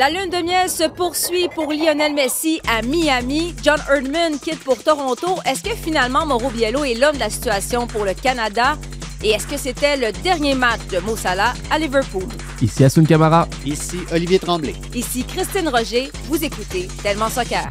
La 0.00 0.08
lune 0.08 0.30
de 0.30 0.42
miel 0.42 0.70
se 0.70 0.88
poursuit 0.88 1.50
pour 1.54 1.70
Lionel 1.70 2.14
Messi 2.14 2.58
à 2.66 2.80
Miami. 2.80 3.54
John 3.62 3.78
Erdman 3.86 4.38
quitte 4.38 4.64
pour 4.64 4.82
Toronto. 4.82 5.36
Est-ce 5.44 5.62
que 5.62 5.76
finalement 5.76 6.24
Mauro 6.24 6.48
Biello 6.48 6.84
est 6.84 6.94
l'homme 6.94 7.16
de 7.16 7.18
la 7.18 7.28
situation 7.28 7.86
pour 7.86 8.06
le 8.06 8.14
Canada? 8.14 8.78
Et 9.22 9.32
est-ce 9.32 9.46
que 9.46 9.58
c'était 9.58 9.98
le 9.98 10.10
dernier 10.22 10.54
match 10.54 10.80
de 10.90 11.00
Mo 11.00 11.18
Salah 11.18 11.52
à 11.70 11.78
Liverpool? 11.78 12.24
Ici 12.62 12.82
Asun 12.82 13.04
Kamara. 13.04 13.46
Ici 13.66 13.98
Olivier 14.10 14.38
Tremblay. 14.38 14.74
Ici 14.94 15.22
Christine 15.22 15.68
Roger. 15.68 16.10
Vous 16.28 16.42
écoutez 16.42 16.88
Tellement 17.02 17.28
Soccer. 17.28 17.68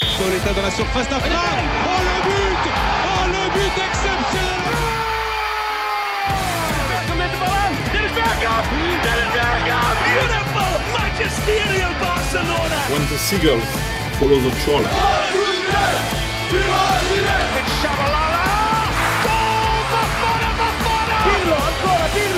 Dans 0.00 0.62
la 0.62 0.70
surface 0.70 1.10
d'affaire. 1.10 1.42
Oh 1.84 2.00
le 2.00 2.22
but 2.24 2.70
Oh 3.04 3.26
le 3.26 3.50
but 3.52 3.82
exceptionnel 3.84 4.66
magisterial 11.18 11.92
Barcelona. 11.98 12.76
When 12.92 13.00
the 13.08 13.16
seagulls 13.16 13.64
follow 14.18 14.38
the 14.38 14.50
trawler. 14.60 14.90
It's 17.56 17.72
Shabalala. 17.80 18.44
Goal! 19.24 19.80
Buffon, 19.92 20.42
Buffon! 20.60 21.08
Ancora, 21.24 22.08
di! 22.12 22.36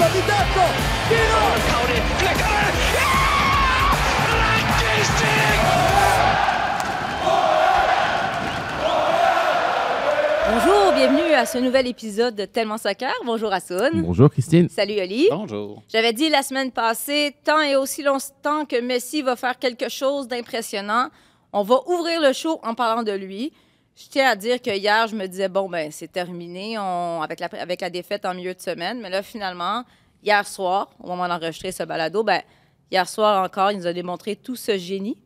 Bienvenue 10.99 11.33
à 11.33 11.47
ce 11.47 11.59
nouvel 11.59 11.87
épisode 11.87 12.35
de 12.35 12.45
Tellement 12.45 12.77
Soccer. 12.77 13.13
Bonjour 13.25 13.53
Asun. 13.53 13.91
Bonjour 14.03 14.29
Christine. 14.29 14.69
Salut 14.69 14.99
Oli. 15.01 15.29
Bonjour. 15.31 15.81
J'avais 15.89 16.13
dit 16.13 16.29
la 16.29 16.43
semaine 16.43 16.73
passée, 16.73 17.37
tant 17.45 17.61
et 17.61 17.77
aussi 17.77 18.03
longtemps 18.03 18.65
que 18.65 18.81
Messi 18.81 19.23
va 19.23 19.37
faire 19.37 19.57
quelque 19.61 19.89
chose 19.89 20.27
d'impressionnant, 20.27 21.09
on 21.53 21.63
va 21.63 21.77
ouvrir 21.87 22.21
le 22.21 22.33
show 22.33 22.59
en 22.65 22.75
parlant 22.75 23.05
de 23.05 23.13
lui. 23.13 23.53
Je 23.95 24.09
tiens 24.09 24.29
à 24.31 24.35
dire 24.35 24.61
que 24.61 24.71
hier, 24.77 25.07
je 25.07 25.15
me 25.15 25.27
disais, 25.29 25.49
bon, 25.49 25.69
ben 25.69 25.93
c'est 25.93 26.11
terminé 26.11 26.77
on- 26.81 27.23
avec, 27.23 27.39
la, 27.39 27.49
avec 27.61 27.81
la 27.81 27.91
défaite 27.91 28.25
en 28.27 28.35
milieu 28.35 28.55
de 28.55 28.61
semaine. 28.61 28.99
Mais 29.01 29.09
là, 29.11 29.23
finalement, 29.23 29.85
hier 30.25 30.45
soir, 30.49 30.91
au 31.01 31.07
moment 31.07 31.29
d'enregistrer 31.29 31.71
ce 31.71 31.85
balado, 31.85 32.25
ben, 32.25 32.43
hier 32.91 33.09
soir 33.09 33.45
encore, 33.45 33.71
il 33.71 33.79
nous 33.79 33.87
a 33.87 33.93
démontré 33.93 34.35
tout 34.35 34.57
ce 34.57 34.77
génie 34.77 35.17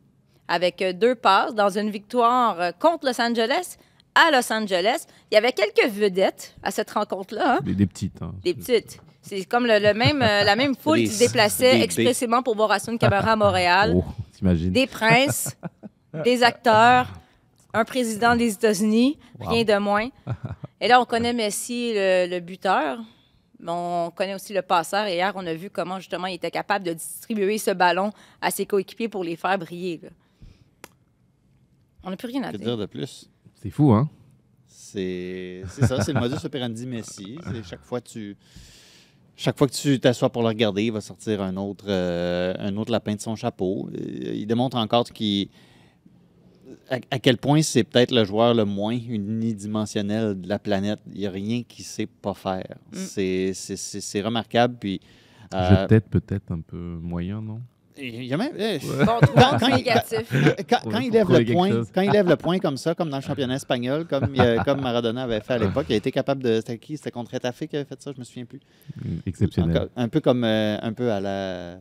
avec 0.49 0.83
euh, 0.83 0.93
deux 0.93 1.15
passes 1.15 1.55
dans 1.55 1.71
une 1.79 1.89
victoire 1.89 2.61
euh, 2.61 2.71
contre 2.79 3.07
Los 3.07 3.19
Angeles 3.23 3.77
à 4.15 4.31
Los 4.31 4.53
Angeles. 4.53 5.07
Il 5.31 5.35
y 5.35 5.37
avait 5.39 5.53
quelques 5.53 5.89
vedettes 5.91 6.55
à 6.63 6.71
cette 6.71 6.91
rencontre-là. 6.91 7.57
hein. 7.57 7.61
Des, 7.63 7.75
des 7.75 7.87
petites. 7.87 8.21
hein. 8.23 8.33
Des 8.45 8.55
petites. 8.55 9.01
C'est 9.23 9.45
comme 9.45 9.67
le, 9.67 9.79
le 9.79 9.95
même, 9.95 10.21
euh, 10.21 10.43
la 10.45 10.57
même 10.57 10.75
foule 10.75 10.99
Des- 10.99 11.05
qui 11.05 11.11
se 11.13 11.19
déplaçait 11.21 11.79
des- 11.79 11.85
expressément 11.85 12.43
pour 12.43 12.57
voir 12.57 12.73
Asun 12.73 12.97
Camara 12.99 13.33
à 13.33 13.37
Montréal. 13.37 13.95
Oh, 13.97 14.05
t'imagines. 14.33 14.73
Des 14.73 14.87
princes, 14.89 15.57
des 16.25 16.43
acteurs, 16.43 17.07
un 17.73 17.85
président 17.85 18.35
des 18.37 18.53
États-Unis, 18.53 19.19
Wow. 19.39 19.49
rien 19.51 19.65
de 19.65 19.79
moins. 19.79 20.09
Et 20.81 20.89
là, 20.89 21.01
on 21.01 21.05
connaît 21.05 21.33
Messi, 21.33 21.93
le, 21.95 22.27
le 22.29 22.41
buteur. 22.41 22.99
mais 23.61 23.71
On 23.71 24.11
connaît 24.11 24.35
aussi 24.35 24.53
le 24.53 24.63
passeur. 24.63 25.07
Et 25.07 25.15
hier, 25.15 25.33
on 25.37 25.47
a 25.47 25.55
vu 25.55 25.71
comment, 25.71 25.99
justement, 26.01 26.27
il 26.27 26.35
était 26.35 26.51
capable 26.51 26.85
de 26.85 26.93
distribuer 26.93 27.59
ce 27.59 27.71
ballon 27.71 28.11
à 28.41 28.51
ses 28.51 28.67
coéquipiers 28.67 29.09
pour 29.09 29.23
les 29.23 29.37
faire 29.37 29.57
briller. 29.57 30.01
là. 30.03 30.09
On 32.03 32.11
n'a 32.11 32.17
plus 32.17 32.27
rien 32.29 32.43
à 32.43 32.51
Que 32.51 32.57
dire. 32.57 32.67
dire 32.67 32.77
de 32.77 32.87
plus? 32.87 33.31
C'est 33.63 33.71
fou, 33.71 33.93
hein? 33.93 34.09
C'est 34.67 35.63
ça, 35.67 36.03
c'est 36.03 36.13
le 36.13 36.21
modus 36.21 36.45
operandi 36.45 36.87
Messi. 36.87 37.39
C'est 37.51 37.65
Chaque 37.65 37.83
fois, 37.85 38.01
tu, 38.01 38.37
chaque 39.37 39.57
fois 39.57 39.67
que 39.67 39.73
tu 39.73 39.99
t'assois 40.01 40.31
pour 40.31 40.43
le 40.43 40.49
regarder, 40.49 40.85
il 40.85 40.93
va 40.93 41.01
sortir 41.01 41.41
un 41.41 41.57
autre, 41.57 41.87
euh, 41.89 42.55
un 42.59 42.77
autre 42.77 42.91
lapin 42.93 43.15
de 43.15 43.21
son 43.21 43.35
chapeau. 43.37 43.89
Euh, 43.95 44.33
Il 44.35 44.47
démontre 44.47 44.77
encore 44.77 45.05
qu'il 45.05 45.49
à, 46.91 46.97
à 47.11 47.19
quel 47.19 47.39
point 47.39 47.63
c'est 47.63 47.85
peut-être 47.85 48.11
le 48.13 48.25
joueur 48.25 48.53
le 48.55 48.65
moins 48.65 48.93
unidimensionnel 48.95 50.41
de 50.41 50.49
la 50.49 50.59
planète. 50.59 50.99
Il 51.15 51.21
n'y 51.21 51.27
a 51.27 51.31
rien 51.31 51.63
qu'il 51.63 51.83
ne 51.85 51.87
sait 51.89 52.07
pas 52.07 52.35
faire. 52.35 52.77
Mm. 52.93 52.97
C'est- 52.97 53.53
C'est 53.55 53.77
c'est- 53.77 54.01
c'est 54.01 54.21
remarquable. 54.23 54.77
Puis, 54.79 55.01
Je 55.53 55.57
euh, 55.57 55.87
tête 55.87 56.09
peut-être 56.09 56.51
un 56.51 56.61
peu 56.61 56.77
moyen, 57.01 57.41
non? 57.43 57.61
Il 57.99 58.25
y 58.25 58.33
a 58.33 58.37
même, 58.37 58.53
eh, 58.59 58.79
Quand- 58.81 59.59
il- 59.77 59.85
quand, 60.69 60.79
quand 60.91 60.99
lève 61.13 61.31
le 61.31 61.53
point, 61.53 61.71
quand 61.95 62.01
il 62.03 62.11
lève 62.11 62.29
le 62.29 62.37
point 62.37 62.59
comme 62.59 62.77
ça, 62.77 62.95
comme 62.95 63.11
dans 63.11 63.19
le 63.19 63.23
championnat 63.23 63.57
espagnol, 63.57 64.07
comme, 64.07 64.31
il 64.35 64.41
a- 64.41 64.65
comme 64.65 64.81
Maradona 64.81 65.25
avait 65.25 65.41
fait 65.41 65.55
à 65.55 65.59
l'époque, 65.59 65.87
il 65.89 65.95
a 65.95 65.97
été 65.97 66.11
capable 66.11 66.43
de. 66.43 66.57
C'était 66.57 66.79
qui? 66.79 66.97
C'était 66.97 67.11
contre 67.11 67.33
Retafe 67.35 67.67
qui 67.67 67.77
avait 67.77 67.85
fait 67.85 68.01
ça? 68.01 68.13
Je 68.15 68.19
me 68.19 68.25
souviens 68.25 68.45
plus. 68.45 68.61
Exceptionnel. 69.27 69.77
Encore- 69.77 69.89
un 69.97 70.09
peu 70.09 70.21
comme 70.21 70.45
euh, 70.45 70.79
un 70.81 70.93
peu 70.93 71.11
à 71.11 71.21
la 71.21 71.73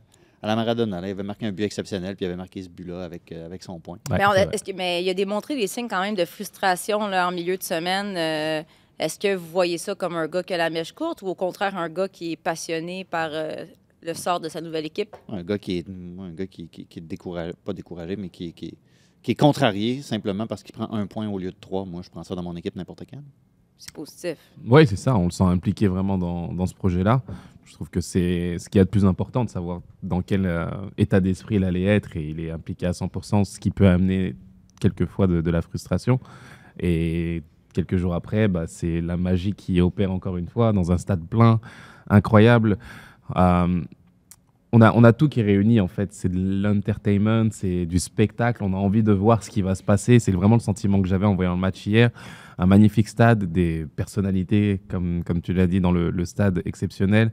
à 0.44 0.48
la 0.48 0.56
Maradona. 0.56 1.02
là. 1.02 1.08
il 1.08 1.12
avait 1.12 1.22
marqué 1.24 1.46
un 1.46 1.52
but 1.52 1.64
exceptionnel, 1.64 2.16
puis 2.16 2.26
il 2.26 2.28
avait 2.28 2.36
marqué 2.36 2.64
ce 2.64 2.70
but-là 2.70 3.04
avec, 3.04 3.32
euh, 3.32 3.46
avec 3.46 3.62
son 3.62 3.80
point. 3.80 4.00
Ouais, 4.10 4.18
mais, 4.18 4.26
on 4.26 4.32
que- 4.32 4.76
mais 4.76 5.04
il 5.04 5.10
a 5.10 5.14
démontré 5.14 5.56
des 5.56 5.68
signes 5.68 5.88
quand 5.88 6.02
même 6.02 6.16
de 6.16 6.26
frustration 6.26 7.08
là, 7.08 7.28
en 7.28 7.32
milieu 7.32 7.58
de 7.58 7.64
semaine. 7.64 8.16
Euh, 8.18 8.64
est-ce 8.98 9.20
que 9.20 9.36
vous 9.36 9.46
voyez 9.48 9.78
ça 9.78 9.94
comme 9.94 10.16
un 10.16 10.28
gars 10.28 10.42
qui 10.42 10.54
a 10.56 10.58
la 10.58 10.72
mèche 10.72 10.94
courte 10.94 11.22
ou 11.22 11.28
au 11.28 11.36
contraire 11.36 11.78
un 11.78 11.90
gars 11.90 12.08
qui 12.08 12.32
est 12.32 12.38
passionné 12.38 13.04
par 13.04 13.30
euh, 13.34 13.66
le 14.02 14.14
sort 14.14 14.40
de 14.40 14.50
sa 14.50 14.62
nouvelle 14.62 14.86
équipe? 14.86 15.16
Un 15.30 15.44
gars 15.44 15.58
qui 15.58 15.78
est, 15.78 15.88
un 15.88 16.32
gars 16.32 16.48
qui, 16.48 16.68
qui, 16.68 16.86
qui 16.86 17.00
est 17.00 17.02
découragé, 17.02 17.54
pas 17.64 17.74
découragé, 17.74 18.16
mais 18.16 18.30
qui, 18.30 18.54
qui, 18.54 18.74
qui 19.22 19.32
est 19.32 19.36
contrarié 19.36 20.02
simplement 20.02 20.48
parce 20.48 20.64
qu'il 20.64 20.74
prend 20.74 20.92
un 20.92 21.06
point 21.08 21.28
au 21.28 21.38
lieu 21.38 21.52
de 21.52 21.56
trois. 21.60 21.86
Moi, 21.86 22.02
je 22.04 22.10
prends 22.10 22.24
ça 22.24 22.36
dans 22.36 22.44
mon 22.44 22.56
équipe 22.56 22.76
n'importe 22.76 23.04
quand. 23.10 23.22
C'est 23.78 23.94
positif. 23.94 24.38
Oui, 24.68 24.86
c'est 24.86 24.96
ça. 24.96 25.16
On 25.16 25.26
le 25.26 25.32
sent 25.32 25.44
impliqué 25.44 25.88
vraiment 25.88 26.18
dans, 26.18 26.54
dans 26.54 26.68
ce 26.68 26.76
projet-là. 26.76 27.22
Je 27.66 27.74
trouve 27.74 27.90
que 27.90 28.02
c'est 28.02 28.58
ce 28.60 28.70
qu'il 28.70 28.80
y 28.80 28.82
a 28.82 28.86
de 28.86 28.90
plus 28.90 29.06
important 29.06 29.46
de 29.46 29.50
savoir 29.50 29.82
dans 30.04 30.22
quel 30.22 30.46
euh, 30.46 30.68
état 30.98 31.20
d'esprit 31.20 31.56
il 31.56 31.64
allait 31.64 31.86
être 31.86 32.18
et 32.18 32.30
il 32.30 32.40
est 32.40 32.52
impliqué 32.52 32.86
à 32.86 32.92
100%, 32.92 33.44
ce 33.46 33.60
qui 33.60 33.72
peut 33.72 33.88
amener 33.88 34.36
quelquefois 34.80 35.28
de, 35.28 35.42
de 35.42 35.52
la 35.52 35.62
frustration. 35.62 36.20
Et 36.80 37.44
quelques 37.74 37.98
jours 37.98 38.14
après, 38.14 38.48
bah, 38.48 38.66
c'est 38.68 39.02
la 39.02 39.18
magie 39.18 39.54
qui 39.54 39.80
opère 39.82 40.12
encore 40.12 40.38
une 40.38 40.48
fois 40.48 40.74
dans 40.74 40.92
un 40.92 40.98
stade 40.98 41.26
plein, 41.28 41.60
incroyable. 42.10 42.78
Euh, 43.36 43.82
on 44.74 44.82
a, 44.82 44.94
on 44.94 45.04
a 45.04 45.12
tout 45.12 45.28
qui 45.28 45.42
est 45.42 45.44
réuni 45.44 45.80
en 45.82 45.88
fait. 45.88 46.14
C'est 46.14 46.30
de 46.30 46.64
l'entertainment, 46.64 47.50
c'est 47.52 47.86
du 47.86 48.00
spectacle. 48.00 48.64
On 48.64 48.74
a 48.74 48.78
envie 48.78 49.04
de 49.04 49.12
voir 49.12 49.44
ce 49.44 49.50
qui 49.50 49.62
va 49.62 49.76
se 49.76 49.84
passer. 49.84 50.20
C'est 50.20 50.32
vraiment 50.32 50.56
le 50.56 50.62
sentiment 50.62 51.02
que 51.02 51.08
j'avais 51.08 51.26
en 51.26 51.36
voyant 51.36 51.56
le 51.56 51.60
match 51.60 51.86
hier. 51.86 52.10
Un 52.58 52.68
magnifique 52.68 53.10
stade, 53.10 53.52
des 53.52 53.86
personnalités, 53.96 54.82
comme, 54.88 55.24
comme 55.26 55.42
tu 55.42 55.52
l'as 55.52 55.68
dit, 55.68 55.82
dans 55.82 55.92
le, 55.92 56.10
le 56.12 56.26
stade 56.26 56.62
exceptionnel, 56.66 57.32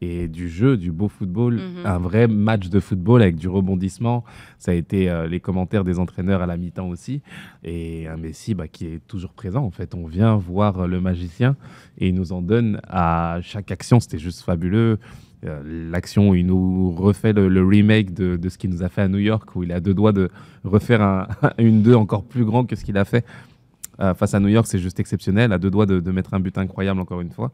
et 0.00 0.28
du 0.28 0.48
jeu, 0.48 0.76
du 0.76 0.90
beau 0.90 1.08
football. 1.08 1.56
Mhm. 1.56 1.86
Un 1.86 1.98
vrai 1.98 2.26
match 2.26 2.68
de 2.68 2.80
football 2.80 3.22
avec 3.22 3.36
du 3.36 3.48
rebondissement. 3.48 4.24
Ça 4.58 4.72
a 4.72 4.74
été 4.74 5.10
euh, 5.10 5.28
les 5.28 5.40
commentaires 5.40 5.84
des 5.84 5.98
entraîneurs 5.98 6.42
à 6.42 6.46
la 6.46 6.56
mi-temps 6.56 6.88
aussi. 6.88 7.20
Et 7.62 8.08
un 8.08 8.16
Messi 8.16 8.54
bah, 8.54 8.68
qui 8.68 8.86
est 8.86 9.06
toujours 9.06 9.32
présent 9.32 9.64
en 9.64 9.70
fait. 9.70 9.94
On 9.94 10.06
vient 10.06 10.36
voir 10.36 10.88
le 10.88 11.00
magicien 11.00 11.56
et 11.98 12.08
il 12.08 12.14
nous 12.14 12.32
en 12.32 12.42
donne 12.42 12.80
à 12.88 13.38
chaque 13.42 13.70
action. 13.70 14.00
C'était 14.00 14.18
juste 14.18 14.42
fabuleux. 14.42 14.98
Euh, 15.46 15.90
L'action 15.90 16.30
où 16.30 16.34
il 16.34 16.46
nous 16.46 16.90
refait 16.90 17.32
le, 17.32 17.64
remake 17.64 18.12
de, 18.12 18.48
ce 18.48 18.58
qu'il 18.58 18.70
nous 18.70 18.82
a 18.82 18.88
fait 18.88 19.02
à 19.02 19.08
New 19.08 19.18
York, 19.18 19.56
où 19.56 19.62
il 19.62 19.72
a 19.72 19.80
deux 19.80 19.94
doigts 19.94 20.12
de 20.12 20.30
refaire 20.64 21.02
un, 21.02 21.28
une 21.58 21.82
2 21.82 21.94
encore 21.94 22.24
plus 22.24 22.44
grande 22.44 22.66
que 22.66 22.76
ce 22.76 22.84
qu'il 22.84 22.98
a 22.98 23.04
fait 23.04 23.24
euh, 24.00 24.14
face 24.14 24.34
à 24.34 24.40
New 24.40 24.48
York, 24.48 24.66
c'est 24.66 24.78
juste 24.78 25.00
exceptionnel. 25.00 25.52
À 25.52 25.58
deux 25.58 25.70
doigts 25.70 25.86
de 25.86 26.10
mettre 26.10 26.34
un 26.34 26.40
but 26.40 26.56
incroyable 26.58 27.00
encore 27.00 27.20
une 27.20 27.30
fois. 27.30 27.52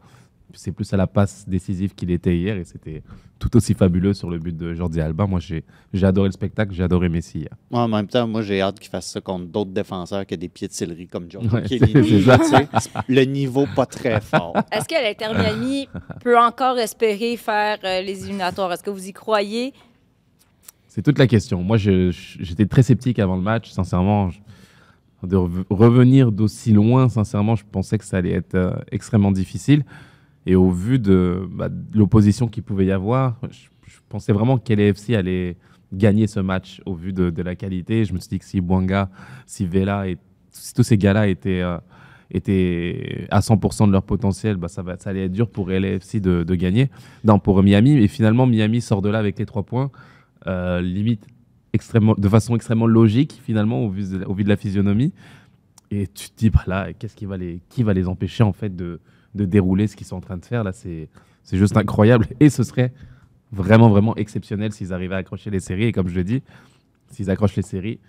C'est 0.53 0.71
plus 0.71 0.91
à 0.93 0.97
la 0.97 1.07
passe 1.07 1.43
décisive 1.47 1.93
qu'il 1.93 2.09
était 2.09 2.35
hier 2.35 2.55
et 2.57 2.63
c'était 2.63 3.03
tout 3.37 3.55
aussi 3.57 3.73
fabuleux 3.73 4.13
sur 4.13 4.29
le 4.29 4.39
but 4.39 4.55
de 4.55 4.73
Jordi 4.73 5.01
Alba. 5.01 5.27
Moi, 5.27 5.39
j'ai 5.41 5.63
j'ai 5.93 6.05
adoré 6.07 6.29
le 6.29 6.31
spectacle, 6.31 6.73
j'ai 6.73 6.83
adoré 6.83 7.09
Messi 7.09 7.39
hier. 7.39 7.49
Moi, 7.69 7.81
en 7.81 7.87
même 7.89 8.07
temps, 8.07 8.25
moi, 8.27 8.41
j'ai 8.41 8.61
hâte 8.61 8.79
qu'il 8.79 8.89
fasse 8.89 9.07
ça 9.11 9.19
contre 9.21 9.45
d'autres 9.47 9.71
défenseurs 9.71 10.21
ont 10.21 10.35
des 10.37 10.47
pieds 10.49 10.67
de 10.69 10.73
céleri 10.73 11.05
comme 11.07 11.25
John 11.29 11.47
Ouais, 11.49 11.67
Chiellini, 11.67 12.07
c'est 12.07 12.21
ça. 12.21 12.37
tu 12.39 12.45
sais. 12.45 12.89
Le 13.09 13.23
niveau 13.25 13.67
pas 13.75 13.85
très 13.85 14.21
fort. 14.31 14.53
Est-ce 14.71 14.87
que 14.87 14.95
l'Inter 14.95 15.37
Miami 15.37 15.89
peut 16.21 16.37
encore 16.39 16.77
espérer 16.79 17.35
faire 17.37 17.77
euh, 17.83 18.01
les 18.01 18.23
éliminatoires? 18.23 18.71
Est-ce 18.71 18.83
que 18.83 18.89
vous 18.89 19.07
y 19.07 19.13
croyez? 19.13 19.73
C'est 20.87 21.01
toute 21.03 21.19
la 21.19 21.27
question. 21.27 21.61
Moi, 21.61 21.77
je- 21.77 22.09
j'étais 22.39 22.65
très 22.65 22.83
sceptique 22.83 23.19
avant 23.19 23.35
le 23.35 23.41
match, 23.43 23.69
sincèrement. 23.71 24.29
Je- 24.29 24.39
De 25.23 25.35
rev- 25.35 25.65
revenir 25.69 26.31
d'aussi 26.31 26.71
loin, 26.71 27.09
sincèrement, 27.09 27.55
je 27.55 27.65
pensais 27.69 27.97
que 27.97 28.05
ça 28.05 28.17
allait 28.17 28.31
être 28.33 28.55
euh, 28.55 28.71
extrêmement 28.91 29.31
difficile. 29.31 29.83
Et 30.47 30.55
au 30.55 30.71
vu 30.71 30.97
de, 30.97 31.47
bah, 31.51 31.67
de 31.67 31.97
l'opposition 31.97 32.47
qu'il 32.47 32.63
pouvait 32.63 32.85
y 32.85 32.91
avoir, 32.91 33.35
je, 33.51 33.67
pensais 34.07 34.31
vraiment 34.31 34.57
que 34.57 34.73
LAFC 34.73 35.09
allait 35.09 35.57
gagner 35.91 36.25
ce 36.27 36.39
match 36.39 36.81
au 36.85 36.93
vu 36.93 37.11
de, 37.11 37.41
la 37.41 37.55
qualité. 37.55 38.05
Je 38.05 38.13
me 38.13 38.19
suis 38.19 38.29
dit 38.29 38.39
que 38.39 38.45
si 38.45 38.61
Bouanga, 38.61 39.09
si 39.45 39.65
Vela 39.65 40.07
et 40.07 40.17
si 40.51 40.73
tous 40.73 40.83
ces 40.83 40.97
gars-là 40.97 41.27
étaient, 41.27 41.61
euh, 41.61 41.77
à 43.29 43.39
100% 43.41 43.87
de 43.87 43.91
leur 43.91 44.03
potentiel, 44.03 44.55
bah, 44.55 44.69
ça, 44.69 44.83
allait 45.03 45.25
être 45.25 45.33
dur 45.33 45.49
pour 45.49 45.69
LAFC 45.69 46.21
de, 46.21 46.43
de 46.43 46.55
gagner. 46.55 46.89
Non, 47.25 47.39
pour 47.39 47.61
Miami. 47.61 47.97
Et 47.97 48.07
finalement, 48.07 48.47
Miami 48.47 48.79
sort 48.79 49.01
de 49.01 49.09
là 49.09 49.19
avec 49.19 49.37
les 49.39 49.45
trois 49.45 49.63
points. 49.63 49.91
Euh, 50.47 50.79
limite 50.79 51.27
extrêmement, 51.73 52.15
de 52.17 52.29
façon 52.29 52.55
extrêmement 52.55 52.87
logique, 52.87 53.41
finalement, 53.43 53.83
au 53.83 53.89
vu 53.89 54.03
de 54.07 54.49
la 54.49 54.55
physionomie. 54.55 55.11
Et 55.91 56.07
tu 56.07 56.29
te 56.29 56.37
dis, 56.37 56.49
bah 56.49 56.63
là, 56.67 56.93
qu'est-ce 56.93 57.15
qui 57.15 57.25
va 57.25 57.37
les, 57.37 57.59
qui 57.69 57.83
va 57.83 57.93
les 57.93 58.07
empêcher, 58.07 58.43
en 58.43 58.53
fait, 58.53 58.75
de, 58.75 58.99
de 59.35 59.45
dérouler 59.45 59.87
ce 59.87 59.95
qu'ils 59.95 60.07
sont 60.07 60.17
en 60.17 60.21
train 60.21 60.37
de 60.37 60.45
faire? 60.45 60.63
Là, 60.63 60.73
c'est 60.73 61.09
juste 61.51 61.77
incroyable. 61.77 62.27
Et 62.39 62.49
ce 62.49 62.63
serait 62.63 62.91
vraiment, 63.51 63.89
vraiment 63.89 64.15
exceptionnel 64.15 64.71
s'ils 64.73 64.93
arrivaient 64.93 65.15
à 65.15 65.19
accrocher 65.19 65.49
les 65.49 65.59
séries. 65.59 65.85
Et 65.85 65.91
comme 65.91 66.09
je 66.09 66.15
le 66.15 66.23
dis, 66.23 66.43
s'ils 67.09 67.29
accrochent 67.29 67.55
les 67.55 67.61
séries, 67.61 67.99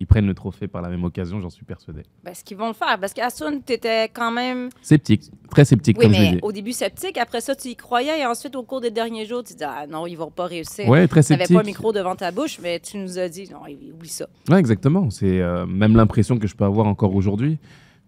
ils 0.00 0.06
prennent 0.06 0.26
le 0.26 0.32
trophée 0.34 0.66
par 0.66 0.80
la 0.80 0.88
même 0.88 1.04
occasion, 1.04 1.40
j'en 1.40 1.50
suis 1.50 1.64
persuadé. 1.66 2.02
Ben, 2.24 2.32
ce 2.34 2.42
qu'ils 2.42 2.56
vont 2.56 2.68
le 2.68 2.72
faire. 2.72 2.98
Parce 2.98 3.12
qu'Assun, 3.12 3.60
tu 3.64 3.74
étais 3.74 4.04
quand 4.08 4.30
même. 4.30 4.70
Sceptique, 4.80 5.30
très 5.50 5.66
sceptique, 5.66 5.98
Oui, 5.98 6.06
comme 6.06 6.14
je 6.14 6.20
mais 6.20 6.30
dit. 6.32 6.38
au 6.42 6.52
début 6.52 6.72
sceptique. 6.72 7.18
Après 7.18 7.42
ça, 7.42 7.54
tu 7.54 7.68
y 7.68 7.76
croyais. 7.76 8.20
Et 8.20 8.26
ensuite, 8.26 8.56
au 8.56 8.62
cours 8.62 8.80
des 8.80 8.90
derniers 8.90 9.26
jours, 9.26 9.44
tu 9.44 9.52
dis 9.54 9.62
Ah 9.62 9.86
non, 9.86 10.06
ils 10.06 10.16
vont 10.16 10.30
pas 10.30 10.46
réussir. 10.46 10.88
Ouais, 10.88 11.06
très 11.06 11.22
Tu 11.22 11.32
n'avais 11.32 11.44
sceptique. 11.44 11.56
pas 11.56 11.62
le 11.62 11.66
micro 11.66 11.92
devant 11.92 12.16
ta 12.16 12.30
bouche, 12.32 12.58
mais 12.62 12.80
tu 12.80 12.96
nous 12.96 13.18
as 13.18 13.28
dit 13.28 13.48
Non, 13.52 13.60
oublie 13.94 14.08
ça. 14.08 14.26
Ouais, 14.48 14.58
exactement. 14.58 15.10
C'est 15.10 15.40
euh, 15.40 15.66
même 15.66 15.94
l'impression 15.94 16.38
que 16.38 16.46
je 16.48 16.56
peux 16.56 16.64
avoir 16.64 16.86
encore 16.86 17.14
aujourd'hui. 17.14 17.58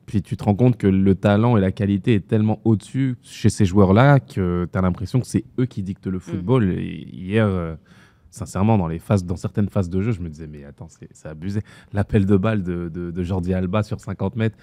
Puis 0.06 0.22
tu 0.22 0.36
te 0.36 0.42
rends 0.44 0.54
compte 0.56 0.78
que 0.78 0.86
le 0.88 1.14
talent 1.14 1.56
et 1.56 1.60
la 1.60 1.70
qualité 1.72 2.14
est 2.14 2.26
tellement 2.26 2.58
au-dessus 2.64 3.16
chez 3.22 3.50
ces 3.50 3.64
joueurs-là 3.66 4.18
que 4.18 4.66
tu 4.72 4.78
as 4.78 4.82
l'impression 4.82 5.20
que 5.20 5.26
c'est 5.26 5.44
eux 5.60 5.66
qui 5.66 5.82
dictent 5.82 6.08
le 6.08 6.18
football. 6.18 6.72
Et 6.72 7.06
hier, 7.12 7.46
euh, 7.46 7.74
sincèrement, 8.32 8.76
dans, 8.78 8.88
les 8.88 8.98
phases, 8.98 9.24
dans 9.24 9.36
certaines 9.36 9.68
phases 9.68 9.88
de 9.88 10.00
jeu, 10.02 10.10
je 10.10 10.20
me 10.20 10.28
disais, 10.28 10.48
mais 10.50 10.64
attends, 10.64 10.88
c'est 11.12 11.28
abusé. 11.28 11.60
L'appel 11.92 12.26
de 12.26 12.36
balle 12.36 12.64
de, 12.64 12.88
de- 12.88 13.12
de 13.12 13.22
Jordi 13.22 13.54
Alba 13.54 13.84
sur 13.84 14.00
50 14.00 14.34
mètres, 14.34 14.56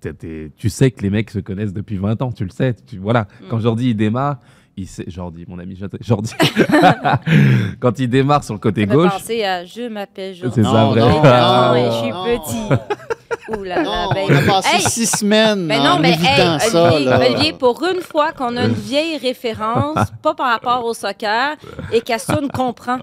t'es- 0.00 0.50
tu 0.56 0.70
sais 0.70 0.90
que 0.90 1.02
les 1.02 1.10
mecs 1.10 1.30
se 1.30 1.40
connaissent 1.40 1.74
depuis 1.74 1.98
20 1.98 2.22
ans, 2.22 2.32
tu 2.32 2.44
le 2.44 2.50
sais. 2.50 2.74
Tu, 2.86 2.96
voilà. 2.98 3.26
Quand 3.50 3.58
Jordi 3.58 3.90
il 3.90 3.94
démarre, 3.94 4.38
il 4.78 4.86
sait, 4.86 5.04
Jordi, 5.08 5.44
mon 5.48 5.58
ami 5.58 5.78
Jordi, 6.00 6.32
quand 7.80 7.98
il 7.98 8.08
démarre 8.08 8.44
sur 8.44 8.54
le 8.54 8.60
côté 8.60 8.86
gauche, 8.86 9.10
penser 9.10 9.42
à 9.44 9.64
Je 9.64 9.88
m'appelle 9.88 10.34
Jean. 10.34 10.50
C'est 10.52 10.62
ça, 10.62 10.84
vrai. 10.86 11.00
non, 11.00 11.20
Ah, 11.24 11.72
non, 11.74 11.80
ouais, 11.82 11.90
je 11.90 11.96
suis 11.96 12.12
petit. 12.38 12.82
Ouh 13.48 13.62
là 13.62 13.76
là, 13.76 13.82
Non, 13.84 14.10
ben- 14.14 14.26
on 14.28 14.34
a 14.36 14.42
passé 14.42 14.76
Hey! 14.76 14.82
six 14.82 15.06
semaines 15.18 15.66
Mais 15.66 15.78
en 15.78 15.84
non, 15.94 15.98
mais 16.00 16.10
évitant 16.14 16.58
hey, 16.58 16.70
ça. 16.70 16.84
Olivier, 16.92 17.04
là. 17.10 17.20
Olivier, 17.30 17.52
pour 17.52 17.82
une 17.84 18.00
fois 18.00 18.32
qu'on 18.32 18.56
a 18.56 18.64
une 18.64 18.72
vieille 18.72 19.16
référence, 19.18 19.98
pas 20.22 20.34
par 20.34 20.48
rapport 20.52 20.84
au 20.84 20.94
soccer, 20.94 21.56
et 21.92 22.00
qu'Assoun 22.00 22.48
comprend. 22.52 22.98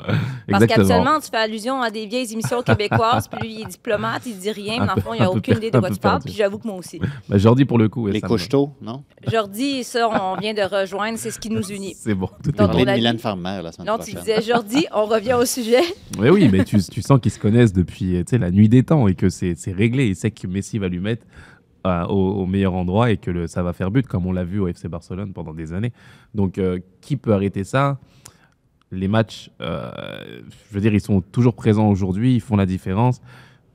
Parce 0.49 0.65
qu'habituellement, 0.65 1.19
tu 1.19 1.29
fais 1.31 1.37
allusion 1.37 1.81
à 1.81 1.89
des 1.89 2.05
vieilles 2.05 2.31
émissions 2.33 2.61
québécoises, 2.61 3.27
puis 3.27 3.39
lui, 3.47 3.53
il 3.55 3.61
est 3.61 3.65
diplomate, 3.69 4.23
il 4.25 4.37
dit 4.37 4.51
rien, 4.51 4.79
mais 4.85 4.91
le 4.95 5.01
fond, 5.01 5.13
il 5.13 5.21
n'a 5.21 5.31
aucune 5.31 5.57
idée 5.57 5.71
de 5.71 5.79
quoi 5.79 5.89
tu 5.89 5.97
parles, 5.99 6.21
puis 6.23 6.33
j'avoue 6.33 6.57
que 6.59 6.67
moi 6.67 6.77
aussi. 6.77 6.99
bah, 7.29 7.37
Jordi 7.37 7.65
pour 7.65 7.77
le 7.77 7.87
coup. 7.89 8.07
Les 8.07 8.21
couche-tôt, 8.21 8.71
non? 8.81 9.03
Jordi, 9.31 9.83
ça, 9.83 10.09
on 10.09 10.35
vient 10.39 10.53
de 10.53 10.61
rejoindre, 10.61 11.17
c'est 11.17 11.31
ce 11.31 11.39
qui 11.39 11.49
nous 11.49 11.63
unit. 11.71 11.95
C'est 11.97 12.13
bon. 12.13 12.29
tout 12.43 12.51
on 12.59 12.67
de 12.67 12.87
a 12.87 12.95
Mylène 12.95 13.17
Farmer 13.19 13.61
la 13.63 13.71
semaine 13.71 13.87
Non, 13.87 13.97
tu 13.97 14.11
prochaine. 14.13 14.19
disais 14.19 14.41
Jordi, 14.41 14.85
on 14.93 15.05
revient 15.05 15.33
au 15.33 15.45
sujet. 15.45 15.81
Mais 16.19 16.29
oui, 16.29 16.49
mais 16.51 16.63
tu, 16.65 16.77
tu 16.83 17.01
sens 17.01 17.19
qu'ils 17.21 17.31
se 17.31 17.39
connaissent 17.39 17.73
depuis 17.73 18.13
tu 18.17 18.23
sais, 18.29 18.37
la 18.37 18.51
nuit 18.51 18.69
des 18.69 18.83
temps 18.83 19.07
et 19.07 19.15
que 19.15 19.29
c'est 19.29 19.55
réglé. 19.67 20.12
Il 20.13 20.15
sait 20.15 20.31
que 20.31 20.45
Messi 20.47 20.77
va 20.77 20.87
lui 20.87 20.99
mettre 20.99 21.25
euh, 21.85 22.05
au, 22.05 22.45
meilleur 22.45 22.73
endroit 22.75 23.11
et 23.11 23.17
que 23.17 23.47
ça 23.47 23.61
va 23.61 23.73
faire 23.73 23.91
but, 23.91 24.07
comme 24.07 24.25
on 24.25 24.31
l'a 24.31 24.43
vu 24.43 24.59
au 24.59 24.67
FC 24.67 24.87
Barcelone 24.87 25.33
pendant 25.33 25.53
des 25.53 25.73
années. 25.73 25.91
Donc, 26.33 26.57
euh, 26.57 26.79
qui 27.01 27.17
peut 27.17 27.33
arrêter 27.33 27.63
ça? 27.63 27.99
Les 28.91 29.07
matchs, 29.07 29.49
euh, 29.59 29.91
je 30.69 30.73
veux 30.73 30.81
dire, 30.81 30.93
ils 30.93 31.01
sont 31.01 31.21
toujours 31.21 31.55
présents 31.55 31.89
aujourd'hui, 31.89 32.35
ils 32.35 32.41
font 32.41 32.55
la 32.55 32.65
différence. 32.65 33.21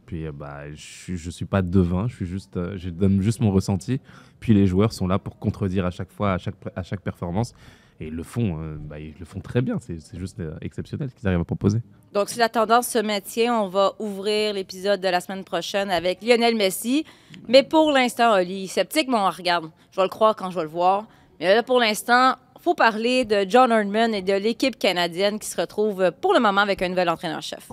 Puis, 0.06 0.25
bah, 0.32 0.73
je 0.73 1.12
ne 1.12 1.31
suis 1.31 1.44
pas 1.44 1.61
devin, 1.61 2.08
je, 2.08 2.14
suis 2.14 2.26
juste, 2.26 2.58
je 2.76 2.88
donne 2.88 3.20
juste 3.20 3.40
mon 3.40 3.50
ressenti. 3.50 4.00
Puis, 4.40 4.55
les 4.55 4.67
joueurs 4.67 4.93
sont 4.93 5.06
là 5.06 5.19
pour 5.19 5.38
contredire 5.38 5.85
à 5.85 5.90
chaque 5.90 6.11
fois, 6.11 6.38
à 6.76 6.82
chaque 6.82 7.02
performance. 7.02 7.52
Et 8.00 8.06
ils 8.06 8.15
le 8.15 8.23
font, 8.23 8.61
euh, 8.61 8.77
bah, 8.79 9.00
ils 9.00 9.15
le 9.19 9.25
font 9.25 9.41
très 9.41 9.61
bien. 9.61 9.79
C'est 9.81 10.00
c'est 10.00 10.19
juste 10.19 10.39
euh, 10.39 10.55
exceptionnel 10.61 11.11
ce 11.11 11.15
qu'ils 11.15 11.27
arrivent 11.27 11.41
à 11.41 11.45
proposer. 11.45 11.81
Donc, 12.12 12.29
si 12.29 12.39
la 12.39 12.49
tendance 12.49 12.87
se 12.89 12.99
maintient, 12.99 13.61
on 13.61 13.69
va 13.69 13.95
ouvrir 13.99 14.55
l'épisode 14.55 15.00
de 15.00 15.09
la 15.09 15.21
semaine 15.21 15.45
prochaine 15.45 15.91
avec 15.91 16.23
Lionel 16.23 16.55
Messi. 16.55 17.05
Mais 17.49 17.62
pour 17.62 17.91
l'instant, 17.91 18.35
Oli, 18.35 18.69
sceptique, 18.69 19.09
mais 19.09 19.19
on 19.19 19.29
regarde. 19.29 19.71
Je 19.91 19.97
vais 19.97 20.05
le 20.05 20.09
croire 20.09 20.37
quand 20.37 20.50
je 20.50 20.56
vais 20.56 20.62
le 20.62 20.69
voir. 20.69 21.06
Mais 21.41 21.55
là, 21.55 21.62
pour 21.62 21.81
l'instant, 21.81 22.35
il 22.56 22.62
faut 22.62 22.75
parler 22.75 23.25
de 23.25 23.45
John 23.49 23.73
Herdman 23.73 24.15
et 24.15 24.23
de 24.23 24.35
l'équipe 24.35 24.79
canadienne 24.79 25.39
qui 25.39 25.49
se 25.49 25.61
retrouve 25.61 26.12
pour 26.21 26.35
le 26.35 26.41
moment 26.41 26.61
avec 26.61 26.83
un 26.83 26.89
nouvel 26.89 27.09
entraîneur-chef. 27.09 27.69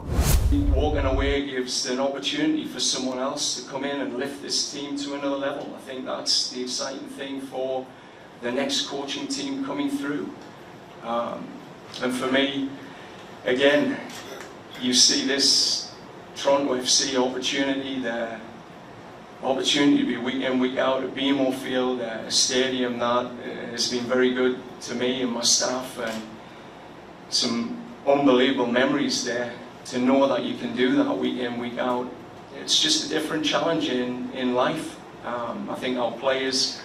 Walking 0.75 1.05
away 1.05 1.47
gives 1.47 1.87
an 1.89 1.99
opportunity 1.99 2.65
for 2.65 2.79
someone 2.79 3.19
else 3.19 3.55
to 3.55 3.71
come 3.71 3.83
in 3.83 4.01
and 4.01 4.17
lift 4.17 4.41
this 4.41 4.71
team 4.71 4.95
to 4.95 5.15
another 5.15 5.37
level. 5.37 5.67
I 5.75 5.89
think 5.89 6.05
that's 6.05 6.51
the 6.51 6.61
exciting 6.61 7.07
thing 7.17 7.41
for 7.41 7.85
the 8.45 8.51
next 8.51 8.85
coaching 8.85 9.27
team 9.27 9.65
coming 9.65 9.89
through. 9.89 10.29
Um, 11.01 11.47
and 12.03 12.13
for 12.13 12.31
me, 12.31 12.69
again, 13.43 13.97
you 14.79 14.93
see 14.93 15.25
this 15.25 15.91
Toronto 16.35 16.75
FC 16.75 17.17
opportunity, 17.17 17.99
the 17.99 18.39
opportunity 19.41 19.97
to 19.97 20.05
be 20.05 20.17
week 20.17 20.43
in, 20.43 20.59
week 20.59 20.77
out 20.77 21.03
at 21.03 21.15
BMO 21.15 21.55
Field, 21.55 22.01
a 22.01 22.29
stadium 22.29 22.99
that 22.99 23.25
uh, 23.25 23.31
has 23.71 23.89
been 23.89 24.03
very 24.03 24.31
good 24.31 24.59
to 24.81 24.93
me 24.93 25.23
and 25.23 25.31
my 25.31 25.41
staff, 25.41 25.97
and 25.97 26.21
some 27.29 27.81
unbelievable 28.05 28.67
memories 28.67 29.25
there. 29.25 29.53
To 29.85 29.97
know 29.97 30.27
that 30.27 30.43
you 30.43 30.55
can 30.55 30.75
do 30.75 30.95
that 30.97 31.17
week 31.17 31.39
in, 31.39 31.57
week 31.57 31.79
out, 31.79 32.07
it's 32.61 32.79
just 32.79 33.07
a 33.07 33.09
different 33.09 33.43
challenge 33.43 33.89
in, 33.89 34.31
in 34.33 34.53
life. 34.53 34.99
Um, 35.25 35.67
I 35.67 35.75
think 35.75 35.97
our 35.97 36.11
players 36.11 36.84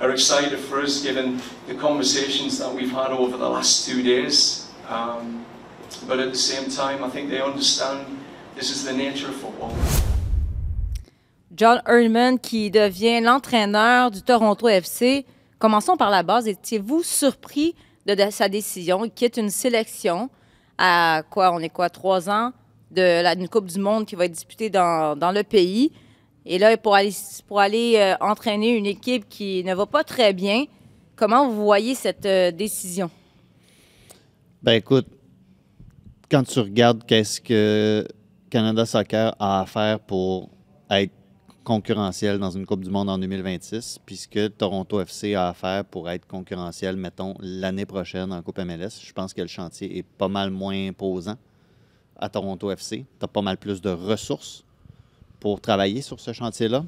are 0.00 0.10
excited 0.12 0.58
for 0.58 0.80
us 0.80 1.02
given 1.02 1.40
the 1.66 1.74
conversations 1.74 2.58
that 2.58 2.72
we've 2.72 2.90
had 2.90 3.10
over 3.10 3.36
the 3.36 3.48
last 3.48 3.86
two 3.86 4.02
days. 4.02 4.68
Um, 4.88 5.44
but 6.06 6.20
at 6.20 6.30
the 6.30 6.38
same 6.38 6.70
time, 6.70 7.02
I 7.02 7.10
think 7.10 7.30
they 7.30 7.40
understand 7.40 8.06
this 8.54 8.70
is 8.70 8.84
the 8.84 8.92
nature 8.92 9.28
of 9.28 9.34
football. 9.36 9.74
John 11.54 11.82
Herdman 11.86 12.38
qui 12.38 12.70
devient 12.70 13.20
l'entraîneur 13.20 14.12
du 14.12 14.22
Toronto 14.22 14.68
FC. 14.68 15.26
Commençons 15.58 15.96
par 15.96 16.10
la 16.10 16.22
base. 16.22 16.46
Étiez-vous 16.46 17.02
surpris 17.02 17.74
de, 18.06 18.14
sa 18.30 18.48
décision? 18.48 19.04
Il 19.04 19.10
quitte 19.10 19.38
une 19.38 19.50
sélection 19.50 20.30
à 20.78 21.22
quoi? 21.28 21.52
On 21.52 21.58
est 21.58 21.68
quoi? 21.68 21.90
Trois 21.90 22.30
ans 22.30 22.52
de 22.92 23.22
la 23.22 23.34
d'une 23.34 23.48
Coupe 23.48 23.66
du 23.66 23.80
Monde 23.80 24.06
qui 24.06 24.14
va 24.14 24.26
être 24.26 24.32
disputée 24.32 24.70
dans 24.70 25.34
le 25.34 25.42
pays. 25.42 25.90
Et 26.50 26.58
là, 26.58 26.74
pour 26.78 26.94
aller, 26.94 27.12
pour 27.46 27.60
aller 27.60 27.96
euh, 27.98 28.14
entraîner 28.22 28.70
une 28.70 28.86
équipe 28.86 29.28
qui 29.28 29.62
ne 29.64 29.74
va 29.74 29.84
pas 29.84 30.02
très 30.02 30.32
bien, 30.32 30.64
comment 31.14 31.46
vous 31.46 31.62
voyez 31.62 31.94
cette 31.94 32.24
euh, 32.24 32.50
décision? 32.50 33.10
Ben 34.62 34.72
écoute, 34.72 35.06
quand 36.30 36.42
tu 36.44 36.58
regardes 36.60 37.04
qu'est-ce 37.04 37.42
que 37.42 38.08
Canada 38.48 38.86
Soccer 38.86 39.36
a 39.38 39.60
à 39.60 39.66
faire 39.66 40.00
pour 40.00 40.48
être 40.90 41.12
concurrentiel 41.64 42.38
dans 42.38 42.50
une 42.50 42.64
Coupe 42.64 42.82
du 42.82 42.88
Monde 42.88 43.10
en 43.10 43.18
2026, 43.18 43.98
puis 44.06 44.16
ce 44.16 44.26
que 44.26 44.48
Toronto 44.48 45.02
FC 45.02 45.34
a 45.34 45.50
à 45.50 45.52
faire 45.52 45.84
pour 45.84 46.08
être 46.08 46.26
concurrentiel, 46.26 46.96
mettons, 46.96 47.34
l'année 47.40 47.84
prochaine 47.84 48.32
en 48.32 48.40
Coupe 48.40 48.58
MLS, 48.58 49.02
je 49.04 49.12
pense 49.12 49.34
que 49.34 49.42
le 49.42 49.48
chantier 49.48 49.98
est 49.98 50.02
pas 50.02 50.28
mal 50.28 50.50
moins 50.50 50.88
imposant 50.88 51.36
à 52.16 52.30
Toronto 52.30 52.70
FC. 52.70 53.04
Tu 53.18 53.24
as 53.24 53.28
pas 53.28 53.42
mal 53.42 53.58
plus 53.58 53.82
de 53.82 53.90
ressources 53.90 54.64
pour 55.40 55.60
travailler 55.60 56.02
sur 56.02 56.20
ce 56.20 56.32
chantier-là. 56.32 56.84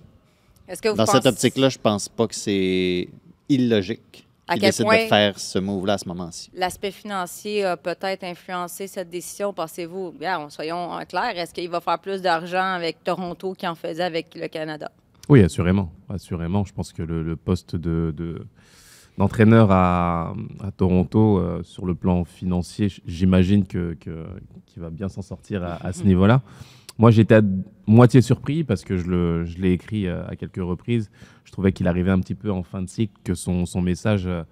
Est-ce 0.69 0.80
que 0.83 0.88
vous 0.88 0.97
Dans 0.97 1.07
cette 1.07 1.26
optique-là, 1.26 1.69
je 1.69 1.78
pense 1.78 2.09
pas 2.09 2.26
que 2.26 2.35
c'est 2.35 3.09
illogique 3.49 4.26
À 4.47 4.54
qu'ils 4.54 4.62
quel 4.62 4.71
décident 4.71 4.88
point- 4.88 5.02
de 5.04 5.09
faire 5.09 5.38
ce 5.38 5.59
move-là 5.59 5.95
à 5.95 5.99
ce 5.99 6.09
moment-ci. 6.09 6.50
L'aspect 6.54 6.90
financier 6.92 7.64
a 7.64 7.76
peut-être 7.76 8.25
influencé 8.25 8.87
cette 8.87 9.11
décision? 9.11 9.52
Pensez-vous, 9.52 10.12
bien, 10.12 10.49
soyons 10.50 10.97
euh, 10.97 11.02
clairs, 11.04 11.37
est-ce 11.37 11.52
qu'il 11.52 11.69
va 11.71 11.80
faire 11.80 11.99
plus 11.99 12.23
d'argent 12.23 12.75
avec 12.75 13.02
Toronto 13.04 13.54
qu'il 13.54 13.69
en 13.69 13.75
faisait 13.75 14.02
avec 14.04 14.35
le 14.37 14.47
Canada? 14.49 14.90
Oui, 15.28 15.42
assurément. 15.42 15.90
Assurément. 16.09 16.64
Je 16.64 16.73
pense 16.73 16.92
que 16.92 17.02
le, 17.02 17.23
le 17.23 17.37
poste 17.37 17.76
de, 17.76 18.12
de- 18.16 18.45
d'entraîneur 19.19 19.71
à, 19.71 20.35
à 20.62 20.71
Toronto, 20.76 21.38
euh, 21.38 21.62
sur 21.62 21.85
le 21.87 21.95
plan 21.95 22.25
financier, 22.25 22.88
j'imagine 23.07 23.66
que, 23.66 23.95
que- 24.00 24.26
qu'il 24.66 24.83
va 24.83 24.90
bien 24.90 25.09
s'en 25.09 25.23
sortir 25.23 25.62
à, 25.64 25.85
à 25.85 25.92
ce 25.92 26.04
niveau-là. 26.04 26.42
Moi, 27.00 27.11
j'étais 27.11 27.37
à 27.37 27.42
moitié 27.87 28.21
surpris 28.21 28.62
parce 28.62 28.85
que 28.85 28.97
je, 28.99 29.07
le, 29.07 29.45
je 29.47 29.59
l'ai 29.59 29.73
écrit 29.73 30.07
euh, 30.07 30.23
à 30.28 30.37
quelques 30.37 30.62
reprises. 30.62 31.11
Je 31.45 31.50
trouvais 31.52 31.73
qu'il 31.73 31.88
arrivait 31.88 32.11
un 32.11 32.21
petit 32.21 32.35
peu 32.35 32.50
en 32.52 32.62
fin 32.62 32.83
de 32.83 32.88
cycle, 32.90 33.14
que 33.25 33.35
son, 33.35 33.64
son 33.64 33.80
message 33.80 34.26
euh, 34.26 34.42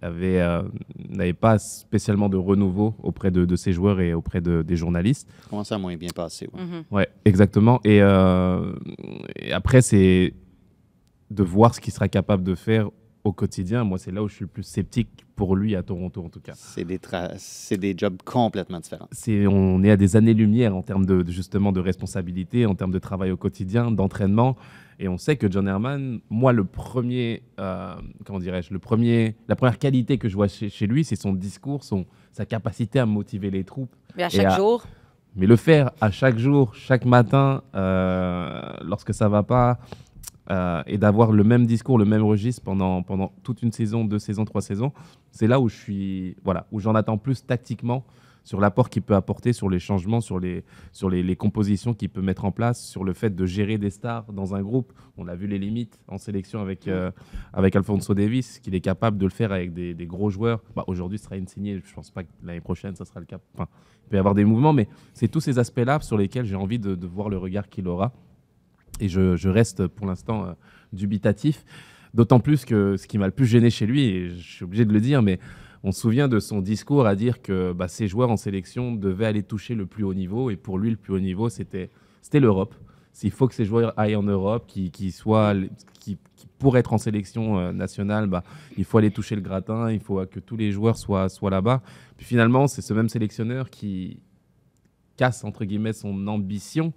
avait, 0.00 0.40
euh, 0.40 0.62
n'avait 1.10 1.34
pas 1.34 1.58
spécialement 1.58 2.30
de 2.30 2.38
renouveau 2.38 2.94
auprès 3.02 3.30
de, 3.30 3.44
de 3.44 3.56
ses 3.56 3.72
joueurs 3.74 4.00
et 4.00 4.14
auprès 4.14 4.40
de- 4.40 4.62
des 4.62 4.74
journalistes. 4.76 5.28
Comment 5.50 5.64
ça 5.64 5.76
moins 5.76 5.94
bien 5.96 6.08
passé? 6.14 6.48
ouais. 6.54 6.62
Mhm. 6.62 6.84
Ouais, 6.90 7.08
exactement. 7.26 7.78
Et, 7.84 8.00
euh, 8.00 8.72
et 9.36 9.52
après, 9.52 9.82
c'est 9.82 10.32
de 11.30 11.42
voir 11.42 11.74
ce 11.74 11.80
qu'il 11.80 11.92
sera 11.92 12.08
capable 12.08 12.42
de 12.42 12.54
faire 12.54 12.88
au 13.24 13.32
quotidien. 13.32 13.84
Moi, 13.84 13.98
c'est 13.98 14.10
là 14.10 14.22
où 14.22 14.28
je 14.28 14.34
suis 14.34 14.44
le 14.44 14.48
plus 14.48 14.62
sceptique 14.64 15.24
pour 15.36 15.54
lui 15.56 15.76
à 15.76 15.82
Toronto, 15.82 16.24
en 16.24 16.28
tout 16.28 16.40
cas. 16.40 16.52
C'est 16.56 16.84
des, 16.84 16.98
tra- 16.98 17.32
c'est 17.38 17.76
des 17.78 17.94
jobs 17.96 18.16
complètement 18.24 18.80
différents. 18.80 19.08
C'est, 19.12 19.46
on 19.46 19.82
est 19.82 19.90
à 19.90 19.96
des 19.96 20.16
années-lumière 20.16 20.74
en 20.76 20.82
termes 20.82 21.06
de, 21.06 21.22
de- 21.22 21.30
justement 21.30 21.72
de 21.72 21.80
responsabilité, 21.80 22.66
en 22.66 22.74
termes 22.74 22.90
de 22.92 22.98
travail 22.98 23.30
au 23.30 23.36
quotidien, 23.36 23.90
d'entraînement. 23.90 24.56
Et 24.98 25.08
on 25.08 25.18
sait 25.18 25.36
que 25.36 25.50
John 25.50 25.66
Herman, 25.68 26.20
moi, 26.30 26.52
le 26.52 26.64
premier, 26.64 27.42
euh, 27.58 27.94
comment 28.24 28.38
dirais-je, 28.38 28.72
le 28.72 28.78
premier, 28.78 29.34
la 29.48 29.56
première 29.56 29.78
qualité 29.78 30.18
que 30.18 30.28
je 30.28 30.34
vois 30.36 30.48
chez, 30.48 30.68
chez 30.68 30.86
lui, 30.86 31.04
c'est 31.04 31.16
son 31.16 31.32
discours, 31.32 31.82
son, 31.84 32.06
sa 32.32 32.44
capacité 32.46 32.98
à 32.98 33.06
motiver 33.06 33.50
les 33.50 33.64
troupes. 33.64 33.94
Mais 34.16 34.22
à 34.24 34.28
chaque 34.28 34.46
à- 34.46 34.56
jour, 34.56 34.84
Mais 35.34 35.46
le 35.46 35.56
faire 35.56 35.90
à 36.00 36.10
chaque 36.10 36.38
jour, 36.38 36.74
chaque 36.74 37.04
matin, 37.04 37.62
euh, 37.74 38.60
lorsque 38.84 39.14
ça 39.14 39.28
va 39.28 39.42
pas, 39.42 39.78
euh, 40.50 40.82
et 40.86 40.98
d'avoir 40.98 41.32
le 41.32 41.44
même 41.44 41.66
discours, 41.66 41.98
le 41.98 42.04
même 42.04 42.22
registre 42.22 42.62
pendant, 42.62 43.02
pendant 43.02 43.32
toute 43.42 43.62
une 43.62 43.72
saison, 43.72 44.04
deux 44.04 44.18
saisons, 44.18 44.44
trois 44.44 44.62
saisons, 44.62 44.92
c'est 45.30 45.46
là 45.46 45.60
où 45.60 45.68
je 45.68 45.76
suis, 45.76 46.36
voilà, 46.44 46.66
où 46.72 46.80
j'en 46.80 46.94
attends 46.94 47.18
plus 47.18 47.46
tactiquement 47.46 48.04
sur 48.44 48.60
l'apport 48.60 48.90
qu'il 48.90 49.02
peut 49.02 49.14
apporter, 49.14 49.52
sur 49.52 49.70
les 49.70 49.78
changements, 49.78 50.20
sur 50.20 50.40
les, 50.40 50.64
sur 50.90 51.08
les, 51.08 51.22
les 51.22 51.36
compositions 51.36 51.94
qu'il 51.94 52.08
peut 52.08 52.22
mettre 52.22 52.44
en 52.44 52.50
place, 52.50 52.84
sur 52.84 53.04
le 53.04 53.12
fait 53.12 53.34
de 53.34 53.46
gérer 53.46 53.78
des 53.78 53.90
stars 53.90 54.32
dans 54.32 54.54
un 54.54 54.62
groupe. 54.62 54.92
On 55.16 55.28
a 55.28 55.34
vu 55.34 55.46
les 55.46 55.58
limites 55.58 56.00
en 56.08 56.18
sélection 56.18 56.60
avec, 56.60 56.88
euh, 56.88 57.10
avec 57.52 57.76
Alfonso 57.76 58.14
Davis, 58.14 58.58
qu'il 58.58 58.74
est 58.74 58.80
capable 58.80 59.18
de 59.18 59.26
le 59.26 59.30
faire 59.30 59.52
avec 59.52 59.72
des, 59.72 59.94
des 59.94 60.06
gros 60.06 60.30
joueurs. 60.30 60.60
Bah, 60.74 60.84
Aujourd'hui, 60.86 61.18
ce 61.18 61.24
sera 61.26 61.36
insigné. 61.36 61.80
Je 61.84 61.94
pense 61.94 62.10
pas 62.10 62.24
que 62.24 62.30
l'année 62.42 62.60
prochaine, 62.60 62.96
ça 62.96 63.04
sera 63.04 63.20
le 63.20 63.26
cas. 63.26 63.38
Enfin, 63.54 63.68
il 64.06 64.08
peut 64.08 64.16
y 64.16 64.18
avoir 64.18 64.34
des 64.34 64.44
mouvements, 64.44 64.72
mais 64.72 64.88
c'est 65.14 65.28
tous 65.28 65.40
ces 65.40 65.58
aspects-là 65.58 66.00
sur 66.00 66.16
lesquels 66.18 66.44
j'ai 66.44 66.56
envie 66.56 66.78
de, 66.78 66.94
de 66.96 67.06
voir 67.06 67.28
le 67.28 67.38
regard 67.38 67.68
qu'il 67.68 67.86
aura. 67.86 68.12
Et 69.00 69.08
je, 69.08 69.48
reste 69.48 69.86
pour 69.86 70.06
l'instant 70.06 70.44
euh, 70.44 70.52
dubitatif. 70.92 71.64
D'autant 72.14 72.40
plus 72.40 72.64
que 72.64 72.96
ce 72.96 73.06
qui 73.06 73.18
m'a 73.18 73.26
le 73.26 73.32
plus 73.32 73.46
gêné 73.46 73.70
chez 73.70 73.86
lui, 73.86 74.02
et 74.04 74.28
je 74.30 74.40
suis 74.40 74.64
obligé 74.64 74.84
de 74.84 74.92
le 74.92 75.00
dire, 75.00 75.22
mais 75.22 75.38
on 75.82 75.92
se 75.92 76.00
souvient 76.00 76.28
de 76.28 76.38
son 76.38 76.60
discours 76.60 77.06
à 77.06 77.16
dire 77.16 77.42
que 77.42 77.72
bah, 77.72 77.88
ses 77.88 78.06
joueurs 78.06 78.30
en 78.30 78.36
sélection 78.36 78.92
devaient 78.92 79.26
aller 79.26 79.42
toucher 79.42 79.74
le 79.74 79.86
plus 79.86 80.04
haut 80.04 80.14
niveau. 80.14 80.50
Et 80.50 80.56
pour 80.56 80.78
lui, 80.78 80.90
le 80.90 80.96
plus 80.96 81.14
haut 81.14 81.20
niveau, 81.20 81.48
c'était 81.48 81.90
l'Europe. 82.34 82.74
S'il 83.12 83.30
faut 83.30 83.48
que 83.48 83.54
ces 83.54 83.64
joueurs 83.64 83.92
aillent 83.98 84.16
en 84.16 84.22
Europe, 84.22 84.66
qui, 84.66 85.10
soient, 85.10 85.54
qui 86.00 86.18
pour 86.58 86.78
être 86.78 86.92
en 86.92 86.98
sélection 86.98 87.58
euh, 87.58 87.72
nationale, 87.72 88.26
bah, 88.26 88.44
il 88.78 88.84
faut 88.84 88.98
aller 88.98 89.10
toucher 89.10 89.34
le 89.34 89.42
gratin, 89.42 89.90
il 89.90 90.00
faut 90.00 90.24
que 90.26 90.38
tous 90.38 90.56
les 90.56 90.70
joueurs 90.70 90.96
soient, 90.96 91.28
soient 91.28 91.50
là-bas. 91.50 91.82
Puis 92.16 92.24
finalement, 92.24 92.68
c'est 92.68 92.82
ce 92.82 92.94
même 92.94 93.08
sélectionneur 93.08 93.68
qui 93.68 94.20
casse, 95.16 95.44
entre 95.44 95.64
guillemets, 95.64 95.92
son 95.92 96.26
ambition 96.26 96.92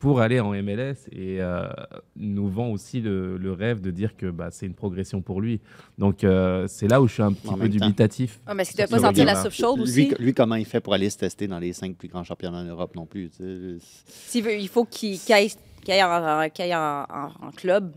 pour 0.00 0.20
aller 0.22 0.40
en 0.40 0.50
MLS 0.62 0.96
et 1.12 1.40
euh, 1.42 1.68
nous 2.16 2.48
vend 2.48 2.70
aussi 2.70 3.00
le, 3.02 3.36
le 3.36 3.52
rêve 3.52 3.80
de 3.82 3.90
dire 3.90 4.16
que 4.16 4.30
bah, 4.30 4.48
c'est 4.50 4.64
une 4.66 4.74
progression 4.74 5.20
pour 5.20 5.40
lui. 5.42 5.60
Donc 5.98 6.24
euh, 6.24 6.66
c'est 6.68 6.88
là 6.88 7.00
où 7.02 7.06
je 7.06 7.12
suis 7.12 7.22
un 7.22 7.32
petit 7.34 7.48
En 7.50 7.58
peu 7.58 7.68
dubitatif. 7.68 8.40
Ah, 8.46 8.54
mais 8.54 8.62
est-ce 8.62 8.70
qu'il 8.72 8.80
ne 8.80 8.86
pas 8.86 8.96
ce 8.96 9.02
sentir 9.04 9.24
la 9.26 9.34
soupe 9.42 9.52
chaude 9.52 9.76
lui, 9.76 9.82
aussi? 9.84 10.14
lui, 10.18 10.32
comment 10.34 10.54
il 10.54 10.64
fait 10.64 10.80
pour 10.80 10.94
aller 10.94 11.10
se 11.10 11.18
tester 11.18 11.46
dans 11.46 11.58
les 11.58 11.74
cinq 11.74 11.96
plus 11.96 12.08
grands 12.08 12.24
championnats 12.24 12.60
en 12.62 12.64
Europe 12.64 12.96
non 12.96 13.04
plus? 13.04 13.30
veut, 13.38 14.58
il 14.58 14.68
faut 14.68 14.84
qu'il 14.86 15.18
qu'il 15.20 15.34
aille, 15.34 15.52
qu'il 15.84 15.92
aille 15.92 16.02
en, 16.02 16.48
qu'il 16.48 16.64
aille 16.64 16.74
en- 16.74 17.04
en- 17.08 17.46
en 17.48 17.50
club 17.50 17.92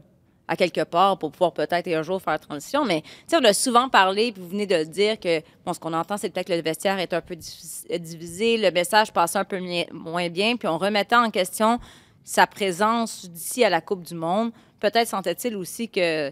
à 0.47 0.55
quelque 0.55 0.83
part 0.83 1.17
pour 1.17 1.31
pouvoir 1.31 1.53
peut-être 1.53 1.87
un 1.87 2.03
jour 2.03 2.21
faire 2.21 2.39
transition. 2.39 2.83
Mais 2.83 3.01
on 3.33 3.43
a 3.43 3.53
souvent 3.53 3.89
parlé, 3.89 4.31
puis 4.31 4.41
vous 4.41 4.49
venez 4.49 4.67
de 4.67 4.75
le 4.75 4.85
dire, 4.85 5.19
que 5.19 5.41
bon, 5.65 5.73
ce 5.73 5.79
qu'on 5.79 5.93
entend, 5.93 6.17
c'est 6.17 6.29
peut-être 6.29 6.47
que 6.47 6.53
le 6.53 6.61
vestiaire 6.61 6.99
est 6.99 7.13
un 7.13 7.21
peu 7.21 7.35
diffi- 7.35 7.99
divisé, 7.99 8.57
le 8.57 8.71
message 8.71 9.13
passait 9.13 9.39
un 9.39 9.45
peu 9.45 9.59
moins 9.91 10.29
bien, 10.29 10.57
puis 10.57 10.67
on 10.67 10.77
remettait 10.77 11.15
en 11.15 11.29
question 11.31 11.79
sa 12.23 12.47
présence 12.47 13.29
d'ici 13.29 13.63
à 13.63 13.69
la 13.69 13.81
Coupe 13.81 14.03
du 14.03 14.15
Monde. 14.15 14.51
Peut-être 14.79 15.07
sentait-il 15.07 15.55
aussi 15.55 15.89
que, 15.89 16.31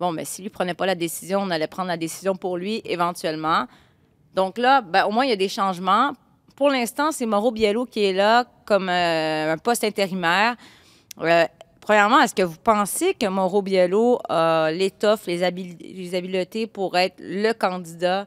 bon, 0.00 0.12
mais 0.12 0.24
si 0.24 0.42
lui 0.42 0.50
prenait 0.50 0.74
pas 0.74 0.86
la 0.86 0.94
décision, 0.94 1.40
on 1.40 1.50
allait 1.50 1.66
prendre 1.66 1.88
la 1.88 1.96
décision 1.98 2.34
pour 2.34 2.56
lui 2.56 2.80
éventuellement. 2.84 3.66
Donc 4.34 4.56
là, 4.56 4.80
ben, 4.80 5.04
au 5.04 5.10
moins, 5.10 5.24
il 5.24 5.30
y 5.30 5.34
a 5.34 5.36
des 5.36 5.48
changements. 5.48 6.12
Pour 6.56 6.70
l'instant, 6.70 7.12
c'est 7.12 7.26
Mauro 7.26 7.50
Biello 7.50 7.84
qui 7.84 8.04
est 8.04 8.12
là 8.12 8.46
comme 8.64 8.88
euh, 8.88 9.52
un 9.52 9.58
poste 9.58 9.84
intérimaire. 9.84 10.56
Euh, 11.20 11.44
premièrement, 11.82 12.20
est-ce 12.20 12.34
que 12.34 12.42
vous 12.42 12.56
pensez 12.62 13.12
que 13.14 13.26
Mauro 13.28 13.60
Biello 13.60 14.18
a 14.28 14.70
l'étoffe, 14.72 15.26
les, 15.26 15.42
habil- 15.42 15.76
les 15.78 16.14
habiletés 16.14 16.66
pour 16.66 16.96
être 16.96 17.16
le 17.20 17.52
candidat 17.52 18.26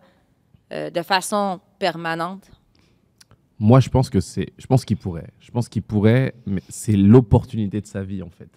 euh, 0.71 0.89
de 0.91 1.01
façon 1.01 1.59
permanente? 1.79 2.51
Moi, 3.57 3.79
je 3.79 3.89
pense 3.89 4.09
que 4.09 4.19
c'est, 4.19 4.49
je 4.57 4.67
pense 4.67 4.83
qu'il 4.85 4.97
pourrait. 4.97 5.29
Je 5.39 5.49
pense 5.49 5.67
qu'il 5.69 5.81
pourrait, 5.81 6.35
mais 6.45 6.61
c'est 6.69 6.97
l'opportunité 6.97 7.79
de 7.81 7.87
sa 7.87 8.03
vie 8.03 8.21
en 8.21 8.29
fait. 8.29 8.49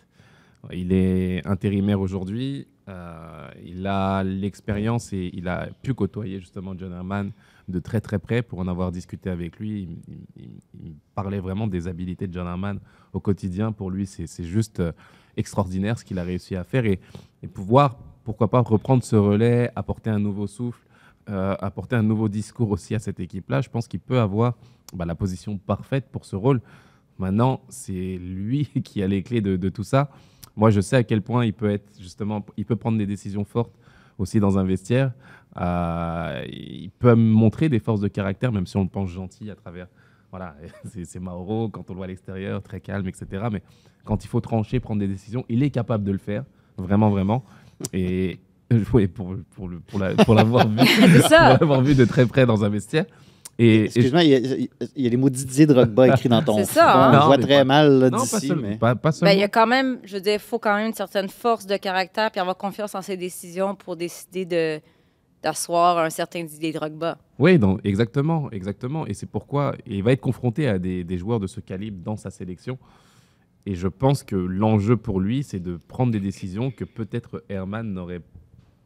Il 0.73 0.93
est 0.93 1.47
intérimaire 1.47 2.01
aujourd'hui. 2.01 2.67
euh, 2.89 3.49
il 3.65 3.87
a 3.87 4.25
l'expérience 4.25 5.13
et 5.13 5.31
il 5.33 5.47
a 5.47 5.69
pu 5.83 5.95
côtoyer 5.95 6.41
justement 6.41 6.75
John 6.77 6.93
Herman 6.93 7.31
de 7.69 7.79
très 7.79 8.01
très 8.01 8.19
près 8.19 8.43
pour 8.43 8.59
en 8.59 8.69
avoir 8.69 8.91
discuté 8.93 9.31
avec 9.31 9.59
lui. 9.59 9.99
Il, 10.37 10.95
parlait 11.15 11.41
vraiment 11.41 11.67
des 11.67 11.89
habiletés 11.89 12.27
de 12.29 12.33
John 12.33 12.47
Herman 12.47 12.79
au 13.13 13.21
quotidien. 13.21 13.73
Pour 13.73 13.91
lui, 13.91 14.07
c'est 14.07 14.27
c'est 14.27 14.45
juste 14.45 14.81
euh, 14.81 14.93
extraordinaire 15.37 15.99
ce 15.99 16.05
qu'il 16.05 16.19
a 16.19 16.23
réussi 16.23 16.55
à 16.55 16.65
faire 16.65 16.87
et, 16.87 17.01
et 17.43 17.49
pouvoir, 17.49 17.97
pourquoi 18.25 18.49
pas, 18.49 18.61
reprendre 18.61 19.03
ce 19.03 19.17
relais, 19.17 19.71
apporter 19.75 20.11
un 20.11 20.21
nouveau 20.21 20.47
souffle, 20.47 20.81
euh, 21.29 21.57
apporter 21.61 21.97
un 21.97 22.03
nouveau 22.03 22.29
discours 22.29 22.71
aussi 22.71 22.95
à 22.95 23.01
cette 23.01 23.21
équipe-là. 23.21 23.61
Je 23.61 23.69
pense 23.69 23.89
qu'il 23.89 24.01
peut 24.01 24.21
avoir 24.21 24.55
bah, 24.95 25.05
la 25.05 25.15
position 25.15 25.59
parfaite 25.59 26.07
pour 26.11 26.25
ce 26.25 26.37
rôle. 26.37 26.61
Maintenant, 27.19 27.61
c'est 27.69 28.17
lui 28.17 28.67
qui 28.85 29.03
a 29.03 29.09
les 29.09 29.23
clés 29.23 29.41
de, 29.41 29.57
de 29.57 29.69
tout 29.69 29.85
ça. 29.85 30.11
Moi, 30.57 30.71
je 30.71 30.81
sais 30.81 30.97
à 30.97 31.03
quel 31.03 31.23
point 31.23 31.45
il 31.45 31.53
peut 31.53 31.71
être 31.71 32.01
justement, 32.01 32.45
il 32.57 32.65
peut 32.65 32.77
prendre 32.77 32.97
des 32.97 33.07
décisions 33.07 33.45
fortes 33.45 33.75
aussi 34.19 34.41
dans 34.41 34.59
un 34.59 34.65
vestiaire. 34.65 35.13
Euh, 35.61 36.43
il 36.49 36.91
peut 36.99 37.15
me 37.15 37.31
montrer 37.33 37.69
des 37.69 37.79
forces 37.79 38.01
de 38.01 38.09
caractère, 38.09 38.53
même 38.53 38.67
si 38.67 38.77
on 38.77 38.83
le 38.83 38.89
pense 38.89 39.09
gentil 39.11 39.51
à 39.51 39.55
travers. 39.55 39.87
Voilà, 40.31 40.55
c'est 41.05 41.19
Mauro 41.21 41.69
quand 41.69 41.89
on 41.91 41.95
le 41.95 41.97
voit 41.99 42.05
à 42.05 42.09
l'extérieur, 42.09 42.63
très 42.63 42.81
calme, 42.81 43.09
etc. 43.09 43.27
Mais 43.51 43.63
quand 44.05 44.25
il 44.25 44.29
faut 44.29 44.41
trancher, 44.41 44.79
prendre 44.81 45.01
des 45.01 45.09
décisions, 45.09 45.45
il 45.49 45.63
est 45.63 45.71
capable 45.71 46.05
de 46.05 46.13
le 46.13 46.19
faire, 46.19 46.45
vraiment, 46.77 47.11
vraiment. 47.11 47.45
Et 47.93 48.39
oui, 48.93 49.09
pour, 49.09 49.35
pour, 49.55 49.69
le- 49.69 49.81
pour 49.81 49.99
la- 49.99 50.15
pour 50.15 50.35
l'avoir 50.35 50.69
vu, 50.69 50.79
ça. 51.29 51.51
pour 51.57 51.61
l'avoir 51.67 51.81
vu 51.83 51.95
de 51.95 52.05
très 52.05 52.27
près 52.27 52.45
dans 52.47 52.65
un 52.65 52.69
vestiaire. 52.69 53.07
Et, 53.61 53.85
Excuse-moi, 53.87 54.23
il 54.23 54.31
y, 54.31 54.35
a, 54.35 54.39
il 54.97 55.03
y 55.03 55.07
a 55.07 55.11
les 55.11 55.17
mots 55.17 55.31
Didier 55.31 55.67
Drogba 55.67 56.09
écrits 56.09 56.29
dans 56.29 56.43
ton 56.43 56.59
C'est 56.59 56.65
ça, 56.75 57.07
hein? 57.07 57.11
On 57.11 57.19
Non, 57.19 57.27
voit 57.27 57.37
mais 57.39 57.43
très 57.43 57.59
pas- 57.59 57.65
mal 57.65 57.99
là, 57.99 58.11
non, 58.11 58.19
pas 58.19 58.39
d'ici, 58.39 58.53
mais... 58.55 58.77
Pas, 58.77 58.95
pas 58.95 59.11
Ben, 59.21 59.33
il 59.33 59.41
y 59.41 59.43
a 59.43 59.49
quand 59.49 59.67
même, 59.67 59.99
je 60.05 60.15
veux 60.15 60.21
dire, 60.21 60.35
il 60.35 60.39
faut 60.39 60.61
quand 60.61 60.77
même 60.77 60.87
une 60.89 60.95
certaine 60.95 61.29
force 61.29 61.67
de 61.67 61.77
caractère 61.77 62.31
puis 62.31 62.41
avoir 62.41 62.57
confiance 62.57 62.95
en 62.95 63.03
ses 63.03 63.17
décisions 63.17 63.75
pour 63.75 63.97
décider 63.97 64.45
de 64.45 64.81
d'asseoir 65.43 65.99
un 65.99 66.11
certain 66.11 66.43
Didier 66.43 66.73
Drogba. 66.73 67.17
Oui, 67.39 67.59
dans- 67.61 67.79
exactement, 67.85 68.51
exactement. 68.51 69.07
Et 69.07 69.15
c'est 69.15 69.27
pourquoi 69.29 69.75
il 69.87 70.03
va 70.03 70.11
être 70.13 70.21
confronté 70.21 70.67
à 70.67 70.79
des, 70.81 71.05
des 71.05 71.17
joueurs 71.17 71.39
de 71.39 71.47
ce 71.47 71.61
calibre 71.61 71.99
dans 72.05 72.17
sa 72.17 72.31
sélection. 72.31 72.77
Et 73.65 73.75
je 73.77 73.87
pense 73.87 74.25
que 74.25 74.35
l'enjeu 74.35 74.97
pour 74.97 75.21
lui, 75.21 75.45
c'est 75.45 75.61
de 75.61 75.79
prendre 75.89 76.11
des 76.11 76.19
décisions 76.21 76.71
que 76.73 76.85
peut-être 76.85 77.45
Herman 77.49 77.87
n'aurait 77.93 78.23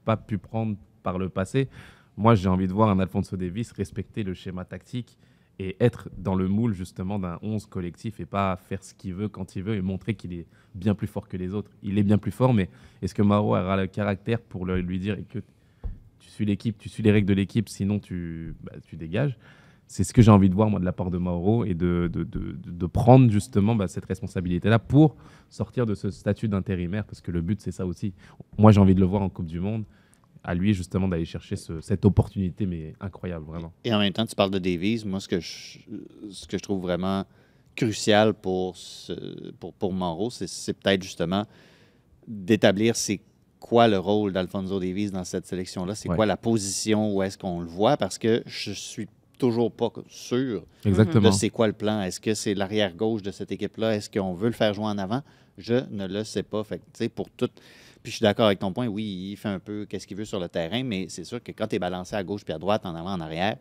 pas 0.04 0.16
pu 0.18 0.36
prendre 0.36 0.76
par 1.02 1.18
le 1.18 1.30
passé. 1.30 1.68
Moi, 2.16 2.34
j'ai 2.34 2.48
envie 2.48 2.66
de 2.68 2.72
voir 2.72 2.88
un 2.90 2.98
Alfonso 2.98 3.36
Davis 3.36 3.72
respecter 3.72 4.22
le 4.22 4.34
schéma 4.34 4.64
tactique 4.64 5.16
et 5.58 5.76
être 5.80 6.08
dans 6.16 6.34
le 6.34 6.48
moule 6.48 6.72
justement 6.74 7.18
d'un 7.18 7.38
11 7.42 7.66
collectif 7.66 8.20
et 8.20 8.26
pas 8.26 8.56
faire 8.56 8.82
ce 8.82 8.94
qu'il 8.94 9.14
veut 9.14 9.28
quand 9.28 9.54
il 9.56 9.62
veut 9.62 9.74
et 9.76 9.82
montrer 9.82 10.14
qu'il 10.14 10.32
est 10.32 10.46
bien 10.74 10.94
plus 10.94 11.06
fort 11.06 11.28
que 11.28 11.36
les 11.36 11.54
autres. 11.54 11.70
Il 11.82 11.98
est 11.98 12.02
bien 12.02 12.18
plus 12.18 12.30
fort, 12.30 12.54
mais 12.54 12.68
est-ce 13.02 13.14
que 13.14 13.22
Maro 13.22 13.50
aura 13.56 13.76
le 13.76 13.86
caractère 13.86 14.40
pour 14.40 14.66
lui 14.66 14.98
dire 14.98 15.18
écoute, 15.18 15.44
tu 16.18 16.28
suis 16.30 16.44
l'équipe, 16.44 16.78
tu 16.78 16.88
suis 16.88 17.02
les 17.02 17.10
règles 17.12 17.28
de 17.28 17.34
l'équipe, 17.34 17.68
sinon 17.68 17.98
tu, 17.98 18.54
bah, 18.62 18.72
tu 18.86 18.96
dégages? 18.96 19.36
C'est 19.86 20.04
ce 20.04 20.14
que 20.14 20.22
j'ai 20.22 20.30
envie 20.30 20.48
de 20.48 20.54
voir 20.54 20.70
moi 20.70 20.80
de 20.80 20.86
la 20.86 20.92
part 20.92 21.10
de 21.10 21.18
Mauro 21.18 21.64
et 21.66 21.74
de- 21.74 22.08
de- 22.12 22.24
de 22.24 22.86
prendre 22.86 23.30
justement 23.30 23.74
bah, 23.74 23.88
cette 23.88 24.06
responsabilité-là 24.06 24.78
pour 24.78 25.16
sortir 25.50 25.84
de 25.84 25.94
ce 25.94 26.10
statut 26.10 26.48
d'intérimaire 26.48 27.04
parce 27.04 27.20
que 27.20 27.30
le 27.30 27.42
but 27.42 27.60
c'est 27.60 27.72
ça 27.72 27.84
aussi. 27.84 28.14
Moi 28.56 28.72
j'ai 28.72 28.80
envie 28.80 28.94
de 28.94 29.00
le 29.00 29.06
voir 29.06 29.20
en 29.22 29.28
Coupe 29.28 29.46
du 29.46 29.60
Monde. 29.60 29.84
À 30.44 30.54
lui 30.54 30.74
justement 30.74 31.06
d'aller 31.06 31.24
chercher 31.24 31.54
ce- 31.56 31.80
cette 31.80 32.04
opportunité, 32.04 32.66
mais 32.66 32.94
incroyable 33.00 33.44
vraiment. 33.46 33.72
Et 33.84 33.94
en 33.94 33.98
même 34.00 34.12
temps, 34.12 34.26
tu 34.26 34.34
parles 34.34 34.50
de 34.50 34.58
Davies. 34.58 35.04
Moi, 35.06 35.20
ce 35.20 35.28
que 35.28 35.38
je, 35.40 35.78
ce 36.30 36.46
que 36.48 36.58
je 36.58 36.62
trouve 36.62 36.80
vraiment 36.82 37.24
crucial 37.76 38.34
pour, 38.34 38.76
ce- 38.76 39.52
pour, 39.60 39.72
pour 39.72 39.92
Mauro, 39.92 40.30
c'est, 40.30 40.72
peut-être 40.74 41.02
justement 41.02 41.44
d'établir 42.26 42.96
c'est 42.96 43.20
quoi 43.60 43.88
le 43.88 43.98
rôle 43.98 44.32
d'Alfonso 44.32 44.78
Davies 44.80 45.10
dans 45.10 45.24
cette 45.24 45.46
sélection-là, 45.46 45.94
c'est 45.94 46.08
Ouais. 46.08 46.16
quoi 46.16 46.26
la 46.26 46.36
position, 46.36 47.14
où 47.14 47.22
est-ce 47.22 47.38
qu'on 47.38 47.60
le 47.60 47.68
voit, 47.68 47.96
parce 47.96 48.18
que 48.18 48.42
je 48.46 48.72
suis 48.72 49.08
toujours 49.38 49.70
pas 49.72 49.90
sûr 50.08 50.64
Exactement. 50.84 51.28
de 51.30 51.34
c'est 51.34 51.50
quoi 51.50 51.66
le 51.66 51.72
plan. 51.72 52.02
Est-ce 52.02 52.20
que 52.20 52.34
c'est 52.34 52.54
l'arrière 52.54 52.94
gauche 52.94 53.22
de 53.22 53.30
cette 53.30 53.50
équipe-là? 53.52 53.94
Est-ce 53.96 54.10
qu'on 54.10 54.34
veut 54.34 54.48
le 54.48 54.52
faire 54.54 54.74
jouer 54.74 54.84
en 54.86 54.98
avant? 54.98 55.22
Je 55.58 55.84
ne 55.90 56.06
le 56.06 56.24
sais 56.24 56.42
pas. 56.42 56.62
Fait 56.64 56.78
que, 56.78 56.82
tu 56.84 56.90
sais, 56.98 57.08
pour 57.08 57.28
tout. 57.30 57.48
Puis 58.02 58.10
je 58.10 58.16
suis 58.16 58.22
d'accord 58.22 58.46
avec 58.46 58.58
ton 58.58 58.72
point. 58.72 58.86
Oui, 58.86 59.30
il 59.32 59.36
fait 59.36 59.48
un 59.48 59.58
peu 59.58 59.86
qu'est-ce 59.86 60.06
qu'il 60.06 60.16
veut 60.16 60.24
sur 60.24 60.40
le 60.40 60.48
terrain, 60.48 60.82
mais 60.82 61.06
c'est 61.08 61.24
sûr 61.24 61.42
que 61.42 61.52
quand 61.52 61.68
tu 61.68 61.76
es 61.76 61.78
balancé 61.78 62.16
à 62.16 62.22
gauche 62.22 62.44
puis 62.44 62.52
à 62.52 62.58
droite, 62.58 62.84
en 62.84 62.94
avant, 62.94 63.12
en 63.12 63.20
arrière, 63.20 63.56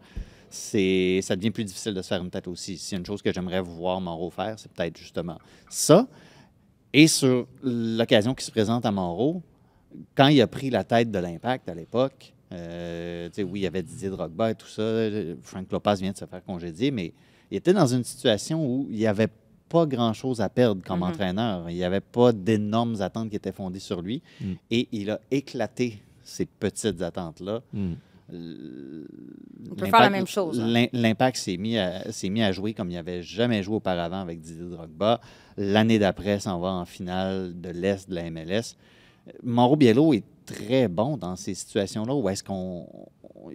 c'est 0.50 1.22
ça 1.22 1.36
devient 1.36 1.52
plus 1.52 1.64
difficile 1.64 1.94
de 1.94 2.02
se 2.02 2.08
faire 2.08 2.22
une 2.22 2.30
tête 2.30 2.48
aussi. 2.48 2.82
A 2.92 2.96
une 2.96 3.06
chose 3.06 3.22
que 3.22 3.32
j'aimerais 3.32 3.62
voir 3.62 4.02
Moreau 4.02 4.30
faire, 4.30 4.58
c'est 4.58 4.72
peut-être 4.72 4.98
justement 4.98 5.38
ça. 5.70 6.08
Et 6.94 7.08
sur 7.08 7.48
l'occasion 7.64 8.34
qui 8.34 8.44
se 8.44 8.52
présente 8.52 8.86
à 8.86 8.92
Moreau, 8.92 9.42
quand 10.16 10.28
il 10.28 10.42
a 10.42 10.48
pris 10.48 10.70
la 10.70 10.84
tête 10.84 11.12
de 11.12 11.20
l'impact 11.20 11.70
à 11.70 11.76
l'époque, 11.76 12.34
euh, 12.52 13.30
oui, 13.38 13.62
il 13.62 13.64
y 13.64 13.68
avait 13.68 13.82
Didier 13.82 14.10
Drogba 14.10 14.52
et 14.52 14.56
tout 14.56 14.68
ça. 14.68 14.84
Frank 15.42 15.72
Lopez 15.72 15.96
vient 16.00 16.12
de 16.12 16.18
se 16.18 16.26
faire 16.26 16.44
congédier, 16.44 16.92
mais 16.92 17.14
il 17.50 17.58
était 17.58 17.74
dans 17.74 17.88
une 17.88 18.04
situation 18.04 18.66
où 18.66 18.88
il 18.90 18.98
n'y 18.98 19.08
avait 19.08 19.30
pas 19.72 19.86
grand-chose 19.86 20.42
à 20.42 20.50
perdre 20.50 20.82
comme 20.86 21.00
Mhm. 21.00 21.04
entraîneur. 21.10 21.70
Il 21.70 21.76
n'y 21.76 21.84
avait 21.84 22.00
pas 22.02 22.32
d'énormes 22.34 23.02
attentes 23.02 23.30
qui 23.30 23.36
étaient 23.36 23.52
fondées 23.52 23.80
sur 23.80 24.02
lui. 24.02 24.22
Mm. 24.42 24.46
Et 24.72 24.88
il 24.92 25.10
a 25.12 25.20
éclaté 25.32 26.02
ces 26.24 26.46
petites 26.46 27.02
attentes-là. 27.02 27.62
Mm. 27.74 27.94
On 29.72 29.76
peut 29.76 29.86
faire 29.88 30.00
la 30.02 30.10
même 30.10 30.28
chose, 30.28 30.60
hein. 30.60 30.68
l'im- 30.68 30.88
L'impact 30.94 31.38
s'est 31.38 31.58
mis, 31.58 31.78
à, 31.78 32.12
s'est 32.12 32.30
mis 32.30 32.42
à 32.42 32.52
jouer 32.52 32.74
comme 32.74 32.90
il 32.90 32.94
n'avait 32.96 33.22
jamais 33.22 33.62
joué 33.64 33.76
auparavant 33.76 34.22
avec 34.22 34.40
Didier 34.42 34.70
Drogba. 34.70 35.20
L'année 35.58 36.00
d'après, 36.00 36.40
s'en 36.40 36.60
va 36.60 36.70
en 36.70 36.86
finale 36.86 37.60
de 37.60 37.70
l'Est 37.70 38.10
de 38.10 38.16
la 38.16 38.30
MLS. 38.30 38.76
Mauro 39.44 39.76
Biello 39.76 40.14
est 40.14 40.24
très 40.46 40.88
bon 40.88 41.18
dans 41.18 41.36
ces 41.36 41.54
situations-là 41.54 42.14
où 42.16 42.28
est-ce 42.30 42.44
qu'on 42.44 42.88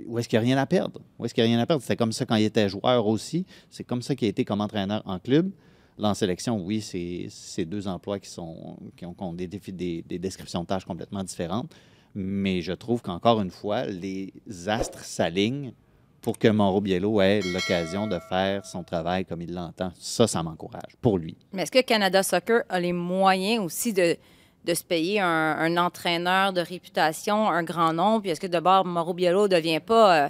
où 0.07 0.19
est-ce 0.19 0.29
qu'il 0.29 0.39
n'y 0.41 0.45
a 0.45 0.47
rien 0.49 0.59
à 0.59 0.67
perdre? 0.67 1.01
Où 1.19 1.25
est-ce 1.25 1.33
qu'il 1.35 1.45
n'y 1.45 1.51
a 1.51 1.55
rien 1.55 1.61
à 1.63 1.67
perdre? 1.67 1.81
C'était 1.83 1.97
comme 1.97 2.13
ça 2.13 2.27
quand 2.27 2.35
il 2.37 2.45
était 2.45 2.69
joueur 2.69 3.07
aussi. 3.07 3.47
C'est 3.71 3.85
comme 3.85 4.03
ça 4.03 4.15
qu'il 4.17 4.27
a 4.27 4.31
été 4.31 4.45
comme 4.45 4.61
entraîneur 4.61 5.01
en 5.07 5.19
club. 5.21 5.51
Là, 5.99 6.11
en 6.11 6.15
sélection, 6.15 6.61
oui, 6.61 6.81
c'est 6.83 7.65
deux 7.65 7.89
emplois 7.89 8.19
qui, 8.19 8.29
sont, 8.29 8.77
qui 8.97 9.07
ont, 9.07 9.33
des, 9.33 9.47
défis, 9.47 9.73
des, 9.73 10.03
des 10.03 10.19
descriptions 10.19 10.63
de 10.63 10.67
tâches 10.67 10.85
complètement 10.85 11.25
différentes. 11.25 11.75
Mais 12.15 12.61
je 12.63 12.73
trouve 12.73 13.03
qu'encore 13.03 13.41
une 13.41 13.51
fois, 13.51 13.85
les 13.87 14.33
astres 14.67 15.05
s'alignent 15.05 15.73
pour 16.21 16.39
que 16.39 16.49
Mauro 16.49 16.81
Biello 16.81 17.21
ait 17.21 17.41
l'occasion 17.41 18.07
de 18.07 18.19
faire 18.29 18.67
son 18.67 18.83
travail 18.83 19.25
comme 19.25 19.43
il 19.43 19.55
l'entend. 19.55 19.93
Ça, 19.99 20.27
ça 20.27 20.43
m'encourage, 20.43 20.97
pour 21.01 21.19
lui. 21.19 21.37
Mais 21.53 21.63
est-ce 21.63 21.71
que 21.71 21.83
Canada 21.83 22.23
Soccer 22.23 22.63
a 22.69 22.81
les 22.81 22.93
moyens 22.93 23.65
aussi 23.65 23.93
de, 23.93 24.17
se 24.67 24.83
payer 24.83 25.21
un, 25.21 25.29
un 25.29 25.77
entraîneur 25.77 26.53
de 26.53 26.61
réputation, 26.61 27.49
un 27.49 27.63
grand 27.63 27.93
nom? 27.93 28.21
Puis 28.21 28.31
est-ce 28.31 28.41
que 28.41 28.49
d'abord, 28.49 28.85
Mauro 28.85 29.15
Biello 29.15 29.45
ne 29.45 29.55
devient 29.55 29.79
pas 29.79 30.25
euh, 30.25 30.29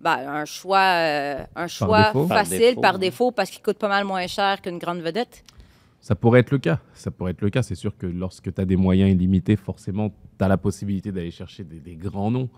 ben, 0.00 0.18
un 0.28 0.44
choix, 0.44 0.78
euh, 0.78 1.44
un 1.56 1.66
choix 1.66 2.04
défaut. 2.06 2.26
Par 2.26 2.38
facile 2.38 2.58
défaut, 2.58 2.80
par 2.80 2.98
défaut 2.98 3.30
parce 3.32 3.50
qu'il 3.50 3.62
coûte 3.62 3.78
pas 3.78 3.88
mal 3.88 4.04
moins 4.04 4.26
cher 4.26 4.60
qu'une 4.60 4.78
grande 4.78 5.00
vedette? 5.00 5.44
Ça 6.00 6.14
pourrait 6.14 6.40
être 6.40 6.50
le 6.52 6.58
cas. 6.58 6.78
Ça 6.94 7.10
pourrait 7.10 7.32
être 7.32 7.40
le 7.40 7.50
cas. 7.50 7.62
C'est 7.62 7.74
sûr 7.74 7.96
que 7.96 8.06
lorsque 8.06 8.52
tu 8.54 8.60
as 8.60 8.64
des 8.64 8.76
moyens 8.76 9.10
illimités, 9.10 9.56
forcément, 9.56 10.10
tu 10.38 10.44
as 10.44 10.48
la 10.48 10.56
possibilité 10.56 11.10
d'aller 11.10 11.30
chercher 11.32 11.64
des, 11.64 11.80
des 11.80 11.94
grands 11.96 12.30
noms. 12.30 12.48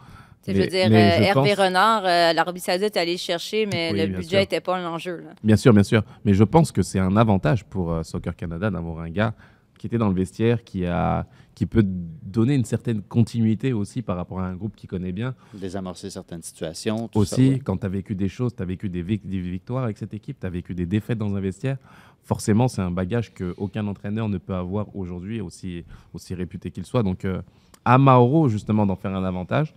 Tu 0.45 0.52
sais, 0.52 0.54
je 0.54 0.59
veux 0.59 0.64
Mais- 0.64 0.68
dire, 0.71 0.90
mais 0.90 1.12
euh, 1.12 1.16
je 1.18 1.23
Hervé 1.25 1.50
pense- 1.54 1.59
Renard, 1.66 2.04
euh, 2.04 2.33
l'Arabie 2.33 2.61
Saoudite 2.61 2.97
est 2.97 3.16
chercher, 3.16 3.66
mais 3.66 3.90
Oui, 3.92 3.99
le 4.00 4.07
bien 4.09 4.16
budget 4.18 4.28
sûr. 4.30 4.38
n'était 4.40 4.61
pas 4.61 4.78
l'enjeu. 4.80 5.16
là. 5.25 5.30
Bien 5.42 5.57
sûr, 5.57 5.73
bien 5.73 5.83
sûr. 5.83 6.02
Mais 6.25 6.35
je 6.35 6.45
pense 6.45 6.71
que 6.73 6.83
c'est 6.83 6.99
un 6.99 7.16
avantage 7.16 7.64
pour 7.64 7.90
euh, 7.92 8.02
Soccer 8.02 8.37
Canada 8.37 8.71
d'avoir 8.71 9.00
un 9.00 9.11
gars 9.11 9.33
qui 9.78 9.87
était 9.87 9.97
dans 9.99 10.08
le 10.08 10.14
vestiaire, 10.14 10.62
qui, 10.64 10.85
a, 10.85 11.26
qui 11.54 11.64
peut 11.64 11.82
donner 11.85 12.54
une 12.54 12.64
certaine 12.64 13.00
continuité 13.02 13.73
aussi 13.73 14.02
par 14.02 14.16
rapport 14.16 14.40
à 14.40 14.47
un 14.47 14.54
groupe 14.54 14.76
qu'il 14.76 14.88
connaît 14.90 15.12
bien. 15.12 15.35
Désamorcer 15.54 16.11
certaines 16.11 16.42
situations. 16.42 17.08
tout 17.08 17.25
ça, 17.25 17.37
Aussi, 17.37 17.49
ouais. 17.50 17.58
quand 17.61 17.78
tu 17.78 17.87
as 17.87 17.88
vécu 17.88 18.14
des 18.14 18.28
choses, 18.28 18.54
tu 18.54 18.62
as 18.62 18.66
vécu 18.66 18.88
des, 18.90 19.02
vic- 19.02 19.26
des 19.26 19.40
victoires 19.40 19.85
avec 19.85 19.97
cette 19.97 20.12
équipe, 20.12 20.38
tu 20.40 20.47
as 20.47 20.50
vécu 20.50 20.75
des 20.75 20.85
défaites 20.87 21.18
dans 21.18 21.35
un 21.35 21.40
vestiaire, 21.40 21.78
forcément, 22.25 22.68
c'est 22.68 22.82
un 22.82 22.90
bagage 22.90 23.32
qu'aucun 23.32 23.87
entraîneur 23.87 24.28
ne 24.28 24.37
peut 24.38 24.54
avoir 24.54 24.94
aujourd'hui, 24.94 25.40
aussi, 25.40 25.85
aussi 26.12 26.35
réputé 26.35 26.70
qu'il 26.70 26.85
soit. 26.85 27.02
Donc, 27.02 27.25
euh, 27.25 27.40
à 27.85 27.97
Mauro, 27.97 28.49
justement, 28.49 28.85
d'en 28.85 28.97
faire 28.97 29.14
un 29.14 29.25
avantage. 29.25 29.75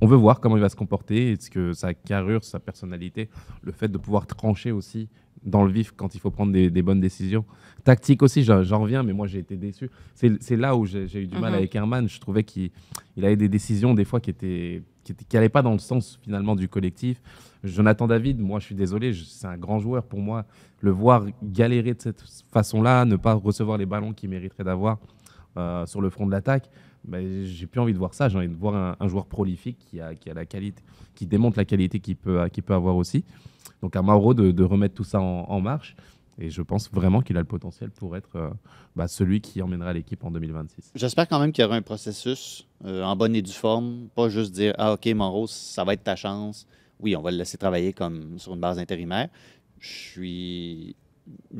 On 0.00 0.06
veut 0.06 0.16
voir 0.16 0.40
comment 0.40 0.56
il 0.56 0.60
va 0.60 0.68
se 0.68 0.76
comporter, 0.76 1.32
est-ce 1.32 1.50
que 1.50 1.72
sa 1.72 1.94
carrure, 1.94 2.42
sa 2.42 2.58
personnalité, 2.58 3.28
le 3.62 3.70
fait 3.72 3.88
de 3.88 3.96
pouvoir 3.98 4.26
trancher 4.26 4.72
aussi 4.72 5.08
dans 5.44 5.62
le 5.64 5.70
vif 5.70 5.92
quand 5.96 6.14
il 6.14 6.20
faut 6.20 6.30
prendre 6.30 6.52
des, 6.52 6.70
des 6.70 6.82
bonnes 6.82 7.00
décisions. 7.00 7.44
Tactique 7.84 8.22
aussi, 8.22 8.42
j'en 8.44 8.80
reviens, 8.80 9.02
mais 9.02 9.12
moi 9.12 9.26
j'ai 9.26 9.40
été 9.40 9.56
déçu. 9.56 9.90
C'est 10.14 10.56
là 10.56 10.74
où 10.76 10.86
j'ai 10.86 11.06
eu 11.16 11.26
du 11.26 11.38
mal 11.38 11.52
Mhm. 11.52 11.58
avec 11.58 11.74
Herman. 11.74 12.08
Je 12.08 12.18
trouvais 12.20 12.44
qu'il 12.44 12.70
il 13.16 13.24
avait 13.24 13.36
des 13.36 13.48
décisions 13.48 13.94
des 13.94 14.04
fois 14.04 14.20
qui 14.20 14.30
étaient 14.30 14.82
qui 15.04 15.14
n'allaient 15.34 15.50
pas 15.50 15.60
dans 15.60 15.72
le 15.72 15.78
sens 15.78 16.18
finalement 16.22 16.56
du 16.56 16.66
collectif. 16.66 17.20
Jonathan 17.62 18.06
David, 18.06 18.40
moi 18.40 18.58
je 18.58 18.64
suis 18.66 18.74
désolé, 18.74 19.12
c'est 19.12 19.46
un 19.46 19.58
grand 19.58 19.78
joueur 19.78 20.04
pour 20.04 20.18
moi. 20.20 20.46
Le 20.80 20.90
voir 20.90 21.26
galérer 21.42 21.92
de 21.92 22.00
cette 22.00 22.22
façon-là, 22.50 23.04
ne 23.04 23.16
pas 23.16 23.34
recevoir 23.34 23.76
les 23.76 23.84
ballons 23.86 24.14
qu'il 24.14 24.30
mériterait 24.30 24.64
d'avoir 24.64 24.98
euh, 25.58 25.84
sur 25.84 26.00
le 26.00 26.08
front 26.08 26.24
de 26.26 26.30
l'attaque, 26.30 26.70
ben, 27.04 27.44
j'ai 27.44 27.66
plus 27.66 27.80
envie 27.80 27.92
de 27.92 27.98
voir 27.98 28.14
ça. 28.14 28.28
J'ai 28.28 28.38
envie 28.38 28.48
de 28.48 28.56
voir 28.56 28.96
un, 28.98 29.08
joueur 29.08 29.26
prolifique 29.26 29.78
qui 29.78 30.00
a, 30.00 30.14
qui 30.14 30.30
a 30.30 30.34
la 30.34 30.46
qualité, 30.46 30.82
qui 31.14 31.26
démontre 31.26 31.58
la 31.58 31.64
qualité 31.64 32.00
qu'il 32.00 32.16
peut, 32.16 32.48
qu'il 32.48 32.62
peut 32.62 32.74
avoir 32.74 32.96
aussi. 32.96 33.24
Donc 33.82 33.96
à 33.96 34.02
Mauro 34.02 34.32
de, 34.32 34.64
remettre 34.64 34.94
tout 34.94 35.04
ça 35.04 35.20
en, 35.20 35.60
marche. 35.60 35.94
Et 36.38 36.50
je 36.50 36.62
pense 36.62 36.90
vraiment 36.90 37.20
qu'il 37.20 37.36
a 37.36 37.40
le 37.40 37.46
potentiel 37.46 37.90
pour 37.90 38.16
être 38.16 38.36
euh, 38.36 38.50
bah, 38.96 39.06
celui 39.06 39.40
qui 39.40 39.62
emmènera 39.62 39.92
l'équipe 39.92 40.24
en 40.24 40.30
2026. 40.30 40.90
J'espère 40.94 41.28
quand 41.28 41.38
même 41.38 41.52
qu'il 41.52 41.62
y 41.62 41.64
aura 41.66 41.76
un 41.76 41.82
processus 41.82 42.66
euh, 42.84 43.04
en 43.04 43.14
bonne 43.14 43.36
et 43.36 43.42
due 43.42 43.52
forme, 43.52 44.08
pas 44.16 44.28
juste 44.28 44.52
dire 44.52 44.74
Ah, 44.78 44.94
OK, 44.94 45.06
Monroe, 45.14 45.46
ça 45.46 45.84
va 45.84 45.92
être 45.92 46.02
ta 46.02 46.16
chance. 46.16 46.66
Oui, 46.98 47.14
on 47.14 47.22
va 47.22 47.30
le 47.30 47.36
laisser 47.36 47.58
travailler 47.58 47.92
comme 47.92 48.38
sur 48.38 48.54
une 48.54 48.60
base 48.60 48.78
intérimaire. 48.78 49.28
Je 49.78 49.88
suis. 49.88 50.96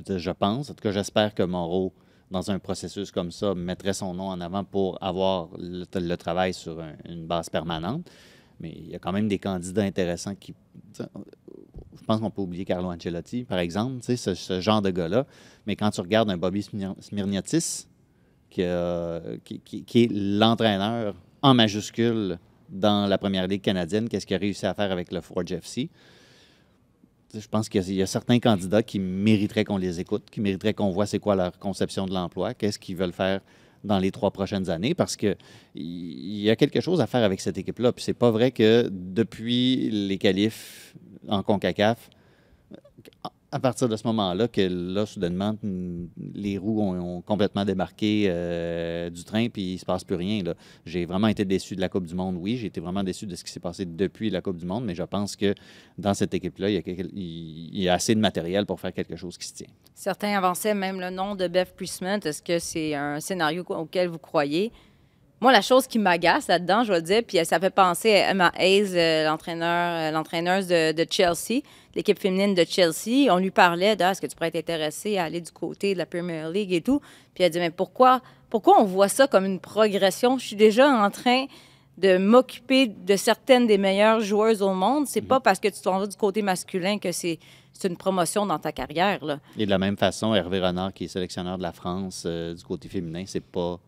Je 0.09 0.31
pense, 0.31 0.71
en 0.71 0.75
tout 0.75 0.83
cas, 0.83 0.93
j'espère 0.93 1.35
que 1.35 1.43
Monroe, 1.43 1.93
dans 2.35 2.51
un 2.51 2.59
processus 2.59 3.11
comme 3.13 3.31
ça, 3.31 3.55
mettrait 3.55 3.93
son 3.95 4.13
nom 4.13 4.29
en 4.29 4.41
avant 4.41 4.65
pour 4.65 4.99
avoir 5.03 5.49
le, 5.59 6.17
travail 6.17 6.53
sur 6.53 6.81
un- 6.81 6.95
une 7.09 7.27
base 7.27 7.49
permanente. 7.49 8.11
Mais 8.61 8.73
il 8.77 8.89
y 8.91 8.95
a 8.95 8.99
quand 8.99 9.13
même 9.13 9.29
des 9.29 9.39
candidats 9.39 9.83
intéressants 9.83 10.35
qui. 10.35 10.53
Je 10.99 12.05
pense 12.07 12.21
qu'on 12.21 12.31
peut 12.31 12.43
oublier 12.43 12.65
Carlo 12.65 12.91
Ancelotti, 12.91 13.45
par 13.45 13.59
exemple, 13.59 14.03
ce, 14.03 14.35
ce 14.35 14.61
genre 14.61 14.83
de 14.83 14.91
gars-là. 14.91 15.27
Mais 15.67 15.77
quand 15.77 15.91
tu 15.91 16.01
regardes 16.01 16.31
un 16.31 16.37
Bobby 16.37 16.61
Smir- 16.61 16.95
Smirniatis, 17.01 17.87
qui, 18.51 18.63
qui- 19.45 19.61
qui- 19.61 19.85
qui 19.85 20.03
est 20.05 20.11
l'entraîneur 20.13 21.15
en 21.43 21.55
majuscule 21.55 22.39
dans 22.69 23.07
la 23.07 23.17
première 23.19 23.47
ligue 23.47 23.63
canadienne, 23.63 24.09
qu'est-ce 24.09 24.27
qu'il 24.27 24.37
a 24.37 24.41
réussi 24.41 24.67
à 24.67 24.75
faire 24.75 24.91
avec 24.93 25.13
le 25.13 25.21
Forge 25.21 25.53
FC. 25.53 25.89
Je 27.39 27.49
pense 27.49 27.69
qu'il 27.69 27.93
y 27.93 28.03
a- 28.03 28.07
certains 28.07 28.39
candidats 28.39 28.83
qui 28.83 28.99
mériteraient 28.99 29.65
qu'on 29.65 29.77
les 29.77 30.01
écoute, 30.01 30.25
qui 30.31 30.41
mériteraient 30.41 30.75
qu'on 30.75 30.91
voit 30.91 31.07
c'est 31.07 31.19
quoi 31.19 31.35
leur 31.37 31.59
conception 31.59 32.07
de 32.07 32.15
l'emploi, 32.15 32.55
qu'est-ce 32.55 32.79
qu'ils 32.79 32.97
veulent 32.97 33.13
faire 33.13 33.41
dans 33.83 33.99
les 33.99 34.11
trois 34.11 34.31
prochaines 34.31 34.71
années, 34.71 34.95
parce 34.95 35.15
que 35.15 35.37
il 35.75 36.41
y 36.41 36.49
a 36.49 36.57
quelque 36.57 36.81
chose 36.81 37.01
à 37.01 37.07
faire 37.07 37.23
avec 37.23 37.41
cette 37.41 37.59
équipe-là. 37.59 37.93
Puis 37.93 38.03
c'est 38.05 38.15
pas 38.15 38.31
vrai 38.31 38.51
que 38.51 38.89
depuis 38.91 39.91
les 39.91 40.17
qualifs 40.17 40.95
en 41.29 41.43
CONCACAF, 41.43 42.09
à 43.55 43.61
partir 43.61 43.89
de 43.89 43.95
ce 43.95 44.05
moment-là, 44.09 44.49
que 44.49 44.63
là, 44.63 45.07
soudainement, 45.07 45.55
mm, 45.63 46.07
les 46.35 46.59
roues 46.59 46.83
ont, 46.83 47.23
complètement 47.23 47.65
débarqué 47.65 48.27
euh, 48.27 49.11
du 49.11 49.23
train, 49.23 49.49
puis 49.49 49.63
il 49.63 49.75
ne 49.75 49.79
se 49.79 49.85
passe 49.85 50.03
plus 50.03 50.17
rien. 50.17 50.43
J'ai 50.85 51.07
vraiment 51.07 51.29
été 51.29 51.45
déçu 51.45 51.77
de 51.77 51.81
la 51.81 51.89
Coupe 51.89 52.05
du 52.05 52.17
Monde, 52.17 52.37
oui. 52.37 52.57
J'ai 52.57 52.67
été 52.67 52.81
vraiment 52.81 53.05
déçu 53.05 53.27
de 53.27 53.37
ce 53.37 53.45
qui 53.45 53.53
s'est 53.53 53.61
passé 53.61 53.85
depuis 53.85 54.29
la 54.29 54.41
Coupe 54.41 54.57
du 54.57 54.67
Monde, 54.67 54.85
mais 54.85 54.97
je 54.97 55.05
pense 55.05 55.37
que 55.37 55.55
dans 55.99 56.15
cette 56.15 56.35
équipe-là, 56.35 56.69
il 56.69 57.81
y, 57.81 57.89
a 57.89 57.95
assez 57.95 58.17
de 58.17 58.21
matériel 58.21 58.67
pour 58.67 58.81
faire 58.81 58.93
quelque 58.93 59.15
chose 59.15 59.39
qui 59.39 59.47
se 59.47 59.55
tient. 59.55 59.71
Certains 59.95 60.37
avançaient 60.37 60.75
même 60.75 60.99
le 60.99 61.11
nom 61.11 61.37
de 61.37 61.47
Beth 61.47 61.77
Priestman. 61.77 62.19
Est-ce 62.25 62.43
que 62.43 62.59
c'est 62.59 62.97
un 62.97 63.21
scénario 63.21 63.65
auquel 63.69 64.09
vous 64.09 64.19
croyez? 64.19 64.73
Moi, 65.41 65.53
la 65.53 65.61
chose 65.61 65.87
qui 65.87 66.01
m'agace 66.01 66.49
là-dedans, 66.49 66.83
je 66.83 66.93
vais 66.93 66.99
le 66.99 67.05
dire, 67.05 67.23
puis 67.25 67.39
ça 67.45 67.61
fait 67.61 67.71
penser 67.71 68.15
à 68.15 68.31
Emma 68.31 68.51
Hayes, 68.57 68.97
euh, 68.97 69.27
l'entraîneur, 69.27 70.09
euh, 70.09 70.11
l'entraîneuse 70.11 70.67
de 70.67 71.07
Chelsea, 71.09 71.61
l'équipe 71.95 72.19
féminine 72.19 72.55
de 72.55 72.65
Chelsea. 72.69 73.31
On 73.31 73.39
lui 73.39 73.51
parlait 73.51 73.97
de 73.97 74.03
Ah, 74.03 74.11
est-ce 74.11 74.21
que 74.21 74.27
tu 74.27 74.35
pourrais 74.35 74.49
être 74.49 74.57
intéressé 74.57 75.19
à 75.19 75.25
aller 75.25 75.41
du 75.41 75.51
côté 75.51 75.95
de 75.95 75.99
la 75.99 76.07
Premier 76.07 76.45
League 76.53 76.73
et 76.73 76.81
tout. 76.81 77.01
Puis 77.35 77.45
elle 77.45 77.51
dit 77.51 77.59
mais 77.59 77.71
pourquoi, 77.71 78.21
pourquoi 78.51 78.81
on 78.81 78.85
voit 78.85 79.09
ça 79.09 79.27
comme 79.27 79.45
une 79.45 79.61
progression? 79.61 80.39
Je 80.39 80.47
suis 80.47 80.57
déjà 80.57 80.89
en 80.89 81.11
train 81.11 81.47
de 81.99 82.17
m'occuper 82.17 82.89
de 82.89 83.17
certaines 83.17 83.67
des 83.67 83.79
meilleures 83.79 84.21
joueuses 84.21 84.63
au 84.63 84.75
monde. 84.75 85.07
C'est 85.07 85.21
pas 85.23 85.39
parce 85.41 85.61
que 85.61 85.69
tu 85.69 85.81
t'en 85.81 85.99
vas 86.01 86.07
du 86.07 86.17
côté 86.17 86.43
masculin 86.43 86.99
que 86.99 87.13
c'est 87.13 87.39
c'est 87.77 87.89
une 87.89 87.97
promotion 87.97 88.47
dans 88.47 88.59
ta 88.59 88.71
carrière. 88.73 89.25
Là. 89.25 89.41
Et 89.59 89.67
de 89.67 89.71
la 89.71 89.79
même 89.79 89.97
façon, 89.97 90.33
Hervé 90.33 90.61
Renard, 90.61 90.93
qui 90.95 91.05
est 91.05 91.09
sélectionneur 91.09 91.59
de 91.59 91.63
la 91.65 91.73
France 91.73 92.23
euh, 92.25 92.55
du 92.55 92.63
côté 92.63 92.89
féminin, 92.89 93.25
c'est 93.27 93.43
pas, 93.43 93.81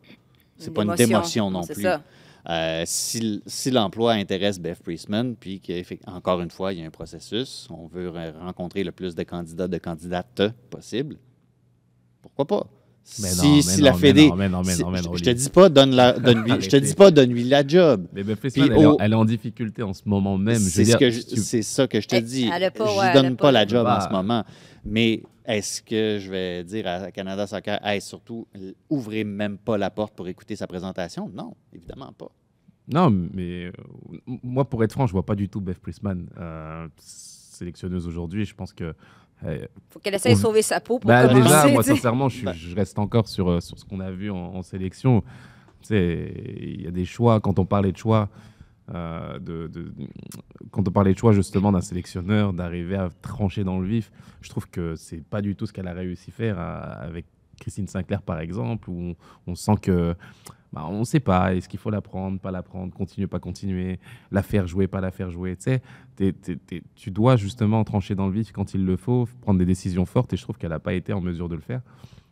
c'est 0.59 0.75
pas 0.75 0.83
une 0.83 0.95
démotion. 0.95 1.51
non 1.51 1.63
C'est 1.63 1.75
plus. 1.75 1.85
ça. 1.85 2.03
Euh, 2.49 2.85
si 2.87 3.43
si 3.47 3.71
l'emploi 3.73 4.13
intéresse 4.13 4.61
Beth 4.61 4.81
Priestman, 4.81 5.35
puis 5.35 5.61
qu'encore 5.61 6.41
une 6.41 6.51
fois, 6.51 6.73
il 6.73 6.79
y 6.79 6.83
a 6.83 6.87
un 6.87 6.91
processus, 6.91 7.67
on 7.71 7.89
veut 7.89 8.09
re- 8.11 8.39
rencontrer 8.39 8.85
le 8.85 8.93
plus 8.93 9.17
de 9.17 9.25
candidats, 9.25 9.67
de 9.67 9.79
candidates 9.79 10.43
possible, 10.71 11.17
pourquoi 12.23 12.45
pas? 12.47 12.67
Mais 13.21 13.29
si 13.29 13.37
non, 13.47 13.55
mais 13.57 13.63
si 13.63 13.79
non, 13.81 13.85
la 13.87 13.93
Fédé. 13.95 14.29
non, 14.29 14.37
mais 14.37 14.49
non, 14.49 14.63
mais 14.65 14.73
si- 14.75 14.83
non, 14.83 14.91
mais 14.91 14.99
je- 14.99 15.05
non, 15.05 15.15
je 15.17 15.23
te 15.25 15.31
dis 15.31 15.49
pas, 15.49 15.69
donne 15.69 15.91
la, 15.95 16.13
donne 16.19 16.43
lui, 16.43 16.61
je 16.61 16.69
te 16.69 16.77
dis 16.77 16.95
pas, 16.95 17.11
donne-lui 17.13 17.45
la 17.45 17.67
job. 17.67 18.07
Mais 18.13 18.23
Beth 18.25 18.39
Puis 18.41 18.51
Priestman, 18.51 18.77
elle, 18.77 18.83
est- 18.83 18.87
au- 18.87 18.97
elle 19.01 19.13
est 19.13 19.17
en 19.17 19.25
difficulté 19.25 19.83
en 19.83 19.93
ce 19.93 20.03
moment 20.07 20.37
même. 20.39 20.59
C'est 20.59 20.85
ce 20.85 20.97
que 20.97 21.11
tu- 21.11 21.37
c'est 21.41 21.63
ça 21.63 21.87
que 21.89 22.01
je 22.01 22.07
te 22.09 22.17
dis. 22.17 22.51
elle 22.53 22.65
a 22.65 22.71
pas- 22.71 22.87
je 22.87 22.93
elle 22.93 22.99
a 23.17 23.23
donne 23.23 23.37
pas 23.37 23.47
pas 23.47 23.53
la 23.53 23.67
job 23.67 23.87
en 23.87 24.01
ce 24.01 24.09
moment. 24.11 24.45
Mais 24.85 25.23
est-ce 25.47 25.81
que 25.83 26.19
je 26.19 26.31
vais 26.31 26.65
dire 26.65 26.87
à 26.87 27.11
Canada 27.13 27.47
Soccer, 27.47 27.79
hey, 27.85 28.01
surtout, 28.01 28.47
ouvrez 28.91 29.25
même 29.25 29.57
pas 29.59 29.79
la 29.79 29.91
porte 29.91 30.15
pour 30.15 30.27
écouter 30.29 30.57
sa 30.57 30.67
présentation? 30.67 31.31
Non, 31.33 31.55
évidemment 31.73 32.13
pas. 32.13 32.29
Non, 32.93 33.11
mais 33.11 33.67
euh, 33.67 33.73
moi, 34.43 34.65
pour 34.65 34.85
être 34.85 34.93
franc, 34.93 35.07
je 35.07 35.13
vois 35.13 35.27
pas 35.27 35.35
du 35.35 35.49
tout 35.49 35.61
Beth 35.61 35.79
Priestman 35.79 36.29
euh, 36.39 36.87
sélectionneuse 36.99 38.07
aujourd'hui. 38.07 38.45
Je 38.45 38.55
pense 38.55 38.73
que. 38.73 38.95
euh, 39.45 39.67
faut 39.91 39.99
qu'elle 39.99 40.15
essaye 40.15 40.35
de 40.35 40.39
On- 40.39 40.43
sauver 40.43 40.63
sa 40.63 40.81
peau 40.81 40.99
pour 40.99 41.09
bah, 41.09 41.27
commencer, 41.27 41.43
déjà, 41.43 41.69
moi, 41.69 41.83
sincèrement, 41.83 42.29
je, 42.29 42.45
Bah. 42.45 42.53
je 42.53 42.75
reste 42.77 42.99
encore 42.99 43.29
sur, 43.29 43.49
euh, 43.51 43.61
sur 43.61 43.79
ce 43.79 43.85
qu'on 43.85 44.01
a 44.01 44.11
vu 44.11 44.31
en, 44.31 44.37
en 44.55 44.63
sélection. 44.63 45.23
Tu 45.83 45.89
sais, 45.89 46.33
il 46.59 46.83
y 46.83 46.87
a 46.87 46.91
des 46.91 47.05
choix, 47.05 47.41
quand 47.41 47.59
on 47.59 47.65
parlait 47.67 47.93
de 47.93 47.97
choix, 47.97 48.29
euh, 48.95 49.39
de, 49.39 49.67
de- 49.69 49.93
quand 50.71 50.87
on 50.87 50.91
parlait 50.93 51.13
de 51.13 51.19
choix 51.19 51.33
justement 51.33 51.73
d'un 51.73 51.81
sélectionneur, 51.81 52.53
d'arriver 52.53 52.97
à 52.97 53.09
trancher 53.23 53.65
dans 53.65 53.79
le 53.81 53.87
vif, 53.87 54.11
je 54.43 54.49
trouve 54.51 54.69
que 54.69 54.95
c'est 54.97 55.23
pas 55.25 55.43
du 55.43 55.57
tout 55.57 55.67
ce 55.67 55.73
qu'elle 55.73 55.89
a 55.89 55.93
réussi 55.95 56.31
à 56.31 56.33
faire 56.33 56.59
à- 56.59 56.79
avec 56.95 57.27
Christine 57.61 57.89
Sinclair, 57.89 58.23
par 58.23 58.39
exemple, 58.41 58.91
où 58.91 58.95
on, 58.99 59.17
on 59.47 59.55
sent 59.55 59.77
que. 59.83 60.15
Bah, 60.73 60.85
on 60.91 60.99
ne 60.99 61.05
sait 61.05 61.21
pas, 61.21 61.55
est-ce 61.55 61.69
qu'il 61.71 61.79
faut 61.79 61.89
la 61.91 62.03
prendre, 62.03 62.39
pas 62.39 62.51
la 62.51 62.63
prendre, 62.63 62.93
continuer, 62.93 63.27
pas 63.29 63.39
continuer, 63.39 63.99
la 64.31 64.43
faire 64.43 64.67
jouer, 64.67 64.89
pas 64.89 65.01
la 65.01 65.11
faire 65.11 65.31
jouer. 65.31 65.57
Tu 65.57 65.63
sais, 66.19 66.35
tu 66.95 67.11
dois 67.11 67.37
justement 67.37 67.83
trancher 67.85 68.15
dans 68.15 68.27
le 68.27 68.33
vif 68.33 68.53
quand 68.53 68.75
il 68.75 68.85
le 68.85 68.97
faut, 68.97 69.27
prendre 69.41 69.59
des 69.59 69.65
décisions 69.65 70.05
fortes, 70.05 70.33
et 70.33 70.37
je 70.37 70.43
trouve 70.43 70.59
qu'elle 70.59 70.71
n'a 70.71 70.79
pas 70.81 70.93
été 70.93 71.13
en 71.13 71.21
mesure 71.21 71.49
de 71.49 71.55
le 71.55 71.61
faire. 71.61 71.81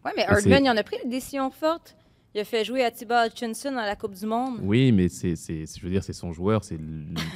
Oui, 0.05 0.11
mais 0.17 0.25
Herdman, 0.29 0.65
il 0.65 0.71
en 0.71 0.77
a 0.77 0.83
pris 0.83 0.97
des 1.05 1.09
décisions 1.09 1.51
fortes. 1.51 1.97
Il 2.35 2.41
a 2.41 2.45
fait 2.45 2.65
jouer 2.65 2.83
Atiba 2.83 3.29
Hutchinson 3.29 3.77
à 3.77 3.87
la 3.87 3.95
Coupe 3.95 4.15
du 4.15 4.27
Monde. 4.27 4.59
Oui, 4.61 4.91
mais 4.91 5.09
c'est, 5.09 5.37
c'est, 5.37 5.65
je 5.67 5.85
veux 5.85 5.91
dire, 5.91 6.03
c'est 6.03 6.13
son 6.13 6.33
joueur, 6.33 6.65
c'est, 6.65 6.77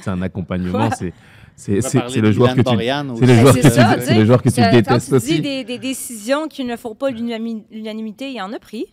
un 0.05 0.21
accompagnement, 0.21 0.89
c'est, 0.91 1.13
c'est, 1.55 2.19
le 2.19 2.33
joueur 2.33 2.53
que 2.53 2.61
tu, 2.61 2.69
c'est 2.69 3.09
aussi. 3.09 3.21
le 3.21 3.27
Ben, 3.27 3.39
joueur 3.39 3.53
que 3.53 3.61
tu, 3.61 3.69
c'est 4.05 4.15
le 4.15 4.25
joueur 4.25 4.41
que 4.41 4.49
tu 4.49 4.61
Quand 4.61 4.71
détestes 4.71 5.07
tu 5.07 5.19
dis 5.19 5.33
aussi. 5.33 5.41
des, 5.63 5.77
décisions 5.77 6.49
qui 6.49 6.65
ne 6.65 6.75
font 6.75 6.95
pas 6.95 7.11
l'unanimité, 7.11 8.31
il 8.31 8.41
en 8.41 8.51
a 8.51 8.59
pris. 8.59 8.87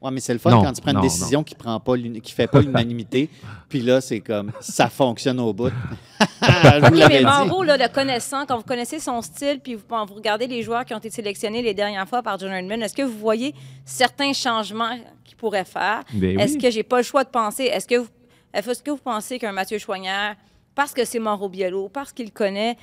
Ouais, 0.00 0.10
mais 0.12 0.20
c'est 0.20 0.32
le 0.32 0.38
fun 0.38 0.50
Non, 0.50 0.62
quand 0.62 0.72
tu 0.72 0.80
prends 0.80 0.92
une 0.92 0.96
non, 0.98 1.02
décision 1.02 1.42
qui 1.42 1.54
prend 1.54 1.78
pas 1.78 1.98
qui 1.98 2.32
fait 2.32 2.46
pas 2.46 2.60
l'unanimité, 2.60 3.28
puis 3.68 3.80
là 3.82 4.00
c'est 4.00 4.20
comme 4.20 4.50
ça 4.60 4.88
fonctionne 4.88 5.40
au 5.40 5.52
bout. 5.52 5.72
Je 6.42 6.88
vous 6.88 7.08
mais. 7.08 7.22
Mauro, 7.22 7.62
là, 7.62 7.76
le 7.76 7.88
connaissant, 7.92 8.46
quand 8.46 8.56
vous 8.56 8.62
connaissez 8.62 8.98
son 8.98 9.20
style, 9.20 9.60
puis 9.62 9.74
vous, 9.74 9.82
quand 9.88 10.06
vous 10.06 10.14
regardez 10.14 10.46
les 10.46 10.62
joueurs 10.62 10.84
qui 10.84 10.94
ont 10.94 10.98
été 10.98 11.10
sélectionnés 11.10 11.62
les 11.62 11.74
dernières 11.74 12.08
fois 12.08 12.22
par 12.22 12.38
John 12.38 12.50
Herdman, 12.50 12.82
est-ce 12.82 12.94
que 12.94 13.02
vous 13.02 13.18
voyez 13.18 13.54
certains 13.84 14.32
changements 14.32 14.90
qu'il 15.40 15.48
pourrait 15.48 15.64
faire? 15.64 16.02
Ben 16.12 16.38
Est-ce 16.38 16.54
oui. 16.54 16.58
que 16.58 16.70
j'ai 16.70 16.82
pas 16.82 16.98
le 16.98 17.02
choix 17.02 17.24
de 17.24 17.30
penser? 17.30 17.64
Est-ce 17.64 17.86
que 17.86 17.96
vous, 17.96 18.08
est-ce 18.52 18.82
que 18.82 18.90
vous 18.90 18.96
pensez 18.98 19.38
qu'un 19.38 19.52
Mathieu 19.52 19.78
Choignard, 19.78 20.34
parce 20.74 20.92
que 20.92 21.04
c'est 21.04 21.18
Mauro 21.18 21.48
Biello, 21.48 21.88
parce 21.88 22.12
qu'il 22.12 22.26
le 22.26 22.30
connaît, 22.32 22.76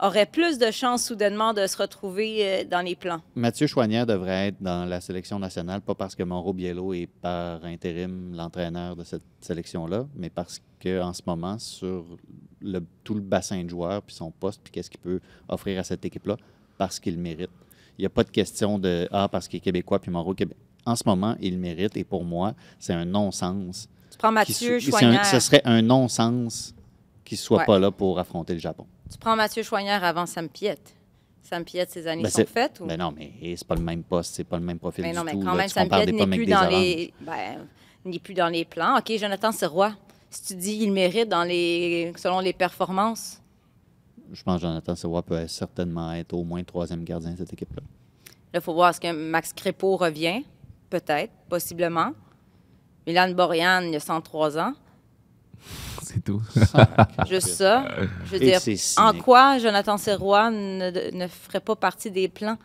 aurait 0.00 0.26
plus 0.26 0.58
de 0.58 0.70
chances 0.70 1.04
soudainement 1.04 1.52
de 1.54 1.66
se 1.66 1.76
retrouver 1.76 2.38
euh, 2.40 2.64
dans 2.64 2.80
les 2.80 2.96
plans? 2.96 3.20
Mathieu 3.36 3.66
Chouanière 3.66 4.04
devrait 4.06 4.48
être 4.48 4.60
dans 4.60 4.84
la 4.84 5.00
sélection 5.00 5.38
nationale, 5.38 5.80
pas 5.80 5.94
parce 5.94 6.14
que 6.14 6.22
Mauro 6.24 6.52
Biello 6.52 6.92
est 6.92 7.06
par 7.06 7.64
intérim 7.64 8.34
l'entraîneur 8.34 8.96
de 8.96 9.04
cette 9.04 9.22
sélection-là, 9.40 10.06
mais 10.16 10.28
parce 10.30 10.60
qu'en 10.82 11.12
ce 11.12 11.22
moment, 11.26 11.58
sur 11.58 12.04
le, 12.60 12.80
tout 13.04 13.14
le 13.14 13.20
bassin 13.20 13.62
de 13.62 13.70
joueurs, 13.70 14.02
puis 14.02 14.14
son 14.14 14.30
poste, 14.30 14.60
puis 14.62 14.72
qu'est-ce 14.72 14.90
qu'il 14.90 15.00
peut 15.00 15.20
offrir 15.48 15.78
à 15.78 15.84
cette 15.84 16.04
équipe-là, 16.04 16.36
parce 16.78 16.98
qu'il 16.98 17.14
le 17.16 17.20
mérite. 17.22 17.50
Il 17.98 18.02
n'y 18.02 18.06
a 18.06 18.10
pas 18.10 18.24
de 18.24 18.30
question 18.30 18.78
de 18.78 19.06
Ah, 19.12 19.28
parce 19.30 19.46
qu'il 19.46 19.58
est 19.58 19.60
québécois, 19.60 20.00
puis 20.00 20.10
Mauro 20.10 20.34
Québec. 20.34 20.56
En 20.84 20.96
ce 20.96 21.02
moment, 21.06 21.36
il 21.40 21.58
mérite, 21.58 21.96
et 21.96 22.04
pour 22.04 22.24
moi, 22.24 22.54
c'est 22.78 22.92
un 22.92 23.04
non-sens. 23.04 23.88
Tu 24.10 24.18
prends 24.18 24.32
Mathieu 24.32 24.78
Choignard. 24.80 25.24
ce 25.26 25.38
serait 25.40 25.62
un 25.64 25.80
non-sens 25.82 26.74
qu'il 27.24 27.36
ne 27.36 27.40
soit 27.40 27.58
Ouais. 27.58 27.64
pas 27.66 27.78
là 27.78 27.90
pour 27.90 28.18
affronter 28.18 28.52
le 28.54 28.58
Japon. 28.60 28.86
Tu 29.10 29.16
prends 29.18 29.36
Mathieu 29.36 29.62
Choignard 29.62 30.02
avant 30.04 30.26
Sam 30.26 30.48
Piette. 30.48 30.94
Sam 31.42 31.64
Piette, 31.64 31.90
ses 31.90 32.06
années 32.06 32.22
Ben, 32.22 32.30
sont 32.30 32.44
faites? 32.46 32.80
Ou... 32.80 32.86
Mais 32.86 32.96
non, 32.96 33.12
mais 33.16 33.32
c'est 33.56 33.66
pas 33.66 33.74
le 33.74 33.82
même 33.82 34.02
poste, 34.02 34.34
c'est 34.34 34.44
pas 34.44 34.58
le 34.58 34.64
même 34.64 34.78
profil 34.78 35.04
du 35.04 35.12
non, 35.12 35.22
mais 35.24 35.32
tout. 35.32 35.40
quand 35.40 35.52
là. 35.52 35.54
même, 35.54 35.68
Sam 35.68 35.88
Piette 35.88 36.12
n'est 36.12 36.26
plus 36.26 36.46
dans 36.46 36.68
les. 36.68 37.12
Ben, 37.20 38.18
plus 38.22 38.34
dans 38.34 38.48
les 38.48 38.64
plans. 38.64 38.98
OK, 38.98 39.12
Jonathan 39.18 39.52
Sirois. 39.52 39.94
Si 40.30 40.42
tu 40.46 40.54
dis 40.54 40.78
il 40.80 40.92
mérite 40.92 41.28
dans 41.28 41.44
les, 41.44 42.12
selon 42.16 42.40
les 42.40 42.52
performances, 42.54 43.40
Je 44.32 44.42
pense 44.42 44.56
que 44.56 44.62
Jonathan 44.62 44.94
Sirois 44.96 45.22
peut 45.22 45.46
certainement 45.46 46.12
être 46.14 46.32
au 46.32 46.42
moins 46.42 46.62
troisième 46.64 47.04
gardien 47.04 47.32
de 47.32 47.36
cette 47.36 47.52
équipe-là. 47.52 47.82
là, 48.54 48.60
il 48.60 48.62
faut 48.62 48.72
voir 48.72 48.90
est-ce 48.90 49.00
que 49.00 49.12
Max 49.12 49.52
Crépeau 49.52 49.96
revient. 49.96 50.42
Peut-être, 50.92 51.32
possiblement. 51.48 52.12
Milan 53.06 53.30
Borjan, 53.34 53.80
il 53.88 53.96
a 53.96 54.00
103 54.00 54.58
ans. 54.58 54.74
C'est 56.02 56.22
tout. 56.22 56.42
Juste 57.30 57.48
ça. 57.48 57.88
Je 58.26 58.30
veux 58.36 58.42
Et 58.42 58.46
dire, 58.58 58.60
en 58.98 59.14
quoi 59.14 59.56
Jonathan 59.58 59.96
Sirois 59.96 60.50
ne, 60.50 61.16
ne 61.16 61.26
ferait 61.28 61.60
pas 61.60 61.76
partie 61.76 62.10
des 62.10 62.28
plans? 62.28 62.58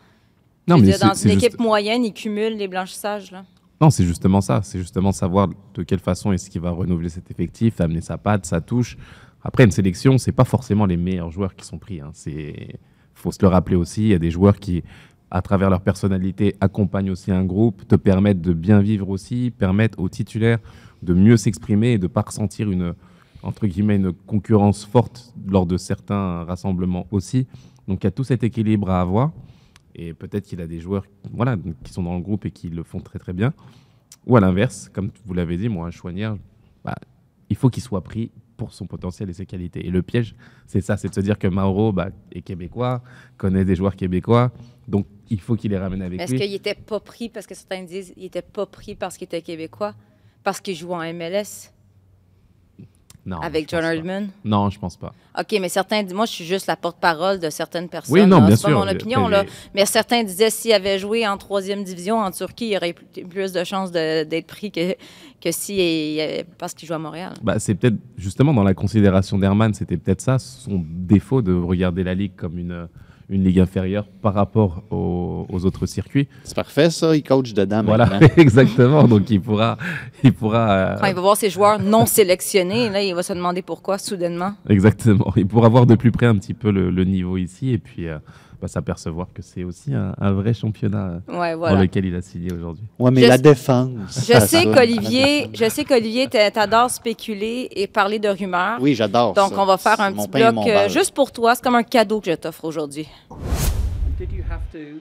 Non, 0.66 0.76
Je 0.76 0.80
veux 0.82 0.86
mais 0.88 0.92
dire, 0.92 0.98
c'est, 0.98 1.06
dans 1.06 1.14
une 1.14 1.30
juste- 1.40 1.44
équipe 1.46 1.58
moyenne, 1.58 2.04
il 2.04 2.12
cumule 2.12 2.54
les 2.58 2.68
blanchissages. 2.68 3.30
Là. 3.30 3.44
Non, 3.80 3.88
c'est 3.88 4.04
justement 4.04 4.42
ça. 4.42 4.60
C'est 4.62 4.78
justement 4.78 5.12
savoir 5.12 5.48
de 5.72 5.82
quelle 5.82 6.00
façon 6.00 6.30
est-ce 6.32 6.50
qu'il 6.50 6.60
va 6.60 6.70
renouveler 6.70 7.08
cet 7.08 7.30
effectif, 7.30 7.80
amener 7.80 8.02
sa 8.02 8.18
patte, 8.18 8.44
sa 8.44 8.60
touche. 8.60 8.98
Après, 9.42 9.64
une 9.64 9.70
sélection, 9.70 10.18
c'est 10.18 10.32
pas 10.32 10.44
forcément 10.44 10.84
les 10.84 10.98
meilleurs 10.98 11.30
joueurs 11.30 11.56
qui 11.56 11.64
sont 11.64 11.78
pris. 11.78 11.94
Il 11.96 12.04
C'est, 12.12 12.78
faut 13.14 13.32
se 13.32 13.38
le 13.40 13.48
rappeler 13.48 13.76
aussi. 13.76 14.02
Il 14.02 14.08
y 14.08 14.14
a 14.14 14.18
des 14.18 14.30
joueurs 14.30 14.58
qui, 14.58 14.82
à 15.30 15.42
travers 15.42 15.70
leur 15.70 15.80
personnalité, 15.80 16.54
accompagnent 16.60 17.10
aussi 17.10 17.30
un 17.30 17.44
groupe, 17.44 17.86
te 17.86 17.96
permettent 17.96 18.40
de 18.40 18.52
bien 18.52 18.80
vivre 18.80 19.08
aussi, 19.10 19.52
permettent 19.56 19.98
aux 19.98 20.08
titulaires 20.08 20.58
de 21.02 21.14
mieux 21.14 21.36
s'exprimer 21.36 21.92
et 21.92 21.98
de 21.98 22.06
pas 22.06 22.22
ressentir 22.22 22.70
une 22.70 22.94
entre 23.42 23.66
guillemets 23.66 23.96
une 23.96 24.12
concurrence 24.12 24.84
forte 24.84 25.32
lors 25.46 25.66
de 25.66 25.76
certains 25.76 26.44
rassemblements 26.44 27.06
aussi. 27.10 27.46
Donc 27.86 28.02
il 28.02 28.06
y 28.06 28.08
a 28.08 28.10
tout 28.10 28.24
cet 28.24 28.42
équilibre 28.42 28.90
à 28.90 29.00
avoir. 29.00 29.32
Et 29.94 30.14
peut-être 30.14 30.44
qu'il 30.44 30.60
a 30.60 30.66
des 30.66 30.80
joueurs 30.80 31.04
voilà, 31.32 31.56
qui 31.82 31.92
sont 31.92 32.02
dans 32.02 32.14
le 32.14 32.20
groupe 32.20 32.46
et 32.46 32.50
qui 32.50 32.68
le 32.68 32.82
font 32.82 33.00
très 33.00 33.18
très 33.18 33.32
bien. 33.32 33.52
Ou 34.26 34.36
à 34.36 34.40
l'inverse, 34.40 34.90
comme 34.92 35.10
vous 35.24 35.34
l'avez 35.34 35.56
dit, 35.56 35.68
moi, 35.68 35.86
un 35.86 35.90
Chouanière, 35.90 36.36
bah, 36.84 36.94
il 37.48 37.56
faut 37.56 37.68
qu'il 37.68 37.82
soit 37.82 38.02
pris 38.02 38.30
pour 38.56 38.74
son 38.74 38.86
potentiel 38.86 39.30
et 39.30 39.32
ses 39.32 39.46
qualités. 39.46 39.86
Et 39.86 39.90
le 39.90 40.02
piège, 40.02 40.34
c'est 40.66 40.80
ça, 40.80 40.96
c'est 40.96 41.08
de 41.08 41.14
se 41.14 41.20
dire 41.20 41.38
que 41.38 41.48
Mauro 41.48 41.92
bah, 41.92 42.10
est 42.32 42.42
québécois, 42.42 43.02
connaît 43.36 43.64
des 43.64 43.74
joueurs 43.74 43.96
québécois, 43.96 44.52
donc 44.86 45.06
il 45.30 45.40
faut 45.40 45.56
qu'il 45.56 45.70
les 45.70 45.78
ramène 45.78 46.02
avec 46.02 46.18
Mais 46.18 46.24
Est-ce 46.24 46.32
lui. 46.32 46.40
qu'il 46.40 46.50
n'était 46.52 46.74
pas 46.74 47.00
pris, 47.00 47.28
parce 47.28 47.46
que 47.46 47.54
certains 47.54 47.82
disent 47.82 48.12
qu'il 48.14 48.22
n'était 48.22 48.42
pas 48.42 48.66
pris 48.66 48.94
parce 48.94 49.16
qu'il 49.16 49.26
était 49.26 49.42
québécois, 49.42 49.94
parce 50.44 50.60
qu'il 50.60 50.74
joue 50.76 50.92
en 50.92 51.02
MLS 51.12 51.70
Non, 53.26 53.40
avec 53.40 53.68
John 53.68 53.82
pas. 53.82 53.94
Herdman? 53.94 54.30
Non, 54.44 54.70
je 54.70 54.78
pense 54.78 54.96
pas. 54.96 55.12
OK, 55.38 55.54
mais 55.60 55.68
certains 55.68 56.02
disent, 56.02 56.14
moi, 56.14 56.24
je 56.24 56.32
suis 56.32 56.44
juste 56.46 56.66
la 56.66 56.76
porte-parole 56.76 57.38
de 57.38 57.50
certaines 57.50 57.88
personnes. 57.88 58.14
Oui, 58.14 58.26
non, 58.26 58.40
là. 58.40 58.46
bien 58.46 58.56
C'est 58.56 58.62
pas 58.62 58.68
sûr. 58.70 58.78
mon 58.78 58.88
opinion, 58.90 59.26
Après, 59.26 59.44
là. 59.44 59.50
Mais 59.74 59.84
certains 59.84 60.24
disaient 60.24 60.48
s'il 60.48 60.72
avait 60.72 60.98
joué 60.98 61.26
en 61.28 61.36
troisième 61.36 61.84
division 61.84 62.16
en 62.20 62.30
Turquie, 62.30 62.70
il 62.70 62.76
aurait 62.78 62.94
plus 62.94 63.52
de 63.52 63.64
chances 63.64 63.92
de- 63.92 64.24
d'être 64.24 64.46
pris 64.46 64.70
que, 64.72 64.94
que 65.42 65.52
si 65.52 65.74
il- 65.76 66.18
il- 66.20 66.44
parce 66.56 66.72
qu'il 66.72 66.88
joue 66.88 66.94
à 66.94 66.98
Montréal. 66.98 67.34
Bah, 67.42 67.58
c'est 67.58 67.74
peut-être 67.74 67.98
justement 68.16 68.54
dans 68.54 68.64
la 68.64 68.72
considération 68.74 69.38
d'Herman, 69.38 69.74
c'était 69.74 69.98
peut-être 69.98 70.22
ça 70.22 70.38
son 70.38 70.82
défaut 70.82 71.42
de 71.42 71.52
regarder 71.52 72.02
la 72.04 72.14
ligue 72.14 72.32
comme 72.34 72.56
une, 72.58 72.88
une 73.30 73.44
ligue 73.44 73.60
inférieure 73.60 74.06
par 74.22 74.34
rapport 74.34 74.82
aux, 74.90 75.46
aux 75.50 75.64
autres 75.66 75.86
circuits. 75.86 76.28
C'est 76.44 76.56
parfait, 76.56 76.90
ça. 76.90 77.14
Il 77.14 77.22
coach 77.22 77.52
dedans 77.52 77.82
Voilà, 77.84 78.06
maintenant. 78.06 78.28
exactement. 78.36 79.04
Donc 79.06 79.28
il 79.30 79.40
pourra, 79.40 79.76
il 80.22 80.32
pourra, 80.32 80.70
euh, 80.70 80.96
Quand 81.00 81.06
il 81.06 81.14
va 81.14 81.20
voir 81.20 81.36
ses 81.36 81.50
joueurs 81.50 81.78
non 81.78 82.06
sélectionnés, 82.06 82.88
là, 82.90 83.02
il 83.02 83.14
va 83.14 83.22
se 83.22 83.32
demander 83.32 83.62
pourquoi, 83.62 83.98
soudainement. 83.98 84.52
exactement, 84.68 85.32
il 85.36 85.46
pourra 85.46 85.68
voir 85.68 85.86
de 85.86 85.94
plus 85.94 86.10
près 86.10 86.26
un 86.26 86.36
petit 86.36 86.54
peu 86.54 86.70
le, 86.70 86.90
le 86.90 87.04
niveau 87.04 87.36
ici 87.36 87.70
et 87.72 87.78
puis 87.78 88.08
euh, 88.08 88.18
bah, 88.60 88.66
s'apercevoir 88.68 89.28
que 89.32 89.40
c'est 89.42 89.62
aussi 89.64 89.94
un, 89.94 90.14
un 90.20 90.32
vrai 90.32 90.52
championnat 90.54 91.20
euh, 91.28 91.38
Ouais, 91.38 91.54
dans 91.56 91.78
lequel 91.80 92.06
il 92.06 92.14
a 92.16 92.22
signé 92.22 92.52
aujourd'hui. 92.52 92.84
Ouais, 92.98 93.10
mais 93.10 93.22
Je 93.22 93.26
la 93.28 93.36
sais- 93.36 93.42
défense. 93.42 94.26
Je 94.28 94.38
sais 94.40 94.64
qu'Olivier, 94.64 95.48
je 95.54 95.68
sais 95.68 95.84
qu'Olivier, 95.84 96.26
t'a- 96.28 96.50
t'adores 96.50 96.90
spéculer 96.90 97.68
et 97.76 97.86
parler 97.86 98.18
de 98.18 98.28
rumeurs. 98.28 98.78
Oui, 98.80 98.94
j'adore 98.94 99.34
Donc, 99.34 99.50
ça. 99.52 99.60
on 99.60 99.64
va 99.66 99.76
faire 99.78 100.00
un 100.00 100.12
petit 100.12 100.28
bloc 100.28 100.54
euh, 100.66 100.88
juste 100.88 101.14
pour 101.14 101.30
toi. 101.30 101.54
C'est 101.54 101.62
comme 101.62 101.76
un 101.76 101.82
cadeau 101.82 102.20
que 102.20 102.30
je 102.30 102.36
t'offre 102.36 102.64
aujourd'hui. 102.64 103.06
Did 104.18 104.32
you 104.32 104.42
have 104.50 104.62
to 104.72 104.98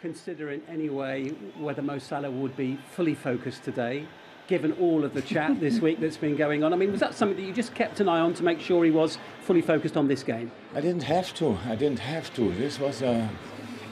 consider 0.00 0.50
in 0.52 0.60
any 0.72 0.88
way 0.88 1.32
whether 1.60 1.82
Mo 1.82 1.98
Salah 1.98 2.30
would 2.30 2.52
be 2.56 2.76
fully 2.96 3.14
focused 3.14 3.64
today, 3.64 4.04
given 4.50 4.72
all 4.72 5.04
of 5.04 5.14
the 5.14 5.22
chat 5.22 5.60
this 5.60 5.80
week 5.80 6.00
that's 6.00 6.16
been 6.18 6.36
going 6.36 6.64
on? 6.64 6.72
I 6.74 6.76
mean, 6.76 6.90
was 6.90 7.00
that 7.00 7.14
something 7.14 7.36
that 7.36 7.44
you 7.44 7.52
just 7.52 7.72
kept 7.72 8.00
an 8.00 8.08
eye 8.08 8.18
on 8.18 8.34
to 8.34 8.42
make 8.42 8.60
sure 8.60 8.84
he 8.84 8.90
was 8.90 9.16
fully 9.42 9.62
focused 9.62 9.96
on 9.96 10.08
this 10.08 10.24
game? 10.24 10.50
I 10.74 10.80
didn't 10.80 11.04
have 11.04 11.32
to. 11.34 11.56
I 11.66 11.76
didn't 11.76 12.00
have 12.00 12.34
to. 12.34 12.52
This 12.54 12.80
was 12.80 13.00
a 13.00 13.30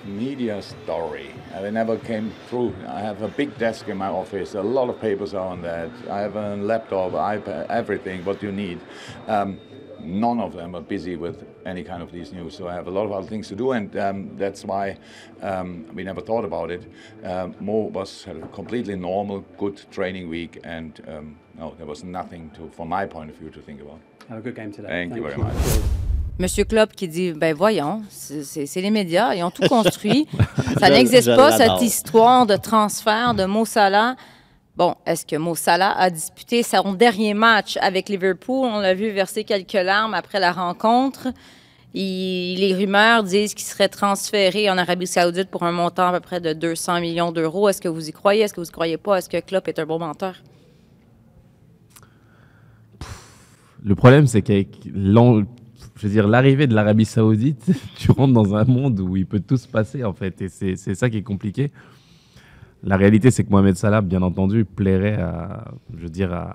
media 0.04 0.60
story. 0.60 1.30
it 1.54 1.72
never 1.72 1.96
came 1.96 2.32
through. 2.48 2.74
I 2.88 3.00
have 3.00 3.22
a 3.22 3.28
big 3.28 3.56
desk 3.56 3.88
in 3.88 3.96
my 3.98 4.08
office. 4.08 4.54
A 4.54 4.62
lot 4.62 4.90
of 4.90 5.00
papers 5.00 5.32
are 5.32 5.46
on 5.46 5.62
that. 5.62 5.90
I 6.10 6.18
have 6.20 6.34
a 6.34 6.56
laptop, 6.56 7.12
iPad, 7.12 7.70
everything 7.70 8.24
what 8.24 8.42
you 8.42 8.50
need. 8.50 8.80
Um, 9.28 9.60
none 10.00 10.40
of 10.40 10.54
them 10.54 10.74
are 10.74 10.80
busy 10.80 11.14
with 11.14 11.57
any 11.68 11.84
kind 11.84 12.02
of 12.02 12.10
these 12.10 12.32
news. 12.32 12.56
So 12.56 12.66
I 12.68 12.74
have 12.74 12.88
a 12.88 12.90
lot 12.90 13.04
of 13.04 13.12
other 13.12 13.28
things 13.28 13.48
to 13.48 13.54
do, 13.54 13.72
and 13.72 13.94
um, 13.96 14.36
that's 14.36 14.64
why 14.64 14.96
um, 15.42 15.84
we 15.94 16.02
never 16.02 16.20
thought 16.22 16.44
about 16.44 16.70
it. 16.70 16.82
Um, 17.24 17.54
Mo 17.60 17.90
was 17.92 18.24
had 18.24 18.36
a 18.36 18.46
completely 18.48 18.96
normal, 18.96 19.44
good 19.58 19.80
training 19.90 20.28
week, 20.28 20.58
and 20.64 20.92
um, 21.08 21.36
no, 21.58 21.74
there 21.76 21.86
was 21.86 22.02
nothing 22.02 22.50
to, 22.56 22.70
from 22.76 22.88
my 22.88 23.06
point 23.06 23.30
of 23.30 23.36
view, 23.36 23.50
to 23.50 23.60
think 23.60 23.80
about. 23.80 24.00
Have 24.28 24.38
a 24.38 24.42
good 24.42 24.56
game 24.56 24.72
today. 24.72 24.88
Thank 24.88 25.14
you 25.14 25.22
very 25.22 25.36
you. 25.36 25.44
much. 25.44 25.54
Monsieur 26.40 26.64
Klopp 26.64 26.92
qui 26.94 27.08
dit 27.08 27.32
ben 27.32 27.52
voyons, 27.52 28.04
c'est- 28.10 28.80
les 28.80 28.90
médias, 28.90 29.34
ils 29.34 29.42
ont 29.42 29.50
tout 29.50 29.62
construit. 29.68 30.28
Ça 30.78 30.88
n'existe 30.88 31.34
pas 31.34 31.50
cette 31.52 31.82
histoire 31.82 32.46
de 32.46 32.56
transfert 32.56 33.34
de 33.34 33.44
Mo 33.44 33.64
Salah. 33.64 34.14
Bon, 34.76 34.94
est-ce 35.04 35.26
que 35.26 35.34
Mo 35.34 35.56
Salah 35.56 35.98
a 35.98 36.08
disputé 36.08 36.62
son 36.62 36.92
dernier 36.92 37.34
match 37.34 37.76
avec 37.80 38.08
Liverpool? 38.08 38.68
On 38.72 38.78
l'a 38.78 38.94
vu 38.94 39.10
verser 39.10 39.42
quelques 39.42 39.72
larmes 39.72 40.14
après 40.14 40.38
la 40.38 40.52
rencontre. 40.52 41.32
Les 41.94 42.74
rumeurs 42.76 43.22
disent 43.22 43.54
qu'il 43.54 43.66
serait 43.66 43.88
transféré 43.88 44.70
en 44.70 44.76
Arabie 44.76 45.06
Saoudite 45.06 45.50
pour 45.50 45.62
un 45.62 45.72
montant 45.72 46.08
à 46.08 46.12
peu 46.12 46.20
près 46.20 46.40
de 46.40 46.52
200 46.52 47.00
millions 47.00 47.32
d'euros. 47.32 47.68
Est-ce 47.68 47.80
que 47.80 47.88
vous 47.88 48.08
y 48.08 48.12
croyez? 48.12 48.42
Est-ce 48.42 48.52
que 48.52 48.60
vous 48.60 48.68
y 48.68 48.72
croyez 48.72 48.96
pas? 48.98 49.16
Est-ce 49.16 49.28
que 49.28 49.40
Klopp 49.40 49.68
est 49.68 49.78
un 49.78 49.86
bon 49.86 49.98
menteur? 49.98 50.34
Le 53.82 53.94
problème, 53.94 54.26
c'est 54.26 54.42
qu'avec 54.42 54.80
l'arrivée 56.04 56.66
de 56.66 56.74
l'Arabie 56.74 57.04
Saoudite, 57.06 57.70
tu 57.96 58.10
rentres 58.10 58.34
dans 58.34 58.54
un 58.54 58.64
monde 58.64 59.00
où 59.00 59.16
il 59.16 59.26
peut 59.26 59.40
tout 59.40 59.56
se 59.56 59.68
passer, 59.68 60.04
en 60.04 60.12
fait. 60.12 60.42
Et 60.42 60.48
c'est 60.48 60.94
ça 60.94 61.08
qui 61.08 61.18
est 61.18 61.22
compliqué. 61.22 61.70
La 62.82 62.96
réalité, 62.96 63.30
c'est 63.30 63.44
que 63.44 63.50
Mohamed 63.50 63.76
Salah, 63.76 64.02
bien 64.02 64.22
entendu, 64.22 64.64
plairait 64.64 65.16
à, 65.16 65.64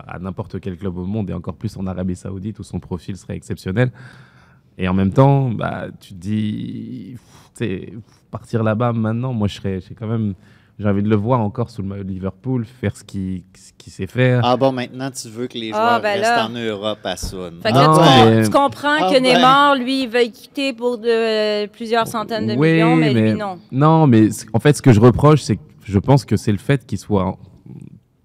à 0.08 0.20
n'importe 0.20 0.60
quel 0.60 0.78
club 0.78 0.98
au 0.98 1.06
monde, 1.06 1.30
et 1.30 1.34
encore 1.34 1.56
plus 1.56 1.76
en 1.76 1.88
Arabie 1.88 2.16
Saoudite, 2.16 2.60
où 2.60 2.64
son 2.64 2.80
profil 2.80 3.18
serait 3.18 3.36
exceptionnel. 3.36 3.92
Et 4.78 4.88
en 4.88 4.94
même 4.94 5.12
temps, 5.14 5.50
bah, 5.50 5.86
tu 6.00 6.14
te 6.14 6.20
dis, 6.20 7.16
sais, 7.54 7.94
partir 8.32 8.64
là-bas 8.64 8.94
maintenant, 8.94 9.34
moi, 9.34 9.48
je 9.48 9.56
serais, 9.56 9.76
je 9.80 9.86
serais 9.86 9.96
quand 9.96 10.08
même 10.08 10.34
j'ai 10.80 10.90
envie 10.90 11.04
de 11.04 11.08
le 11.10 11.16
voir 11.16 11.40
encore 11.40 11.70
sous 11.70 11.84
le 11.84 11.88
maillot 11.88 12.04
de 12.04 12.10
Liverpool, 12.10 12.66
faire 12.66 12.98
ce 12.98 13.04
qu'il 13.04 13.44
ce 13.56 13.72
qu'il 13.78 13.94
sait 13.94 14.08
faire. 14.08 14.42
Ah 14.44 14.58
bon, 14.58 14.72
maintenant, 14.72 15.12
tu 15.12 15.30
veux 15.30 15.46
que 15.46 15.56
les 15.56 15.70
joueurs 15.70 15.80
Ah, 15.84 16.00
ben 16.00 16.14
restent 16.20 16.24
là. 16.24 16.48
en 16.48 16.50
Europe 16.50 16.98
à 17.04 17.16
Sun. 17.16 17.60
Fait 17.62 17.70
que 17.70 17.76
là, 17.78 17.88
Non, 17.88 17.94
tu, 17.94 18.00
com- 18.00 18.08
mais- 18.36 18.44
tu 18.44 18.50
comprends 18.50 18.96
Ah, 19.02 19.08
que 19.08 19.14
ben. 19.14 19.22
Neymar, 19.36 19.76
lui, 19.76 20.04
il 20.04 20.10
veut 20.10 20.24
quitter 20.32 20.74
pour 20.74 20.98
de, 20.98 21.68
plusieurs 21.68 22.08
centaines 22.08 22.48
de 22.48 22.56
Oui, 22.56 22.74
millions, 22.74 22.96
mais, 22.96 23.14
mais- 23.14 23.32
lui, 23.34 23.40
non. 23.40 23.60
Non, 23.72 24.08
mais 24.08 24.32
c- 24.32 24.48
en 24.52 24.60
fait, 24.60 24.76
ce 24.76 24.82
que 24.82 24.92
je 24.92 25.00
reproche, 25.00 25.44
c'est 25.44 25.58
que 25.58 25.62
je 25.84 26.00
pense 26.00 26.26
que 26.26 26.38
c'est 26.38 26.52
le 26.52 26.58
fait 26.58 26.84
qu'il 26.88 26.98
soit. 26.98 27.38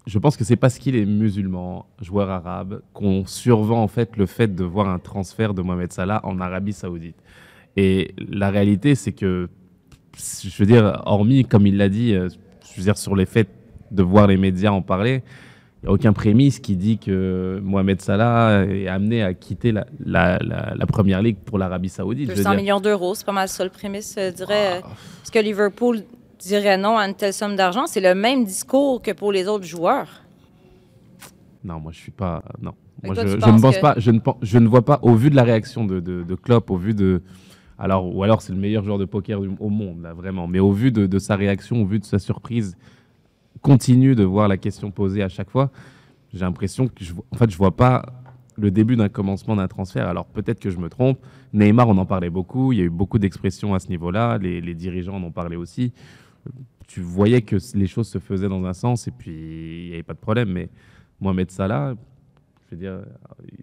Je 0.09 0.17
pense 0.17 0.35
que 0.37 0.43
c'est 0.43 0.55
parce 0.55 0.77
qu'il 0.79 0.95
est 0.95 1.05
musulman, 1.05 1.85
joueur 2.01 2.29
arabe, 2.31 2.81
qu'on 2.93 3.25
survend 3.27 3.83
en 3.83 3.87
fait 3.87 4.17
le 4.17 4.25
fait 4.25 4.53
de 4.55 4.63
voir 4.63 4.89
un 4.89 4.97
transfert 4.99 5.53
de 5.53 5.61
Mohamed 5.61 5.93
Salah 5.93 6.19
en 6.23 6.39
Arabie 6.39 6.73
Saoudite. 6.73 7.15
Et 7.77 8.15
la 8.27 8.49
réalité, 8.49 8.95
c'est 8.95 9.11
que, 9.11 9.49
je 10.17 10.57
veux 10.57 10.65
dire, 10.65 11.01
hormis, 11.05 11.45
comme 11.45 11.67
il 11.67 11.77
l'a 11.77 11.89
dit, 11.89 12.13
euh, 12.15 12.27
je 12.71 12.77
veux 12.77 12.83
dire, 12.83 12.97
sur 12.97 13.15
les 13.15 13.27
faits 13.27 13.49
de 13.91 14.01
voir 14.03 14.25
les 14.27 14.37
médias 14.37 14.71
en 14.71 14.81
parler, 14.81 15.21
il 15.81 15.85
n'y 15.85 15.89
a 15.89 15.93
aucun 15.93 16.11
prémisse 16.11 16.59
qui 16.59 16.75
dit 16.75 16.97
que 16.97 17.59
Mohamed 17.63 18.01
Salah 18.01 18.65
est 18.65 18.87
amené 18.87 19.23
à 19.23 19.33
quitter 19.33 19.71
la, 19.71 19.85
la- 20.03 20.37
la- 20.39 20.73
la 20.75 20.85
première 20.87 21.21
ligue 21.21 21.37
pour 21.37 21.57
l'Arabie 21.59 21.87
Saoudite. 21.89 22.25
je 22.25 22.31
veux 22.31 22.37
200 22.37 22.49
dire. 22.49 22.59
millions 22.59 22.79
d'euros, 22.81 23.13
c'est 23.15 23.25
pas 23.25 23.31
mal 23.31 23.47
ça 23.47 23.63
le 23.63 23.69
prémisse, 23.69 24.15
je 24.17 24.31
dirais. 24.33 24.79
Est-ce 25.23 25.31
que 25.31 25.39
Liverpool 25.39 26.01
dirait 26.39 26.77
non 26.77 26.97
à 26.97 27.07
une 27.07 27.15
telle 27.15 27.33
somme 27.33 27.55
d'argent? 27.55 27.85
C'est 27.87 28.01
le 28.01 28.15
même 28.15 28.45
discours 28.45 29.01
que 29.01 29.11
pour 29.11 29.31
les 29.31 29.47
autres 29.47 29.65
joueurs. 29.65 30.07
Non, 31.63 31.79
moi 31.79 31.91
je 31.91 31.97
suis 31.99 32.11
pas. 32.11 32.43
Non. 32.61 32.73
Moi, 33.03 33.15
toi, 33.15 33.25
je, 33.25 33.35
ne 33.35 33.59
pense 33.61 33.75
que- 33.75 33.81
pas. 33.81 33.95
Je 33.97 34.11
ne, 34.11 34.19
je 34.41 34.57
ne 34.57 34.67
vois 34.67 34.83
pas, 34.83 34.99
au 35.03 35.15
vu 35.15 35.29
de 35.29 35.35
la 35.35 35.43
réaction 35.43 35.85
de, 35.85 35.99
de, 35.99 36.23
de 36.23 36.35
Klopp, 36.35 36.69
au 36.69 36.77
vu 36.77 36.93
de. 36.93 37.21
Alors, 37.77 38.13
ou 38.13 38.23
alors 38.23 38.41
c'est 38.41 38.51
le 38.51 38.59
meilleur 38.59 38.83
joueur 38.83 38.97
de 38.97 39.05
poker 39.05 39.39
du- 39.39 39.51
au 39.59 39.69
monde, 39.69 40.01
là, 40.01 40.13
vraiment. 40.13 40.47
Mais 40.47 40.59
au 40.59 40.71
vu 40.71 40.91
de, 40.91 41.05
de 41.05 41.19
sa 41.19 41.35
réaction, 41.37 41.81
au 41.81 41.85
vu 41.85 41.99
de 41.99 42.03
sa 42.05 42.19
surprise 42.19 42.77
continue 43.61 44.15
de 44.15 44.23
voir 44.23 44.47
la 44.47 44.57
question 44.57 44.91
posée 44.91 45.21
à 45.23 45.29
chaque 45.29 45.49
fois, 45.49 45.69
j'ai 46.33 46.39
l'impression 46.41 46.87
que 46.87 47.03
je, 47.03 47.13
en 47.31 47.35
fait, 47.37 47.49
je 47.49 47.57
vois 47.57 47.75
pas 47.75 48.05
le 48.57 48.69
début 48.71 48.95
d'un 48.97 49.07
commencement 49.09 49.55
d'un 49.55 49.67
transfert. 49.69 50.07
Alors 50.07 50.25
peut-être 50.25 50.59
que 50.59 50.69
je 50.69 50.77
me 50.77 50.89
trompe. 50.89 51.19
Neymar, 51.53 51.87
on 51.87 51.97
en 51.97 52.05
parlait 52.05 52.29
beaucoup. 52.29 52.73
Il 52.73 52.79
y 52.79 52.81
a 52.81 52.85
eu 52.85 52.89
beaucoup 52.89 53.17
d'expressions 53.17 53.73
à 53.73 53.79
ce 53.79 53.87
niveau-là. 53.87 54.37
Les, 54.37 54.59
les 54.59 54.75
dirigeants 54.75 55.15
en 55.15 55.23
ont 55.23 55.31
parlé 55.31 55.55
aussi. 55.55 55.93
Tu 56.87 57.01
voyais 57.01 57.41
que 57.41 57.55
les 57.75 57.87
choses 57.87 58.07
se 58.07 58.17
faisaient 58.17 58.49
dans 58.49 58.63
un 58.65 58.73
sens 58.73 59.07
et 59.07 59.11
puis 59.11 59.31
il 59.31 59.87
n'y 59.89 59.93
avait 59.93 60.03
pas 60.03 60.13
de 60.13 60.19
problème. 60.19 60.49
Mais 60.49 60.69
Mohamed 61.21 61.51
Salah, 61.51 61.93
je 62.65 62.75
veux 62.75 62.81
dire, 62.81 62.99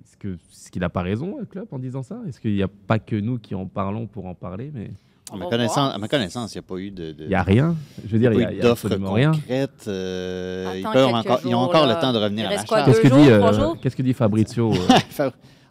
est-ce 0.01 0.17
que- 0.17 0.35
est-ce 0.35 0.71
qu'il 0.71 0.81
n'a 0.81 0.89
pas 0.89 1.03
raison, 1.03 1.37
le 1.39 1.45
club, 1.47 1.67
en 1.73 1.79
disant 1.79 2.03
ça? 2.03 2.21
Est-ce 2.29 2.41
qu'il 2.41 2.55
n'y 2.55 2.63
a 2.63 2.69
pas 2.69 2.99
que 2.99 3.17
nous 3.17 3.39
qui 3.39 3.55
en 3.55 3.67
parlons 3.67 4.07
pour 4.07 4.27
en 4.27 4.35
parler 4.35 4.71
Mais 4.73 4.91
À 5.31 5.35
On 5.35 5.39
ma 5.39 5.47
connaissance, 5.47 5.93
à 5.95 5.99
ma 5.99 6.07
connaissance, 6.07 6.55
il 6.55 6.59
n'y 6.59 6.61
a 6.61 6.69
pas 6.69 6.77
eu 6.79 6.91
de. 6.93 7.15
il 7.19 7.27
n'y 7.29 7.35
a 7.35 7.43
rien. 7.43 7.75
Je 8.07 8.13
veux 8.13 8.19
dire, 8.21 8.33
il 8.33 8.39
n'y 8.39 8.45
a, 8.45 8.51
eu 8.51 8.55
il 8.55 8.57
y 8.59 8.61
a 8.61 8.63
d'offres 8.63 8.89
concrètes. 8.97 9.85
euh, 9.89 10.73
ils, 10.77 10.83
peuvent 10.85 11.13
encore, 11.13 11.41
ils 11.43 11.49
ont 11.49 11.51
jours, 11.51 11.61
encore 11.63 11.87
là. 11.87 11.95
le 11.97 12.01
temps 12.01 12.13
de 12.13 12.19
revenir 12.19 12.45
Il 12.45 12.53
à 12.53 12.57
la 12.57 12.65
charge. 12.65 12.85
Qu'est-ce 12.87 13.01
que, 13.01 13.09
dit, 13.09 13.25
jours, 13.25 13.45
euh, 13.47 13.53
jours? 13.53 13.81
qu'est-ce 13.81 13.97
que 13.97 14.03
dit 14.03 14.13
Fabrizio 14.13 14.73
euh, 14.73 15.31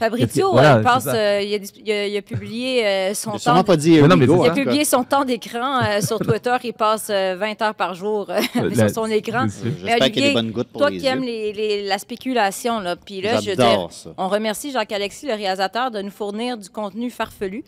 Fabrizio, 0.00 0.50
Voilà, 0.52 0.82
euh, 1.06 1.40
il, 1.42 1.52
euh, 1.52 1.54
a, 1.54 1.58
dis- 1.58 1.72
il 1.84 1.92
a- 1.92 2.06
il 2.08 2.16
a 2.16 2.22
publié 2.22 2.84
euh, 2.86 3.14
son 3.14 3.30
temps. 3.54 3.64
pas 3.64 3.76
dit 3.76 4.00
non, 4.08 4.16
mais 4.16 4.26
Il 4.44 4.48
a 4.50 4.50
publié 4.64 4.84
son 4.84 5.04
temps 5.04 5.24
d'écran 5.24 5.80
euh, 5.84 6.00
sur 6.00 6.18
Twitter. 6.18 6.56
Il 6.64 6.72
passe 6.72 7.06
euh, 7.10 7.36
20 7.38 7.62
heures 7.62 7.74
par 7.74 7.94
jour 7.94 8.26
euh, 8.30 8.40
La- 8.54 8.88
sur 8.88 9.04
son 9.04 9.06
écran. 9.06 9.44
je 9.46 9.50
sais. 9.52 9.58
Mais 9.64 9.70
J'espère 9.90 9.96
qu'il 9.96 10.00
y 10.00 10.02
a 10.04 10.08
des 10.08 10.20
Olivier, 10.20 10.32
bonnes 10.34 10.50
gouttes 10.50 10.68
pour 10.68 10.80
Toi 10.80 10.90
les 10.90 10.98
qui 10.98 11.06
aimes 11.06 11.22
les- 11.22 11.52
les- 11.52 11.82
la 11.86 11.98
spéculation, 11.98 12.80
là, 12.80 12.96
puis 12.96 13.20
là, 13.20 13.40
je 13.40 13.50
dire, 13.52 13.88
on 14.18 14.28
remercie 14.28 14.72
Jacques-Alexis, 14.72 15.26
le 15.26 15.34
réalisateur, 15.34 15.90
de 15.92 16.02
nous 16.02 16.10
fournir 16.10 16.58
du 16.58 16.68
contenu 16.68 17.10
farfelu. 17.10 17.62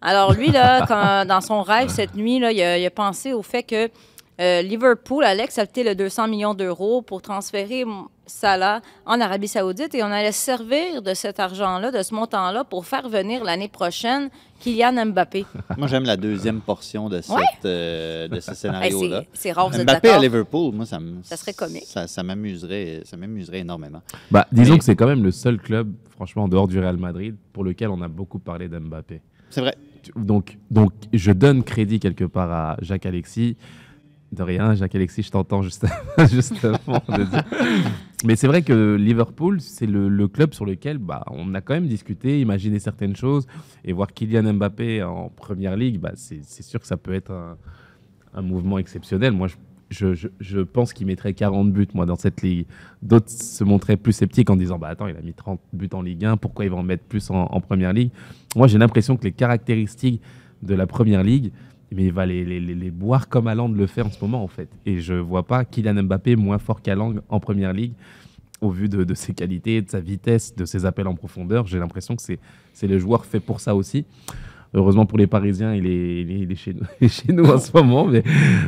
Alors 0.00 0.32
lui, 0.34 0.50
là, 0.50 0.84
quand- 0.86 1.26
dans 1.26 1.40
son 1.40 1.62
rêve 1.62 1.88
cette 1.88 2.14
nuit, 2.14 2.38
là, 2.38 2.52
il, 2.52 2.62
a, 2.62 2.78
il 2.78 2.86
a 2.86 2.90
pensé 2.90 3.32
au 3.32 3.42
fait 3.42 3.62
que 3.64 3.88
euh, 4.40 4.62
Liverpool 4.62 5.24
allait 5.24 5.42
accepter 5.44 5.82
le 5.82 5.94
200 5.94 6.28
millions 6.28 6.54
d'euros 6.54 7.02
pour 7.02 7.22
transférer 7.22 7.84
Salah 8.26 8.80
en 9.06 9.20
Arabie 9.20 9.48
Saoudite 9.48 9.94
et 9.94 10.02
on 10.02 10.06
allait 10.06 10.32
servir 10.32 11.02
de 11.02 11.14
cet 11.14 11.40
argent-là, 11.40 11.90
de 11.90 12.02
ce 12.02 12.14
montant-là, 12.14 12.64
pour 12.64 12.86
faire 12.86 13.08
venir 13.08 13.44
l'année 13.44 13.68
prochaine 13.68 14.30
Kylian 14.60 15.06
Mbappé. 15.06 15.44
Moi, 15.76 15.88
j'aime 15.88 16.04
la 16.04 16.16
deuxième 16.16 16.60
portion 16.60 17.08
de, 17.08 17.20
cette, 17.20 17.36
Ouais. 17.36 17.42
euh, 17.66 18.28
de 18.28 18.40
ce 18.40 18.54
scénario-là. 18.54 19.22
c'est- 19.34 19.40
c'est 19.42 19.52
rare, 19.52 19.68
vous 19.68 19.76
êtes 19.78 19.86
Mbappé 19.86 20.08
à? 20.10 20.18
Liverpool, 20.18 20.74
moi, 20.74 20.86
ça, 20.86 20.98
me- 21.00 21.22
Ça 21.22 21.36
serait 21.36 21.52
comique. 21.52 21.84
Ça, 21.84 22.06
ça 22.06 22.22
m'amuserait, 22.22 23.02
ça 23.04 23.16
m'amuserait 23.16 23.58
énormément. 23.60 24.00
Bah, 24.30 24.46
disons 24.52 24.72
Mais- 24.74 24.78
que 24.78 24.84
c'est 24.84 24.96
quand 24.96 25.06
même 25.06 25.22
le 25.22 25.30
seul 25.30 25.58
club, 25.58 25.92
franchement, 26.10 26.44
en 26.44 26.48
dehors 26.48 26.68
du 26.68 26.78
Real 26.78 26.96
Madrid, 26.96 27.36
pour 27.52 27.64
lequel 27.64 27.88
on 27.90 28.00
a 28.00 28.08
beaucoup 28.08 28.38
parlé 28.38 28.68
d'Mbappé. 28.68 29.20
C'est 29.50 29.60
vrai. 29.60 29.76
Donc, 30.16 30.58
donc, 30.70 30.92
je 31.12 31.32
donne 31.32 31.62
crédit 31.62 31.98
quelque 32.00 32.24
part 32.24 32.50
à 32.52 32.76
Jacques 32.80 33.06
Alexis. 33.06 33.56
De 34.34 34.42
rien, 34.42 34.74
Jacques 34.74 34.94
Alexis, 34.94 35.22
je 35.22 35.30
t'entends 35.30 35.62
juste, 35.62 35.82
de 36.18 37.24
dire. 37.24 37.44
Mais 38.24 38.36
c'est 38.36 38.46
vrai 38.46 38.62
que 38.62 38.96
Liverpool, 38.96 39.60
c'est 39.60 39.86
le, 39.86 40.26
club 40.28 40.54
sur 40.54 40.64
lequel 40.64 40.98
bah, 40.98 41.24
on 41.30 41.54
a 41.54 41.60
quand 41.60 41.74
même 41.74 41.86
discuté, 41.86 42.40
imaginé 42.40 42.78
certaines 42.78 43.14
choses. 43.14 43.46
Et 43.84 43.92
voir 43.92 44.12
Kylian 44.12 44.54
Mbappé 44.54 45.02
en 45.04 45.28
première 45.28 45.76
ligue, 45.76 46.00
bah, 46.00 46.12
c'est 46.16 46.62
sûr 46.62 46.80
que 46.80 46.86
ça 46.86 46.96
peut 46.96 47.14
être 47.14 47.32
un, 48.34 48.42
mouvement 48.42 48.78
exceptionnel. 48.78 49.32
Moi, 49.32 49.48
je, 49.90 50.60
pense 50.62 50.92
qu'il 50.92 51.06
mettrait 51.06 51.34
40 51.34 51.72
buts 51.72 51.86
moi, 51.94 52.06
dans 52.06 52.16
cette 52.16 52.42
ligue. 52.42 52.66
D'autres 53.02 53.30
se 53.30 53.62
montraient 53.62 53.96
plus 53.96 54.12
sceptiques 54.12 54.50
en 54.50 54.56
disant 54.56 54.78
bah, 54.78 54.88
Attends, 54.88 55.06
il 55.06 55.16
a 55.16 55.22
mis 55.22 55.34
30 55.34 55.60
buts 55.72 55.90
en 55.92 56.02
Ligue 56.02 56.24
1, 56.24 56.38
pourquoi 56.38 56.64
il 56.64 56.72
va 56.72 56.76
en 56.78 56.82
mettre 56.82 57.04
plus 57.04 57.30
en 57.30 57.60
première 57.60 57.92
ligue? 57.92 58.10
Moi, 58.56 58.66
j'ai 58.66 58.78
l'impression 58.78 59.16
que 59.16 59.24
les 59.24 59.32
caractéristiques 59.32 60.20
de 60.62 60.74
la 60.74 60.86
première 60.86 61.22
ligue, 61.22 61.52
mais 61.94 62.04
il 62.06 62.12
va 62.12 62.26
les, 62.26 62.44
les, 62.44 62.60
les- 62.60 62.90
boire 62.90 63.28
comme 63.28 63.46
Haaland 63.46 63.68
le 63.68 63.86
fait 63.86 64.02
en 64.02 64.10
ce 64.10 64.20
moment, 64.22 64.42
en 64.42 64.48
fait. 64.48 64.68
Et 64.86 65.00
je 65.00 65.14
vois 65.14 65.46
pas 65.46 65.64
Kylian 65.64 66.02
Mbappé 66.02 66.36
moins 66.36 66.58
fort 66.58 66.82
qu'Haaland 66.82 67.14
en 67.28 67.40
première 67.40 67.72
ligue. 67.72 67.92
Au 68.60 68.70
vu 68.70 68.88
de, 68.88 69.04
de 69.04 69.14
ses 69.14 69.34
qualités, 69.34 69.82
de 69.82 69.90
sa 69.90 70.00
vitesse, 70.00 70.54
de 70.56 70.64
ses 70.64 70.86
appels 70.86 71.06
en 71.06 71.14
profondeur, 71.14 71.66
j'ai 71.66 71.78
l'impression 71.78 72.16
que 72.16 72.22
c'est 72.22 72.86
le 72.86 72.98
joueur 72.98 73.26
fait 73.26 73.40
pour 73.40 73.60
ça 73.60 73.74
aussi. 73.74 74.06
Heureusement 74.72 75.06
pour 75.06 75.18
les 75.18 75.26
Parisiens, 75.26 75.74
il 75.74 75.86
est, 75.86 76.22
il 76.22 76.50
est, 76.50 76.54
chez, 76.56 76.72
nous, 76.74 77.08
chez 77.08 77.32
nous 77.32 77.44
en 77.44 77.58
ce 77.58 77.70
moment. 77.76 78.06
Mais, 78.06 78.22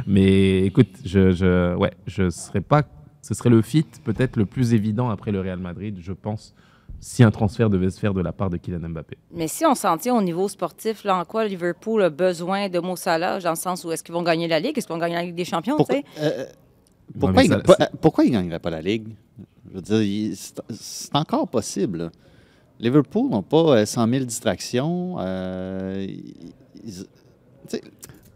mais 0.06 0.64
écoute, 0.66 0.88
je, 1.04 1.32
je, 1.32 1.74
ouais, 1.76 1.92
je 2.06 2.28
serais 2.30 2.60
pas, 2.60 2.82
ce 3.22 3.32
serait 3.34 3.50
le 3.50 3.62
fit 3.62 3.86
peut-être 4.04 4.36
le 4.36 4.44
plus 4.46 4.74
évident 4.74 5.08
après 5.10 5.32
le 5.32 5.40
Real 5.40 5.58
Madrid, 5.58 5.96
je 6.00 6.12
pense, 6.12 6.54
si 7.00 7.22
un 7.22 7.30
transfert 7.30 7.70
devait 7.70 7.90
se 7.90 7.98
faire 8.00 8.14
de 8.14 8.20
la 8.20 8.32
part 8.32 8.50
de 8.50 8.56
Kylian 8.56 8.88
Mbappé. 8.88 9.16
Mais 9.32 9.48
si 9.48 9.64
on 9.66 9.74
s'en 9.74 9.96
tient 9.98 10.14
au 10.16 10.22
niveau 10.22 10.48
sportif, 10.48 11.04
là, 11.04 11.16
en 11.18 11.24
quoi 11.24 11.44
Liverpool 11.46 12.02
a 12.02 12.10
besoin 12.10 12.68
de 12.68 12.78
Mo 12.78 12.96
Salah, 12.96 13.38
dans 13.40 13.50
le 13.50 13.56
sens 13.56 13.84
où 13.84 13.92
est-ce 13.92 14.02
qu'ils 14.02 14.14
vont 14.14 14.22
gagner 14.22 14.48
la 14.48 14.58
Ligue, 14.60 14.76
est-ce 14.78 14.86
qu'ils 14.86 14.94
vont 14.94 15.00
gagner 15.00 15.14
la 15.16 15.22
Ligue 15.22 15.34
des 15.34 15.44
Champions, 15.44 15.74
tu 15.76 15.84
Pourquoi, 15.84 15.96
sais? 15.96 16.04
euh, 16.18 16.44
pourquoi, 17.18 17.42
il, 17.44 17.50
ça- 17.50 17.58
pas- 17.60 17.76
euh, 17.80 17.86
pourquoi 18.00 18.24
il 18.24 18.32
ne 18.32 18.38
gagnerait 18.38 18.58
pas 18.58 18.70
la 18.70 18.80
Ligue? 18.82 19.08
Je 19.70 19.74
veux 19.74 19.82
dire, 19.82 20.02
il- 20.02 20.36
c'est 20.36 21.14
encore 21.14 21.48
possible. 21.48 21.98
là. 21.98 22.10
Liverpool 22.80 23.30
n'a 23.30 23.42
pas 23.42 23.78
euh, 23.78 23.86
100 23.86 24.08
000 24.08 24.24
distractions. 24.24 25.16
euh, 25.20 26.06
ils- 26.08 26.52
ils- 26.84 27.80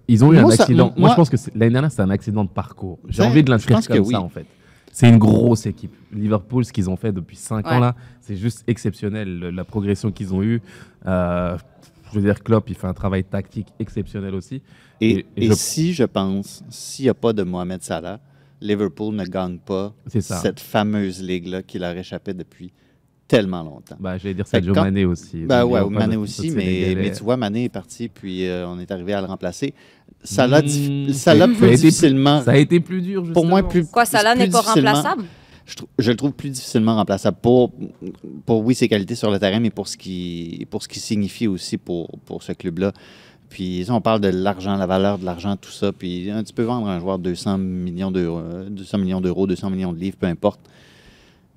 Ils 0.09 0.25
ont 0.25 0.33
eu 0.33 0.41
Moi, 0.41 0.53
un 0.53 0.57
ça- 0.57 0.63
accident. 0.65 0.87
Moi, 0.87 0.95
moi- 0.97 1.11
je 1.11 1.15
pense 1.15 1.31
que 1.31 1.37
c'est- 1.37 1.55
l'année 1.55 1.71
dernière, 1.73 1.93
c'est 1.93 2.03
un 2.03 2.11
accident 2.11 2.43
de 2.43 2.49
parcours. 2.49 2.99
J'ai 3.09 3.23
envie 3.23 3.45
de 3.45 3.51
l'inscrire 3.51 3.81
que 3.81 3.87
comme 3.93 4.07
oui. 4.07 4.13
ça, 4.13 4.21
en 4.21 4.29
fait. 4.29 4.45
C'est 4.93 5.09
une 5.09 5.19
grosse 5.19 5.67
équipe. 5.67 5.95
Liverpool, 6.13 6.65
ce 6.65 6.73
qu'ils 6.73 6.91
ont 6.91 6.97
fait 6.97 7.13
depuis 7.13 7.37
5 7.37 7.65
Ouais. 7.67 7.73
ans, 7.75 7.79
là, 7.79 7.95
c'est 8.21 8.37
juste 8.37 8.65
exceptionnel. 8.67 9.39
le- 9.39 9.51
La 9.51 9.65
progression 9.65 10.11
qu'ils 10.11 10.35
ont 10.35 10.43
eue. 10.43 10.61
Euh, 11.07 11.57
je 12.13 12.19
veux 12.19 12.25
dire, 12.25 12.43
Klopp, 12.43 12.69
il 12.69 12.75
fait 12.75 12.89
un 12.89 12.95
travail 12.95 13.23
tactique 13.25 13.69
exceptionnel 13.79 14.35
aussi. 14.35 14.63
Et, 15.01 15.11
Et- 15.11 15.27
et 15.37 15.45
et 15.45 15.49
je- 15.49 15.55
si, 15.55 15.93
je 15.95 16.05
pense, 16.05 16.63
s'il 16.71 17.05
n'y 17.05 17.09
a 17.09 17.15
pas 17.15 17.33
de 17.33 17.43
Mohamed 17.45 17.83
Salah, 17.83 18.21
Liverpool 18.61 19.15
ne 19.15 19.25
gagne 19.25 19.59
pas 19.59 19.95
ça. 20.19 20.37
cette 20.37 20.61
fameuse 20.61 21.23
ligue-là 21.23 21.63
qui 21.63 21.79
leur 21.79 21.97
échappait 21.97 22.35
depuis 22.35 22.73
tellement 23.27 23.63
longtemps. 23.63 23.97
Bah, 24.01 24.19
J'allais 24.19 24.35
dire 24.35 24.47
Sadio 24.47 24.73
que 24.73 24.79
quand- 24.79 24.85
Mané 24.85 25.05
aussi. 25.05 25.45
Ben 25.47 25.65
ouais, 25.65 25.89
Mané 25.89 26.17
aussi, 26.17 26.51
mais 26.51 27.13
tu 27.17 27.23
vois, 27.23 27.37
Mané 27.37 27.65
est 27.65 27.69
parti, 27.69 28.09
puis 28.09 28.45
euh, 28.47 28.67
on 28.69 28.79
est 28.81 28.91
arrivé 28.91 29.15
à 29.15 29.21
le 29.21 29.29
remplacer. 29.29 29.73
Salah, 30.23 30.61
Mmh, 30.63 30.67
dif- 30.67 31.13
Salah 31.15 31.39
ça 31.39 31.45
a 31.45 31.47
plus 31.49 31.55
été 31.57 31.67
plus- 31.67 31.77
difficilement. 31.77 32.43
Ça 32.43 32.51
a 32.51 32.55
n'est 32.59 32.81
plus 32.81 33.01
dur, 33.03 33.23
Pour 33.33 33.47
moi, 33.47 33.61
justement. 33.61 33.69
plus. 33.83 33.87
Quoi, 33.91 34.05
Salah 34.05 34.33
plus 34.35 34.41
n'est 34.45 34.51
pas 34.51 34.61
remplaçable? 34.61 35.25
Je, 35.99 36.11
le 36.11 36.17
trouve 36.17 36.33
plus 36.33 36.51
difficilement 36.51 36.97
remplaçable 36.97 37.37
pour, 37.41 37.73
pour 38.45 38.65
oui, 38.65 38.75
ses 38.75 38.89
qualités 38.89 39.15
sur 39.15 39.31
le 39.31 39.39
terrain, 39.39 39.61
mais 39.61 39.71
pour 39.71 39.87
ce 39.87 39.97
qui, 39.97 40.67
pour 40.69 40.83
ce 40.83 40.89
qui 40.89 40.99
signifie 40.99 41.47
aussi 41.47 41.79
pour, 41.79 42.09
pour 42.27 42.43
ce 42.43 42.53
club-là. 42.53 42.93
Puis, 43.49 43.85
ça, 43.87 43.95
on 43.95 44.01
parle 44.01 44.21
de 44.21 44.29
l'argent, 44.29 44.77
la 44.77 44.87
valeur 44.87 45.19
de 45.19 45.25
l'argent, 45.25 45.57
tout 45.57 45.71
ça. 45.71 45.93
Puis, 45.93 46.29
hein, 46.31 46.43
tu 46.45 46.53
peux 46.53 46.65
vendre 46.65 46.89
un 46.89 46.99
joueur 47.01 47.19
200 47.19 47.59
millions 47.59 48.11
d'euros, 48.11 48.39
euh, 48.41 48.69
200 48.69 48.99
millions 48.99 49.21
d'euros, 49.21 49.47
200 49.47 49.71
millions 49.71 49.93
de 49.93 49.99
livres, 49.99 50.17
peu 50.19 50.27
importe. 50.27 50.61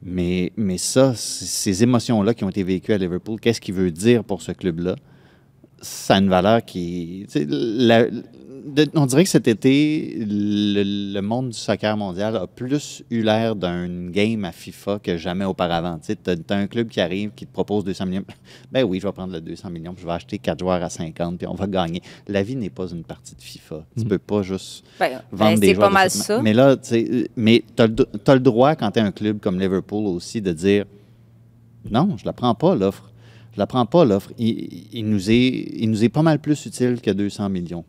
Mais, 0.06 0.52
mais 0.58 0.78
ça, 0.78 1.14
ces 1.16 1.82
émotions-là 1.84 2.34
qui 2.34 2.44
ont 2.44 2.50
été 2.50 2.64
vécues 2.64 2.94
à 2.94 2.98
Liverpool, 2.98 3.40
qu'est-ce 3.40 3.62
qu'il 3.62 3.74
veut 3.74 3.92
dire 3.92 4.24
pour 4.24 4.42
ce 4.42 4.52
club-là? 4.52 4.96
Ça 5.84 6.16
a 6.16 6.20
une 6.20 6.30
valeur 6.30 6.66
qui. 6.66 7.28
la- 7.36 8.08
de- 8.66 8.88
on 8.96 9.06
dirait 9.06 9.26
que 9.26 9.30
cet 9.30 9.50
été, 9.50 10.16
le, 10.26 10.84
le 11.14 11.22
monde 11.22 11.50
du 11.50 11.58
soccer 11.58 11.98
mondial 11.98 12.38
a 12.38 12.48
plus 12.48 13.04
eu 13.10 13.22
l'air 13.22 13.58
d'un 13.58 14.08
game 14.10 14.46
à 14.46 14.54
FIFA 14.54 15.00
que 15.00 15.18
jamais 15.18 15.44
auparavant. 15.44 16.00
Tu 16.00 16.14
as, 16.26 16.56
un 16.56 16.68
club 16.68 16.88
qui 16.88 17.02
arrive, 17.02 17.32
qui 17.36 17.46
te 17.46 17.52
propose 17.52 17.84
200 17.84 18.06
millions. 18.06 18.24
Ben 18.72 18.84
oui, 18.86 19.02
je 19.02 19.06
vais 19.08 19.12
prendre 19.12 19.34
le 19.34 19.42
200 19.42 19.70
millions, 19.70 19.94
puis 19.94 20.04
je 20.04 20.08
vais 20.08 20.14
acheter 20.14 20.38
4 20.40 20.60
joueurs 20.60 20.82
à 20.82 20.90
50, 20.90 21.38
puis 21.40 21.46
on 21.48 21.56
va 21.56 21.68
gagner. 21.68 22.02
La 22.30 22.42
vie 22.42 22.56
n'est 22.56 22.70
pas 22.70 22.88
une 22.88 23.04
partie 23.04 23.36
de 23.36 23.42
FIFA. 23.42 23.86
Tu 23.98 24.06
peux 24.06 24.18
pas 24.18 24.42
juste 24.44 24.86
Ben, 24.98 25.22
vendre 25.32 25.52
ben, 25.56 25.60
des 25.60 25.68
c'est 25.68 25.74
joueurs 25.76 25.88
pas 25.88 25.90
de 25.90 25.94
mal 25.96 26.10
ça. 26.10 26.38
ma- 26.38 26.44
Mais 26.44 26.54
là, 26.54 26.78
tu 26.78 26.88
sais, 26.90 27.30
mais 27.36 27.64
tu 27.76 27.84
as, 27.84 28.34
le 28.34 28.40
droit, 28.40 28.76
quand 28.76 28.92
tu 28.92 29.00
es 29.00 29.02
un 29.02 29.12
club 29.12 29.40
comme 29.42 29.60
Liverpool 29.60 30.06
aussi, 30.08 30.42
de 30.42 30.54
dire 30.54 30.86
non, 31.92 32.16
je 32.18 32.24
la 32.26 32.32
prends 32.32 32.56
pas, 32.56 32.76
l'offre. 32.76 33.10
Je 33.54 33.60
la 33.60 33.68
prends 33.68 33.86
pas, 33.86 34.04
l'offre. 34.06 34.32
Il, 34.38 34.88
il 34.92 35.08
nous 35.10 35.30
est, 35.30 35.48
il 35.76 35.90
nous 35.90 36.04
est 36.04 36.10
pas 36.10 36.22
mal 36.24 36.40
plus 36.40 36.66
utile 36.66 37.00
que 37.02 37.12
200 37.12 37.50
millions. 37.50 37.86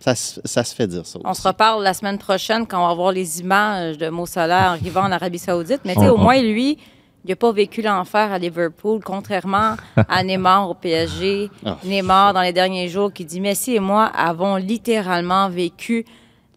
Ça, 0.00 0.14
se- 0.14 0.40
ça 0.44 0.62
se 0.64 0.74
fait 0.74 0.86
dire 0.86 1.04
ça. 1.06 1.18
On 1.24 1.30
aussi. 1.30 1.42
se 1.42 1.48
reparle 1.48 1.82
la 1.82 1.92
semaine 1.92 2.18
prochaine 2.18 2.66
quand 2.66 2.82
on 2.84 2.88
va 2.88 2.94
voir 2.94 3.12
les 3.12 3.40
images 3.40 3.98
de 3.98 4.08
Mo 4.08 4.26
Salah 4.26 4.70
arrivant 4.70 5.02
en 5.02 5.12
Arabie 5.12 5.38
Saoudite. 5.38 5.80
Mais 5.84 5.94
tu 5.94 6.00
sais, 6.00 6.06
On- 6.08 6.12
au 6.12 6.18
on- 6.18 6.22
moins, 6.22 6.40
lui, 6.40 6.78
il 7.24 7.28
n'a 7.30 7.36
pas 7.36 7.52
vécu 7.52 7.82
l'enfer 7.82 8.32
à 8.32 8.38
Liverpool, 8.38 9.00
contrairement 9.04 9.74
à 9.96 10.22
Neymar 10.22 10.70
au 10.70 10.74
PSG. 10.74 11.50
Ah. 11.66 11.76
Neymar, 11.84 12.32
dans 12.32 12.42
les 12.42 12.52
derniers 12.52 12.88
jours, 12.88 13.12
qui 13.12 13.24
dit 13.24 13.40
Messi 13.40 13.74
et 13.74 13.80
moi 13.80 14.04
avons 14.06 14.56
littéralement 14.56 15.48
vécu 15.50 16.06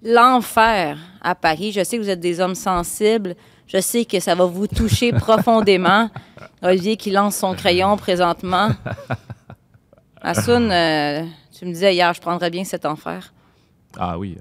l'enfer 0.03 0.97
à 1.21 1.35
Paris. 1.35 1.71
Je 1.71 1.83
sais 1.83 1.97
que 1.97 2.01
vous 2.03 2.09
êtes 2.09 2.19
des 2.19 2.39
hommes 2.39 2.55
sensibles. 2.55 3.35
Je 3.73 3.79
sais 3.79 4.05
que 4.05 4.19
ça 4.19 4.35
va 4.35 4.45
vous 4.45 4.67
toucher 4.67 5.11
profondément. 5.27 6.09
Olivier 6.61 6.97
qui 6.97 7.11
lance 7.11 7.35
son 7.37 7.53
crayon 7.53 7.95
présentement. 7.97 8.69
Assoun, 10.21 10.69
euh, 10.71 11.23
tu 11.57 11.65
me 11.65 11.71
disais 11.73 11.93
hier, 11.93 12.13
je 12.13 12.21
prendrais 12.21 12.49
bien 12.49 12.63
cet 12.63 12.85
enfer. 12.85 13.33
Ah 13.97 14.17
oui. 14.17 14.37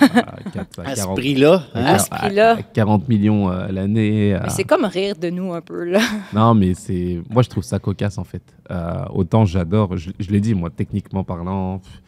à- 0.00 0.04
à 0.04 0.50
quatre- 0.52 0.80
à 0.80 0.88
À 0.88 0.96
ce 0.96 1.02
40 1.02 1.16
prix-là, 1.18 1.62
hein? 1.74 1.84
À 1.84 1.98
ce 1.98 2.08
prix-là. 2.08 2.52
à 2.56 2.62
40 2.62 3.08
millions 3.08 3.50
euh, 3.50 3.66
l'année. 3.68 4.34
À- 4.34 4.48
c'est 4.48 4.64
comme 4.64 4.84
rire 4.86 5.14
de 5.16 5.28
nous 5.28 5.52
un 5.52 5.60
peu, 5.60 5.84
là. 5.84 6.00
Non, 6.32 6.54
mais 6.54 6.72
c'est. 6.74 7.20
Moi, 7.28 7.42
je 7.42 7.50
trouve 7.50 7.64
ça 7.64 7.78
cocasse, 7.78 8.16
en 8.16 8.24
fait. 8.24 8.42
Euh, 8.70 9.04
autant 9.10 9.44
j'adore, 9.44 9.96
je, 9.96 10.10
je 10.18 10.30
l'ai 10.30 10.40
dit, 10.40 10.54
moi, 10.54 10.70
techniquement 10.70 11.22
parlant, 11.24 11.78
pff, 11.80 12.00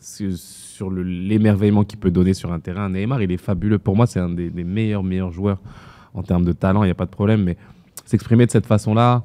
sur, 0.00 0.36
sur 0.38 0.90
le- 0.90 1.02
l'émerveillement 1.02 1.82
qu'il 1.84 1.98
peut 1.98 2.10
donner 2.12 2.34
sur 2.34 2.52
un 2.52 2.60
terrain. 2.60 2.88
Neymar, 2.88 3.20
il 3.22 3.32
est 3.32 3.36
fabuleux. 3.36 3.78
Pour 3.80 3.96
moi, 3.96 4.06
c'est 4.06 4.20
un 4.20 4.28
des, 4.28 4.50
des 4.50 4.64
meilleurs, 4.64 5.02
meilleurs 5.02 5.32
joueurs 5.32 5.58
en 6.14 6.22
termes 6.22 6.44
de 6.44 6.52
talent, 6.52 6.82
il 6.82 6.86
n'y 6.86 6.92
a 6.92 6.94
pas 6.96 7.06
de 7.06 7.10
problème. 7.10 7.42
Mais 7.44 7.56
s'exprimer 8.04 8.46
de 8.46 8.50
cette 8.50 8.66
façon-là, 8.66 9.24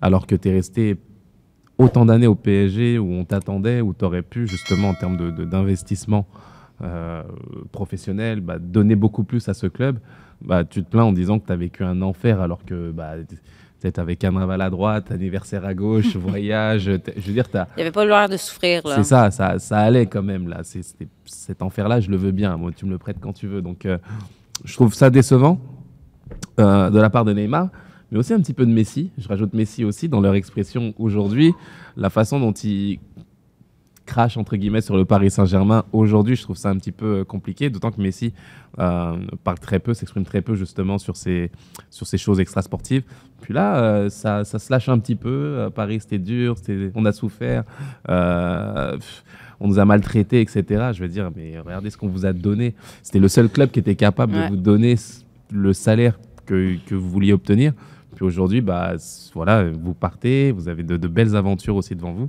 alors 0.00 0.26
que 0.26 0.34
tu 0.34 0.48
es 0.48 0.52
resté 0.52 0.96
autant 1.78 2.04
d'années 2.06 2.26
au 2.26 2.34
PSG 2.34 2.98
où 2.98 3.10
on 3.12 3.24
t'attendait, 3.24 3.80
où 3.80 3.94
tu 3.94 4.04
aurais 4.04 4.22
pu, 4.22 4.46
justement, 4.46 4.90
en 4.90 4.94
termes 4.94 5.16
de- 5.16 5.30
de- 5.30 5.44
d'investissement 5.44 6.26
euh, 6.82 7.22
professionnel, 7.70 8.40
bah, 8.40 8.58
donner 8.58 8.96
beaucoup 8.96 9.22
plus 9.22 9.48
à 9.48 9.54
ce 9.54 9.66
club, 9.68 9.98
bah, 10.44 10.64
tu 10.64 10.82
te 10.82 10.90
plains 10.90 11.04
en 11.04 11.12
disant 11.12 11.38
que 11.38 11.46
tu 11.46 11.52
as 11.52 11.56
vécu 11.56 11.84
un 11.84 12.02
enfer 12.02 12.40
alors 12.40 12.64
que 12.64 12.90
bah, 12.90 13.12
peut-être 13.80 14.00
avec 14.00 14.18
carnaval 14.18 14.60
à 14.60 14.68
droite, 14.70 15.12
anniversaire 15.12 15.64
à 15.64 15.74
gauche, 15.74 16.16
voyage. 16.16 16.84
Je 17.16 17.26
veux 17.26 17.32
dire, 17.32 17.48
tu 17.48 17.56
Il 17.56 17.64
n'y 17.76 17.82
avait 17.82 17.92
pas 17.92 18.04
l'air 18.04 18.28
de 18.28 18.36
souffrir, 18.36 18.82
c'est 18.84 19.04
ça, 19.04 19.30
ça, 19.30 19.58
ça 19.60 19.78
allait 19.78 20.06
quand 20.06 20.22
même 20.24 20.48
là. 20.48 20.62
Cet 21.24 21.62
enfer-là, 21.62 22.00
je 22.00 22.10
le 22.10 22.16
veux 22.16 22.32
bien. 22.32 22.56
Moi, 22.56 22.72
tu 22.74 22.84
me 22.84 22.90
le 22.90 22.98
prêtes 22.98 23.18
quand 23.20 23.32
tu 23.32 23.46
veux. 23.46 23.62
Donc, 23.62 23.86
euh, 23.86 23.98
je 24.64 24.74
trouve 24.74 24.94
ça 24.94 25.08
décevant 25.10 25.60
euh, 26.60 26.90
de 26.90 26.98
la 26.98 27.10
part 27.10 27.24
de 27.24 27.32
Neymar, 27.32 27.68
mais 28.10 28.18
aussi 28.18 28.32
un 28.34 28.40
petit 28.40 28.54
peu 28.54 28.66
de 28.66 28.72
Messi. 28.72 29.10
Je 29.18 29.28
rajoute 29.28 29.52
Messi 29.54 29.84
aussi 29.84 30.08
dans 30.08 30.20
leur 30.20 30.34
expression 30.34 30.94
aujourd'hui, 30.98 31.52
la 31.96 32.10
façon 32.10 32.38
dont 32.40 32.52
ils 32.52 32.98
crachent 34.04 34.36
entre 34.36 34.56
guillemets 34.56 34.80
sur 34.80 34.96
le 34.96 35.04
Paris 35.04 35.30
Saint-Germain 35.30 35.84
aujourd'hui, 35.92 36.34
je 36.34 36.42
trouve 36.42 36.56
ça 36.56 36.70
un 36.70 36.76
petit 36.76 36.90
peu 36.90 37.20
euh, 37.20 37.24
compliqué. 37.24 37.70
D'autant 37.70 37.92
que 37.92 38.00
Messi 38.00 38.34
euh, 38.80 39.16
parle 39.44 39.60
très 39.60 39.78
peu, 39.78 39.94
s'exprime 39.94 40.24
très 40.24 40.42
peu 40.42 40.56
justement 40.56 40.98
sur 40.98 41.16
ces 41.16 41.50
sur 41.88 42.06
ces 42.06 42.18
choses 42.18 42.40
extrasportives. 42.40 43.04
Puis 43.40 43.54
là, 43.54 43.76
euh, 43.76 44.08
ça, 44.08 44.44
ça 44.44 44.58
se 44.58 44.72
lâche 44.72 44.88
un 44.88 44.98
petit 44.98 45.14
peu. 45.14 45.28
Euh, 45.30 45.70
Paris, 45.70 46.00
c'était 46.00 46.18
dur, 46.18 46.56
on 46.96 47.04
a 47.04 47.12
souffert. 47.12 47.62
Pff, 48.04 49.24
on 49.60 49.68
nous 49.68 49.78
a 49.78 49.84
maltraités, 49.84 50.40
etc. 50.40 50.90
Je 50.92 51.00
veux 51.00 51.08
dire, 51.08 51.30
mais 51.36 51.58
regardez 51.60 51.88
ce 51.90 51.96
qu'on 51.96 52.08
vous 52.08 52.26
a 52.26 52.32
donné. 52.32 52.74
C'était 53.04 53.20
le 53.20 53.28
seul 53.28 53.48
club 53.48 53.70
qui 53.70 53.78
était 53.78 53.94
capable 53.94 54.34
Ouais. 54.34 54.46
de 54.46 54.48
vous 54.50 54.56
donner 54.60 54.96
le 55.52 55.72
salaire 55.72 56.18
que, 56.46 56.76
que 56.86 56.94
vous 56.94 57.08
vouliez 57.10 57.32
obtenir. 57.32 57.72
Puis 58.14 58.24
aujourd'hui, 58.24 58.60
bah, 58.60 58.94
voilà, 59.34 59.70
vous 59.70 59.94
partez, 59.94 60.52
vous 60.52 60.68
avez 60.68 60.82
de, 60.82 61.08
belles 61.08 61.36
aventures 61.36 61.76
aussi 61.76 61.94
devant 61.94 62.12
vous. 62.12 62.28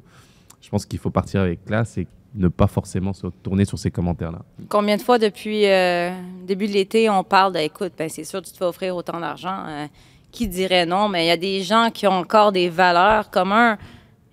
Je 0.61 0.69
pense 0.69 0.85
qu'il 0.85 0.99
faut 0.99 1.09
partir 1.09 1.41
avec 1.41 1.65
classe 1.65 1.97
et 1.97 2.07
ne 2.35 2.47
pas 2.47 2.67
forcément 2.67 3.13
se 3.13 3.27
tourner 3.27 3.65
sur 3.65 3.77
ces 3.77 3.91
commentaires-là. 3.91 4.39
Combien 4.69 4.97
de 4.97 5.01
fois 5.01 5.19
depuis 5.19 5.67
euh, 5.67 6.11
début 6.47 6.67
de 6.67 6.73
l'été, 6.73 7.09
on 7.09 7.23
parle 7.23 7.53
de, 7.53 7.59
écoute, 7.59 7.93
ben, 7.97 8.09
c'est 8.09 8.23
sûr, 8.23 8.41
tu 8.41 8.51
te 8.51 8.57
fais 8.57 8.65
offrir 8.65 8.95
autant 8.95 9.19
d'argent. 9.19 9.65
euh, 9.67 9.85
qui 10.33 10.47
dirait 10.47 10.85
non? 10.85 11.07
Mais 11.07 11.25
il 11.25 11.27
y 11.27 11.31
a 11.31 11.37
des 11.37 11.61
gens 11.61 11.89
qui 11.93 12.05
ont 12.07 12.11
encore 12.19 12.51
des 12.51 12.67
valeurs, 12.67 13.29
comme 13.29 13.53
un 13.53 13.77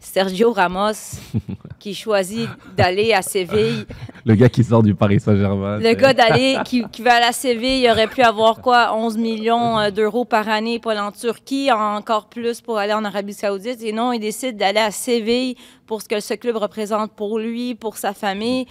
Sergio 0.01 0.53
Ramos, 0.53 1.19
qui 1.79 1.95
choisit 1.95 2.49
d'aller 2.77 3.13
à 3.13 3.21
Séville. 3.21 3.85
Le 4.25 4.35
gars 4.35 4.49
qui 4.49 4.65
sort 4.65 4.83
du 4.83 4.95
Paris 4.95 5.21
Saint-Germain. 5.21 5.79
Le 5.79 5.93
gars 5.93 6.15
d'aller, 6.15 6.57
qui, 6.65 6.83
qui 6.91 7.03
va 7.03 7.17
aller 7.17 7.27
à 7.27 7.33
Séville, 7.33 7.83
il 7.83 7.91
aurait 7.91 8.07
pu 8.07 8.23
avoir 8.23 8.61
quoi, 8.63 8.97
11 8.97 9.19
millions 9.19 9.79
euh, 9.79 9.91
d'euros 9.91 10.25
par 10.25 10.49
année 10.49 10.79
pour 10.79 10.91
aller 10.91 11.01
en 11.01 11.13
Turquie, 11.13 11.71
encore 11.71 12.29
plus 12.29 12.61
pour 12.63 12.79
aller 12.79 12.95
en 12.95 13.05
Arabie 13.05 13.35
Saoudite. 13.35 13.83
Et 13.83 13.93
non, 13.93 14.13
il 14.13 14.21
décide 14.21 14.57
d'aller 14.57 14.81
à 14.81 14.91
Séville 14.91 15.55
pour 15.87 16.01
ce 16.01 16.09
que 16.09 16.19
ce 16.21 16.35
club 16.35 16.57
représente 16.57 17.13
pour 17.13 17.39
lui, 17.39 17.75
pour 17.75 17.99
sa 17.99 18.15
famille. 18.15 18.65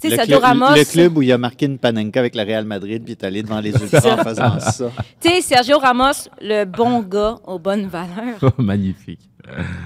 Tu 0.00 0.08
sais, 0.08 0.10
le, 0.10 0.16
Sergio 0.16 0.38
club, 0.38 0.60
Ramos. 0.60 0.76
le 0.76 0.84
club 0.84 1.16
où 1.16 1.22
il 1.22 1.32
a 1.32 1.38
marqué 1.38 1.66
une 1.66 1.78
panenka 1.78 2.20
avec 2.20 2.34
le 2.34 2.42
Real 2.42 2.64
Madrid 2.64 3.02
puis 3.04 3.14
il 3.14 3.16
est 3.16 3.24
allé 3.24 3.42
devant 3.42 3.60
les 3.60 3.70
ultras 3.70 4.20
en 4.20 4.24
faisant 4.24 4.60
ça. 4.60 4.90
Tu 5.20 5.30
sais, 5.30 5.40
Sergio 5.40 5.78
Ramos, 5.78 6.28
le 6.42 6.64
bon 6.64 7.00
gars 7.00 7.36
aux 7.46 7.58
bonnes 7.58 7.86
valeurs, 7.86 8.52
Magnifique. 8.58 9.20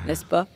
n'est-ce 0.07 0.25
pas? 0.25 0.47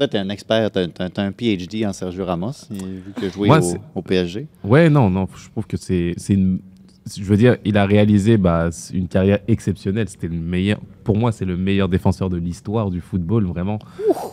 Toi, 0.00 0.08
tu 0.08 0.16
es 0.16 0.20
un 0.20 0.30
expert, 0.30 0.70
tu 0.70 0.78
as, 0.78 1.22
un 1.22 1.30
PhD 1.30 1.84
en 1.84 1.92
Sergio 1.92 2.24
Ramos, 2.24 2.68
vu 2.70 3.12
a 3.22 3.28
joué 3.28 3.48
Moi, 3.48 3.60
au, 3.94 4.00
PSG. 4.00 4.46
Ouais, 4.64 4.88
non, 4.88 5.10
non, 5.10 5.28
je 5.36 5.50
trouve 5.50 5.66
que 5.66 5.76
c'est 5.76 6.14
c'est 6.16 6.32
une. 6.32 6.60
Je 7.14 7.22
veux 7.22 7.36
dire, 7.36 7.58
il 7.66 7.76
a 7.76 7.84
réalisé 7.84 8.38
bah, 8.38 8.70
une 8.94 9.08
carrière 9.08 9.40
exceptionnelle. 9.46 10.08
C'était 10.08 10.28
le 10.28 10.38
meilleur. 10.38 10.80
Pour 11.04 11.18
moi, 11.18 11.32
c'est 11.32 11.44
le 11.44 11.58
meilleur 11.58 11.90
défenseur 11.90 12.30
de 12.30 12.38
l'histoire 12.38 12.90
du 12.90 13.02
football, 13.02 13.44
vraiment. 13.44 13.78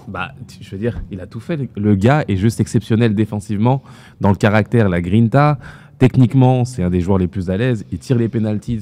Bah, 0.08 0.32
je 0.62 0.69
veux 0.69 0.77
dire, 0.77 1.01
il 1.12 1.19
a 1.19 1.27
tout 1.27 1.41
fait. 1.41 1.60
Le 1.75 1.95
gars 1.95 2.23
est 2.30 2.38
juste 2.38 2.62
exceptionnel 2.62 3.13
défensivement, 3.13 3.84
dans 4.21 4.30
le 4.30 4.38
caractère, 4.38 4.88
la 4.88 5.01
grinta. 5.01 5.60
Techniquement, 5.99 6.63
c'est 6.63 6.83
un 6.83 6.91
des 6.91 7.01
joueurs 7.01 7.17
les 7.17 7.27
plus 7.27 7.49
à 7.49 7.57
l'aise. 7.57 7.83
Il 7.91 7.97
tire 7.97 8.17
les 8.17 8.29
pénalties 8.29 8.79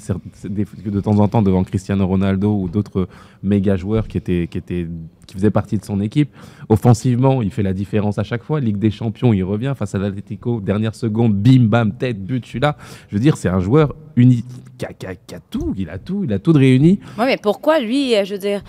de 0.49 0.99
temps 0.99 1.17
en 1.19 1.27
temps 1.29 1.41
devant 1.41 1.63
Cristiano 1.63 2.05
Ronaldo 2.05 2.53
ou 2.53 2.67
d'autres 2.67 3.07
méga 3.41 3.77
joueurs 3.77 4.09
qui 4.09 4.17
étaient, 4.17 4.47
qui 4.51 4.57
étaient, 4.57 4.85
qui 5.25 5.35
faisaient 5.35 5.49
partie 5.49 5.77
de 5.77 5.85
son 5.85 6.01
équipe. 6.01 6.29
Offensivement, 6.67 7.41
il 7.41 7.51
fait 7.51 7.63
la 7.63 7.71
différence 7.71 8.19
à 8.19 8.23
chaque 8.23 8.43
fois. 8.43 8.59
Ligue 8.59 8.77
des 8.79 8.91
Champions, 8.91 9.31
il 9.31 9.43
revient 9.43 9.73
face 9.77 9.95
à 9.95 9.97
l'Atlético. 9.97 10.59
Dernière 10.59 10.93
seconde, 10.93 11.33
bim, 11.35 11.67
bam, 11.69 11.93
tête, 11.93 12.21
but, 12.21 12.43
je 12.43 12.49
suis 12.49 12.59
là. 12.59 12.75
Je 13.07 13.15
veux 13.15 13.21
dire, 13.21 13.37
c'est 13.37 13.47
un 13.49 13.61
joueur 13.61 13.95
unique, 14.17 14.45
qui 14.77 14.85
a, 14.85 14.91
qui 14.91 15.05
a- 15.05 15.15
qui 15.15 15.35
a 15.35 15.39
tout. 15.39 15.73
Il 15.77 15.89
a 15.89 15.97
tout, 15.97 16.25
il 16.25 16.33
a 16.33 16.39
tout 16.39 16.51
de 16.51 16.59
réuni. 16.59 16.99
Oui, 17.17 17.23
mais 17.27 17.37
pourquoi 17.41 17.79
lui, 17.79 18.13
euh, 18.15 18.25
je 18.25 18.33
veux 18.33 18.39
dire, 18.39 18.61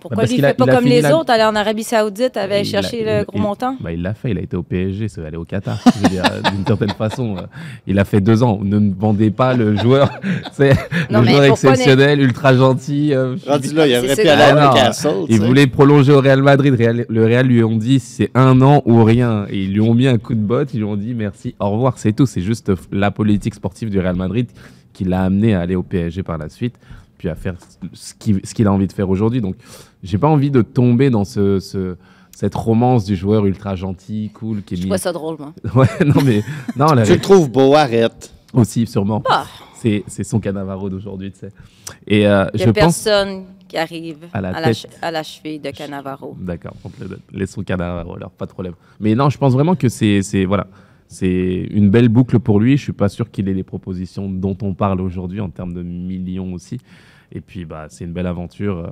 pourquoi 0.00 0.24
lui, 0.24 0.36
il 0.36 0.44
a- 0.44 0.48
fait 0.48 0.54
pas 0.54 0.64
il 0.66 0.72
comme 0.74 0.84
les 0.84 1.00
la- 1.00 1.16
autres, 1.16 1.30
aller 1.32 1.44
en 1.44 1.54
Arabie 1.56 1.82
Saoudite, 1.82 2.36
aller 2.36 2.60
Il 2.60 2.64
chercher 2.64 3.06
a- 3.08 3.14
le 3.16 3.20
il- 3.22 3.26
gros 3.26 3.38
il- 3.38 3.42
montant? 3.42 3.76
bah, 3.80 3.92
il 3.92 4.00
l'a 4.02 4.14
fait, 4.14 4.30
il 4.30 4.38
a 4.38 4.40
été 4.40 4.56
au 4.56 4.62
PSG, 4.62 5.08
c'est 5.08 5.24
aller 5.24 5.36
au 5.36 5.44
Qatar. 5.44 5.78
Euh, 5.86 6.50
D'une 6.50 6.64
certaine 6.66 6.90
façon, 6.90 7.36
euh, 7.36 7.42
il 7.86 7.98
a 7.98 8.04
fait 8.04 8.20
deux 8.20 8.42
ans. 8.42 8.60
Ne 8.62 8.78
me 8.78 8.94
vendez 8.94 9.30
pas 9.30 9.54
le 9.54 9.76
joueur, 9.76 10.10
c'est 10.52 10.70
Non, 11.10 11.20
le 11.20 11.24
mais 11.26 11.30
joueur 11.32 11.44
exceptionnel, 11.44 12.20
ultra 12.20 12.54
gentil. 12.54 13.12
euh, 13.12 13.36
Rendu 13.46 13.72
là, 13.74 13.86
il 13.86 13.90
C'est- 13.92 13.98
aurait 13.98 14.14
c'est 14.14 14.22
pu 14.22 14.28
aller 14.28 14.42
Ah, 14.56 14.70
à 14.70 14.74
Newcastle. 14.74 15.08
Il 15.28 15.40
voulait 15.40 15.66
prolonger 15.66 16.12
au 16.12 16.20
Real 16.20 16.42
Madrid. 16.42 16.74
Real- 16.74 17.06
le 17.08 17.24
Real 17.24 17.46
lui 17.46 17.62
ont 17.64 17.76
dit 17.76 17.98
c'est 18.00 18.30
un 18.34 18.60
an 18.62 18.82
ou 18.86 19.02
rien. 19.04 19.46
Et 19.50 19.64
ils 19.64 19.72
lui 19.72 19.80
ont 19.80 19.94
mis 19.94 20.06
un 20.06 20.18
coup 20.18 20.34
de 20.34 20.40
botte. 20.40 20.74
Ils 20.74 20.78
lui 20.78 20.84
ont 20.84 20.96
dit 20.96 21.14
merci, 21.14 21.54
au 21.60 21.70
revoir, 21.70 21.94
c'est 21.98 22.12
tout. 22.12 22.26
C'est 22.26 22.40
juste 22.42 22.70
la 22.92 23.10
politique 23.10 23.54
sportive 23.54 23.90
du 23.90 23.98
Real 24.00 24.16
Madrid 24.16 24.46
qui 24.92 25.04
l'a 25.04 25.22
amené 25.22 25.54
à 25.54 25.60
aller 25.60 25.76
au 25.76 25.82
PSG 25.82 26.22
par 26.22 26.38
la 26.38 26.48
suite, 26.48 26.74
puis 27.18 27.28
à 27.28 27.34
faire 27.36 27.54
ce 27.92 28.14
qu'il 28.14 28.40
ce 28.44 28.52
qu'il 28.54 28.66
a 28.66 28.72
envie 28.72 28.86
de 28.88 28.92
faire 28.92 29.08
aujourd'hui. 29.08 29.40
Donc, 29.40 29.54
j'ai 30.02 30.18
pas 30.18 30.28
envie 30.28 30.50
de 30.50 30.62
tomber 30.62 31.10
dans 31.10 31.24
ce, 31.24 31.58
ce- 31.60 31.96
cette 32.30 32.54
romance 32.54 33.04
du 33.04 33.16
joueur 33.16 33.46
ultra 33.46 33.74
gentil, 33.74 34.30
cool, 34.34 34.62
qui 34.62 34.74
est 34.74 34.76
Je 34.76 34.82
mis. 34.84 34.88
trouve 34.90 35.00
ça 35.00 35.12
drôle, 35.12 35.36
moi. 35.38 35.52
Ouais, 35.74 36.04
non 36.06 36.20
mais 36.24 36.42
non, 36.76 36.86
la 36.92 37.04
Tu 37.04 37.12
le 37.14 37.20
trouves 37.20 37.50
beau, 37.50 37.74
arrête. 37.74 38.32
aussi 38.52 38.86
sûrement. 38.86 39.22
Ah. 39.28 39.44
C'est 39.74 40.02
c'est 40.08 40.24
son 40.24 40.40
Cannavaro 40.40 40.88
d'aujourd'hui, 40.90 41.30
tu 41.32 41.38
sais. 41.40 41.50
Et 42.06 42.26
euh, 42.26 42.46
Il 42.54 42.58
n'y 42.58 42.64
je 42.64 42.70
a 42.70 42.72
pense. 42.72 43.02
personne 43.04 43.44
qui 43.68 43.76
arrive 43.76 44.18
À 44.32 44.40
la 44.40 44.48
à 44.50 44.60
la, 44.60 44.66
tête. 44.68 44.76
che- 44.76 44.86
à 45.02 45.10
la 45.10 45.22
cheville 45.22 45.60
de 45.60 45.70
Cannavaro. 45.70 46.36
D'accord. 46.40 46.74
Laissons 47.32 47.62
Cannavaro 47.62 48.14
alors, 48.16 48.30
pas 48.30 48.46
de 48.46 48.50
problème. 48.52 48.74
Mais 48.98 49.14
non, 49.14 49.30
je 49.30 49.38
pense 49.38 49.52
vraiment 49.52 49.76
que 49.76 49.88
c'est 49.88 50.22
c'est- 50.22 50.44
voilà, 50.46 50.66
c'est 51.06 51.66
une 51.70 51.90
belle 51.90 52.08
boucle 52.08 52.38
pour 52.40 52.58
lui. 52.60 52.76
Je 52.76 52.82
suis 52.84 52.92
pas 52.92 53.08
sûr 53.08 53.30
qu'il 53.30 53.48
ait 53.48 53.54
les 53.54 53.62
propositions 53.62 54.28
dont 54.28 54.56
on 54.62 54.74
parle 54.74 55.00
aujourd'hui 55.00 55.40
en 55.40 55.50
termes 55.50 55.74
de 55.74 55.82
millions 55.82 56.52
aussi. 56.54 56.78
Et 57.30 57.40
puis 57.40 57.64
bah 57.64 57.86
c'est 57.88 58.04
une 58.04 58.12
belle 58.12 58.26
aventure 58.26 58.78
euh, 58.78 58.88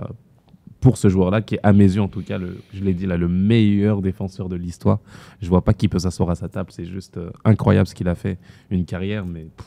pour 0.87 0.99
ce 0.99 1.09
joueur-là, 1.09 1.43
qui 1.43 1.57
est 1.57 1.61
à 1.65 1.73
mes 1.73 1.83
yeux 1.97 2.01
en 2.01 2.07
tout 2.07 2.23
cas, 2.23 2.39
le, 2.39 2.59
je 2.73 2.81
l'ai 2.85 2.95
dit 2.95 3.07
là, 3.07 3.17
le 3.17 3.27
meilleur 3.27 4.01
défenseur 4.03 4.49
de 4.49 4.55
l'histoire. 4.55 5.01
Je 5.43 5.49
vois 5.49 5.65
pas 5.65 5.75
qui 5.75 5.89
peut 5.89 5.99
s'asseoir 5.99 6.31
à 6.31 6.37
sa 6.37 6.49
table. 6.49 6.71
C'est 6.71 6.85
juste 6.85 7.17
euh, 7.17 7.29
incroyable 7.45 7.89
ce 7.89 7.95
qu'il 7.97 8.07
a 8.07 8.15
fait. 8.15 8.39
Une 8.71 8.85
carrière, 8.85 9.27
mais 9.27 9.47
pff, 9.57 9.67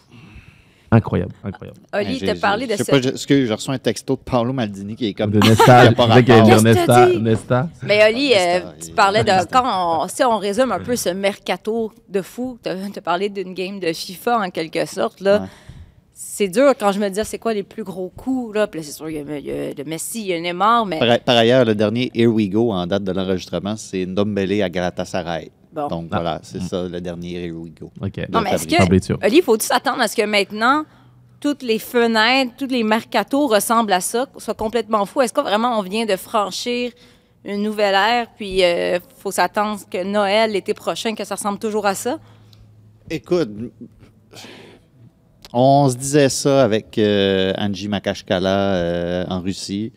incroyable, 0.91 1.33
incroyable. 1.43 1.77
Oli, 1.93 2.19
J'ai- 2.19 2.25
t'a 2.27 2.35
j'ai- 2.35 2.39
parlé 2.39 2.67
de 2.67 2.71
je 2.71 2.77
sais 2.77 2.83
ce... 2.85 2.91
pas, 2.91 3.01
je- 3.01 3.09
Est-ce 3.09 3.27
que 3.27 3.45
j'ai 3.45 3.53
reçu 3.53 3.69
un 3.69 3.77
texto 3.77 4.15
de 4.15 4.21
Paolo 4.21 4.53
Maldini 4.53 4.95
qui 4.95 5.07
est 5.07 5.13
comme. 5.13 5.31
De 5.31 5.39
Nesta, 5.39 5.91
t'as 5.93 6.61
Nesta? 6.61 7.09
Nesta. 7.19 7.69
Mais 7.83 7.99
Oli, 8.09 8.31
euh, 8.33 8.61
tu 8.81 8.91
parlais 8.93 9.25
de... 9.25 9.31
Quand 9.51 10.03
on, 10.03 10.07
si 10.07 10.23
on 10.23 10.37
résume 10.37 10.71
un 10.71 10.79
peu 10.79 10.95
ce 10.95 11.09
mercato 11.09 11.91
de 12.07 12.21
fou, 12.21 12.57
tu 12.63 12.69
as 12.69 13.01
parlé 13.01 13.27
d'une 13.27 13.53
game 13.53 13.81
de 13.81 13.91
FIFA 13.91 14.39
en 14.39 14.49
quelque 14.51 14.85
sorte, 14.85 15.19
là. 15.19 15.41
Ouais. 15.41 15.47
C'est 16.21 16.49
dur 16.49 16.73
quand 16.77 16.91
je 16.91 16.99
me 16.99 17.07
dis, 17.07 17.21
c'est 17.23 17.37
quoi 17.39 17.53
les 17.53 17.63
plus 17.63 17.85
gros 17.85 18.09
coups, 18.09 18.53
là? 18.53 18.67
Puis 18.67 18.81
là, 18.81 18.85
c'est 18.85 18.91
sûr, 18.91 19.09
il 19.09 19.15
y, 19.15 19.19
a, 19.19 19.37
il 19.37 19.45
y 19.45 19.51
a 19.51 19.73
le 19.73 19.83
Messi, 19.85 20.19
il 20.19 20.27
y 20.27 20.33
a 20.33 20.39
Neymar, 20.41 20.85
mais... 20.85 20.99
Par, 20.99 21.17
par 21.21 21.37
ailleurs, 21.37 21.63
le 21.63 21.73
dernier 21.73 22.11
Here 22.13 22.27
We 22.27 22.49
Go 22.49 22.71
en 22.73 22.85
date 22.87 23.05
de 23.05 23.13
l'enregistrement, 23.13 23.77
c'est 23.77 24.05
Ndombele 24.05 24.61
à 24.61 24.69
Galatasaray. 24.69 25.49
Bon. 25.71 25.87
Donc 25.87 26.07
Ah. 26.11 26.15
voilà, 26.17 26.39
c'est 26.43 26.61
ça 26.61 26.83
le 26.89 26.99
dernier 26.99 27.45
Here 27.45 27.53
We 27.55 27.71
Go. 27.79 27.89
Ok. 28.01 28.17
Non, 28.33 28.41
mais 28.41 28.51
est-ce 28.51 28.67
que, 28.67 29.25
Oli, 29.25 29.41
faut-tu 29.41 29.65
s'attendre 29.65 30.01
à 30.01 30.09
ce 30.09 30.15
que 30.17 30.23
maintenant, 30.25 30.83
toutes 31.39 31.63
les 31.63 31.79
fenêtres, 31.79 32.51
tous 32.57 32.67
les 32.67 32.83
mercatos 32.83 33.47
ressemblent 33.47 33.93
à 33.93 34.01
ça, 34.01 34.25
soit 34.39 34.55
complètement 34.55 35.05
fou? 35.05 35.21
Est-ce 35.21 35.31
que 35.31 35.39
vraiment 35.39 35.79
on 35.79 35.83
vient 35.83 36.05
de 36.05 36.17
franchir 36.17 36.91
une 37.45 37.63
nouvelle 37.63 37.95
ère, 37.95 38.27
puis 38.35 38.59
il 38.59 38.99
faut 39.19 39.31
s'attendre 39.31 39.79
que 39.89 40.03
Noël, 40.03 40.51
l'été 40.51 40.73
prochain, 40.73 41.15
que 41.15 41.23
ça 41.23 41.35
ressemble 41.35 41.59
toujours 41.59 41.85
à 41.85 41.95
ça? 41.95 42.19
Écoute, 43.09 43.49
on 45.53 45.89
se 45.89 45.95
disait 45.95 46.29
ça 46.29 46.63
avec 46.63 46.97
euh, 46.97 47.53
Angie 47.57 47.87
Makashkala 47.87 48.75
euh, 48.75 49.25
en 49.29 49.41
Russie. 49.41 49.91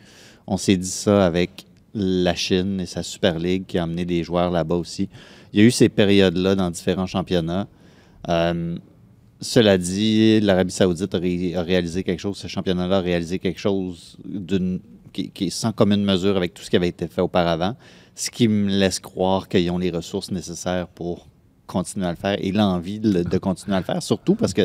On 0.46 0.56
s'est 0.56 0.76
dit 0.76 0.88
ça 0.88 1.24
avec 1.26 1.66
la 1.94 2.34
Chine 2.34 2.80
et 2.80 2.86
sa 2.86 3.02
Super 3.02 3.38
League 3.38 3.64
qui 3.66 3.78
a 3.78 3.82
amené 3.82 4.04
des 4.04 4.24
joueurs 4.24 4.50
là-bas 4.50 4.76
aussi. 4.76 5.08
Il 5.52 5.60
y 5.60 5.62
a 5.62 5.66
eu 5.66 5.70
ces 5.70 5.88
périodes-là 5.88 6.54
dans 6.54 6.70
différents 6.70 7.06
championnats. 7.06 7.68
Euh, 8.28 8.76
cela 9.40 9.76
dit, 9.76 10.40
l'Arabie 10.40 10.72
Saoudite 10.72 11.14
a, 11.14 11.18
ré- 11.18 11.54
a 11.54 11.62
réalisé 11.62 12.02
quelque 12.02 12.20
chose, 12.20 12.36
ce 12.36 12.46
championnat-là 12.46 12.98
a 12.98 13.00
réalisé 13.00 13.38
quelque 13.38 13.58
chose 13.58 14.16
qui, 15.12 15.32
est 15.40 15.50
sans 15.50 15.72
commune 15.72 16.04
mesure 16.04 16.36
avec 16.36 16.54
tout 16.54 16.62
ce 16.62 16.70
qui 16.70 16.76
avait 16.76 16.88
été 16.88 17.08
fait 17.08 17.20
auparavant, 17.20 17.76
ce 18.14 18.30
qui 18.30 18.46
me 18.46 18.70
laisse 18.70 19.00
croire 19.00 19.48
qu'ils 19.48 19.70
ont 19.70 19.78
les 19.78 19.90
ressources 19.90 20.30
nécessaires 20.30 20.86
pour 20.86 21.26
continuer 21.66 22.06
à 22.06 22.10
le 22.10 22.16
faire 22.16 22.36
et 22.38 22.52
l'envie 22.52 23.00
de 23.00 23.38
continuer 23.38 23.76
à 23.76 23.80
le 23.80 23.84
faire, 23.84 24.02
surtout 24.02 24.36
parce 24.36 24.54
que 24.54 24.62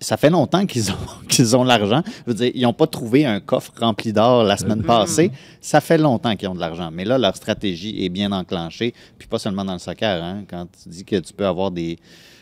ça 0.00 0.16
fait 0.16 0.30
longtemps 0.30 0.66
qu'ils 0.66 0.90
ont, 0.90 0.96
qu'ils 1.28 1.56
ont 1.56 1.64
l'argent. 1.64 2.02
Je 2.26 2.30
veux 2.32 2.34
dire, 2.34 2.50
ils 2.54 2.62
n'ont 2.62 2.72
pas 2.72 2.86
trouvé 2.86 3.24
un 3.24 3.40
coffre 3.40 3.72
rempli 3.80 4.12
d'or 4.12 4.44
la 4.44 4.56
semaine 4.56 4.82
passée. 4.82 5.30
Ça 5.60 5.80
fait 5.80 5.98
longtemps 5.98 6.36
qu'ils 6.36 6.48
ont 6.48 6.54
de 6.54 6.60
l'argent. 6.60 6.90
Mais 6.92 7.04
là, 7.04 7.18
leur 7.18 7.34
stratégie 7.36 8.04
est 8.04 8.08
bien 8.08 8.30
enclenchée. 8.32 8.92
Puis 9.18 9.26
pas 9.28 9.38
seulement 9.38 9.64
dans 9.64 9.72
le 9.72 9.78
soccer. 9.78 10.22
hein. 10.22 10.44
Quand 10.48 10.66
tu 10.82 10.88
dis 10.88 11.04
que 11.04 11.16
tu 11.16 11.32
peux 11.32 11.46
avoir 11.46 11.70
des. 11.70 11.98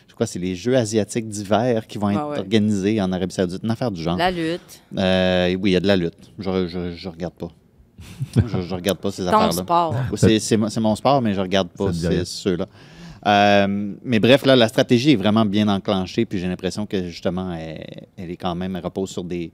Je 0.07 0.13
crois 0.13 0.27
que 0.27 0.31
c'est 0.31 0.39
les 0.39 0.55
Jeux 0.55 0.77
asiatiques 0.77 1.27
d'hiver 1.27 1.87
qui 1.87 1.97
vont 1.97 2.09
être 2.09 2.19
Ah 2.21 2.29
ouais. 2.29 2.39
organisés 2.39 3.01
en 3.01 3.11
Arabie 3.11 3.33
Saoudite. 3.33 3.61
Une 3.63 3.71
affaire 3.71 3.91
du 3.91 4.01
genre. 4.01 4.17
La 4.17 4.31
lutte, 4.31 4.81
Euh, 4.97 5.55
oui, 5.59 5.71
il 5.71 5.73
y 5.73 5.75
a 5.75 5.81
de 5.81 5.87
la 5.87 5.97
lutte. 5.97 6.31
Je, 6.39 6.67
je, 6.67 6.93
je 6.95 7.09
regarde 7.09 7.33
pas. 7.33 7.49
je, 8.35 8.61
je 8.61 8.75
regarde 8.75 8.97
pas 8.99 9.11
ces 9.11 9.23
affaires-là. 9.27 9.47
C'est, 10.15 10.39
c'est 10.39 10.57
mon- 10.57 10.69
c'est 10.69 10.79
mon 10.79 10.95
sport, 10.95 11.21
mais 11.21 11.33
je 11.33 11.41
regarde 11.41 11.69
pas 11.69 11.91
ces- 11.91 12.23
ceux-là. 12.25 12.65
Euh, 13.25 13.95
mais 14.03 14.19
bref, 14.19 14.45
là, 14.45 14.55
la 14.55 14.67
stratégie 14.67 15.11
est 15.11 15.15
vraiment 15.15 15.45
bien 15.45 15.67
enclenchée, 15.67 16.25
puis 16.25 16.39
j'ai 16.39 16.47
l'impression 16.47 16.85
que 16.85 17.07
justement, 17.07 17.53
elle, 17.53 18.29
est 18.31 18.37
quand 18.37 18.55
même, 18.55 18.75
elle 18.75 18.83
repose 18.83 19.09
sur 19.09 19.23
des, 19.23 19.51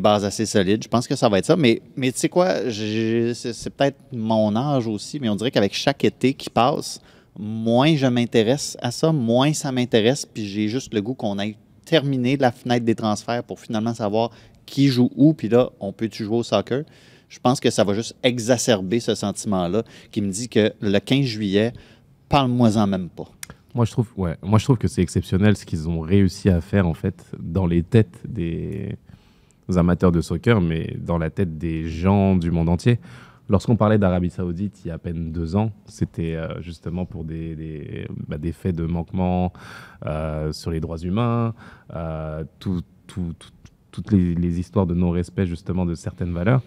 bases 0.00 0.24
assez 0.24 0.46
solides. 0.46 0.82
Je 0.82 0.88
pense 0.88 1.06
que 1.06 1.14
ça 1.14 1.28
va 1.28 1.38
être 1.38 1.46
ça. 1.46 1.56
Mais, 1.56 1.82
mais 1.96 2.10
tu 2.10 2.18
sais 2.18 2.28
quoi, 2.28 2.70
c'est, 2.70 3.70
peut-être 3.70 3.98
mon 4.12 4.54
âge 4.56 4.86
aussi, 4.86 5.20
mais 5.20 5.28
on 5.28 5.36
dirait 5.36 5.50
qu'avec 5.50 5.74
chaque 5.74 6.04
été 6.04 6.34
qui 6.34 6.50
passe, 6.50 7.00
moins 7.38 7.94
je 7.94 8.06
m'intéresse 8.06 8.76
à 8.82 8.90
ça, 8.90 9.12
moins 9.12 9.52
ça 9.52 9.70
m'intéresse, 9.70 10.26
puis 10.26 10.46
j'ai 10.46 10.68
juste 10.68 10.92
le 10.92 11.00
goût 11.00 11.14
qu'on 11.14 11.38
ait 11.38 11.56
terminé 11.84 12.36
la 12.36 12.52
fenêtre 12.52 12.84
des 12.84 12.94
transferts 12.94 13.44
pour 13.44 13.60
finalement 13.60 13.94
savoir 13.94 14.30
qui 14.66 14.88
joue 14.88 15.10
où, 15.16 15.32
puis 15.32 15.48
là, 15.48 15.70
on 15.80 15.92
peut-tu 15.92 16.24
jouer 16.24 16.36
au 16.38 16.42
soccer? 16.42 16.84
Je 17.28 17.38
pense 17.38 17.60
que 17.60 17.70
ça 17.70 17.84
va 17.84 17.94
juste 17.94 18.16
exacerber 18.22 19.00
ce 19.00 19.14
sentiment-là 19.14 19.84
qui 20.10 20.20
me 20.20 20.30
dit 20.30 20.48
que 20.48 20.72
le 20.80 20.98
15 20.98 21.24
juillet, 21.24 21.72
parle-moi-en 22.30 22.86
même 22.86 23.10
pas. 23.10 23.28
Moi, 23.74 23.84
je 23.84 23.92
trouve, 23.92 24.08
ouais, 24.16 24.36
moi, 24.42 24.58
je 24.58 24.64
trouve 24.64 24.78
que 24.78 24.88
c'est 24.88 25.02
exceptionnel 25.02 25.56
ce 25.56 25.66
qu'ils 25.66 25.88
ont 25.88 26.00
réussi 26.00 26.48
à 26.48 26.60
faire 26.62 26.86
en 26.88 26.94
fait 26.94 27.30
dans 27.38 27.66
les 27.66 27.82
têtes 27.82 28.20
des 28.26 28.96
amateurs 29.76 30.10
de 30.10 30.20
soccer, 30.20 30.60
mais 30.60 30.96
dans 30.98 31.18
la 31.18 31.28
tête 31.30 31.58
des 31.58 31.86
gens 31.88 32.34
du 32.36 32.50
monde 32.50 32.68
entier. 32.68 32.98
Lorsqu'on 33.48 33.76
parlait 33.76 33.98
d'Arabie 33.98 34.30
Saoudite 34.30 34.80
il 34.84 34.88
y 34.88 34.90
a 34.92 34.94
à 34.94 34.98
peine 34.98 35.32
deux 35.32 35.54
ans, 35.56 35.72
c'était 35.86 36.34
euh, 36.36 36.60
justement 36.62 37.04
pour 37.04 37.24
des, 37.24 37.54
des, 37.56 38.06
bah, 38.28 38.36
faits 38.52 38.76
de 38.76 38.84
manquement 38.86 39.52
euh, 40.06 40.52
sur 40.52 40.70
les 40.70 40.80
droits 40.80 40.98
humains, 40.98 41.52
euh, 41.94 42.44
tout- 42.60 42.82
tout- 43.08 43.34
tout- 43.38 43.50
toutes 43.90 44.12
les, 44.12 44.36
les 44.36 44.60
histoires 44.60 44.86
de 44.86 44.94
non-respect 44.94 45.46
justement 45.46 45.84
de 45.84 45.94
certaines 45.94 46.32
valeurs. 46.32 46.62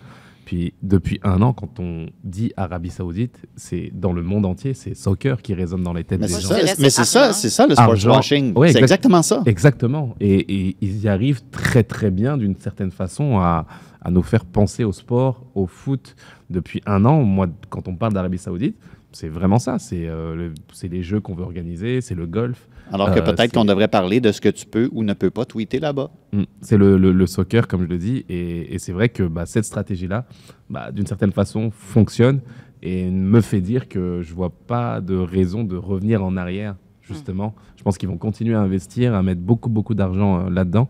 Puis 0.45 0.73
depuis 0.81 1.19
un 1.23 1.41
an, 1.41 1.53
quand 1.53 1.79
on 1.79 2.07
dit 2.23 2.51
Arabie 2.57 2.89
Saoudite, 2.89 3.37
c'est 3.55 3.91
dans 3.93 4.11
le 4.11 4.23
monde 4.23 4.45
entier, 4.45 4.73
c'est 4.73 4.93
soccer 4.93 5.41
qui 5.41 5.53
résonne 5.53 5.83
dans 5.83 5.93
les 5.93 6.03
têtes 6.03 6.19
Mais 6.19 6.27
des 6.27 6.33
gens. 6.33 6.39
ça, 6.49 6.55
mais 6.79 6.89
c'est 6.89 7.05
ça, 7.05 7.31
c'est 7.33 7.49
ça 7.49 7.65
le 7.65 7.73
sports 7.75 8.05
washing. 8.17 8.53
Ouais, 8.57 8.67
c'est 8.67 8.79
exact- 8.79 8.83
exactement 8.83 9.21
ça. 9.21 9.41
Exactement. 9.45 10.15
Et, 10.19 10.67
et 10.67 10.77
ils 10.81 11.01
y 11.03 11.07
arrivent 11.07 11.41
très 11.51 11.83
très 11.83 12.11
bien 12.11 12.37
d'une 12.37 12.55
certaine 12.57 12.91
façon 12.91 13.37
à, 13.39 13.65
à 14.01 14.11
nous 14.11 14.21
faire 14.23 14.43
penser 14.45 14.83
au 14.83 14.91
sport, 14.91 15.45
au 15.55 15.65
foot 15.65 16.15
depuis 16.53 16.81
un 16.85 17.03
an. 17.05 17.23
Moi, 17.23 17.47
quand 17.69 17.87
on 17.89 17.95
parle 17.95 18.13
d'Arabie 18.13 18.37
Saoudite, 18.37 18.77
c'est 19.11 19.27
vraiment 19.27 19.59
ça. 19.59 19.77
C'est 19.79 20.07
euh, 20.07 20.33
le- 20.35 20.53
les 20.89 21.03
jeux 21.03 21.19
qu'on 21.19 21.35
veut 21.35 21.43
organiser, 21.43 21.99
c'est 22.01 22.15
le 22.15 22.25
golf, 22.25 22.67
Alors 22.91 23.11
que 23.13 23.19
Euh, 23.19 23.23
peut-être 23.23 23.53
qu'on 23.53 23.65
devrait 23.65 23.87
parler 23.87 24.19
de 24.21 24.31
ce 24.31 24.39
que 24.41 24.49
tu 24.49 24.65
peux 24.65 24.89
ou 24.91 25.03
ne 25.03 25.13
peux 25.13 25.29
pas 25.29 25.45
tweeter 25.45 25.79
là-bas. 25.79 26.11
Mm. 26.31 26.43
C'est 26.61 26.77
le, 26.77 26.97
le- 26.97 27.11
le 27.11 27.27
soccer, 27.27 27.67
comme 27.67 27.81
je 27.83 27.87
le 27.89 27.97
dis, 27.97 28.25
et, 28.29 28.73
et 28.73 28.79
c'est 28.79 28.91
vrai 28.93 29.09
que 29.09 29.23
bah, 29.23 29.45
cette 29.45 29.65
stratégie-là, 29.65 30.25
bah, 30.69 30.91
d'une 30.91 31.05
certaine 31.07 31.31
façon, 31.31 31.69
fonctionne 31.71 32.39
et 32.81 33.09
me 33.09 33.39
fait 33.41 33.61
dire 33.61 33.87
que 33.87 34.21
je 34.21 34.33
vois 34.33 34.49
pas 34.49 34.99
de 35.01 35.15
raison 35.15 35.63
de 35.63 35.75
revenir 35.77 36.23
en 36.23 36.35
arrière, 36.35 36.75
justement. 37.01 37.53
Je 37.77 37.83
pense 37.83 37.97
qu'ils 37.97 38.09
vont 38.09 38.17
continuer 38.17 38.55
à 38.55 38.61
investir, 38.61 39.13
à 39.13 39.21
mettre 39.23 39.41
beaucoup, 39.41 39.69
beaucoup 39.69 39.93
d'argent 39.93 40.45
euh, 40.45 40.49
là-dedans 40.49 40.89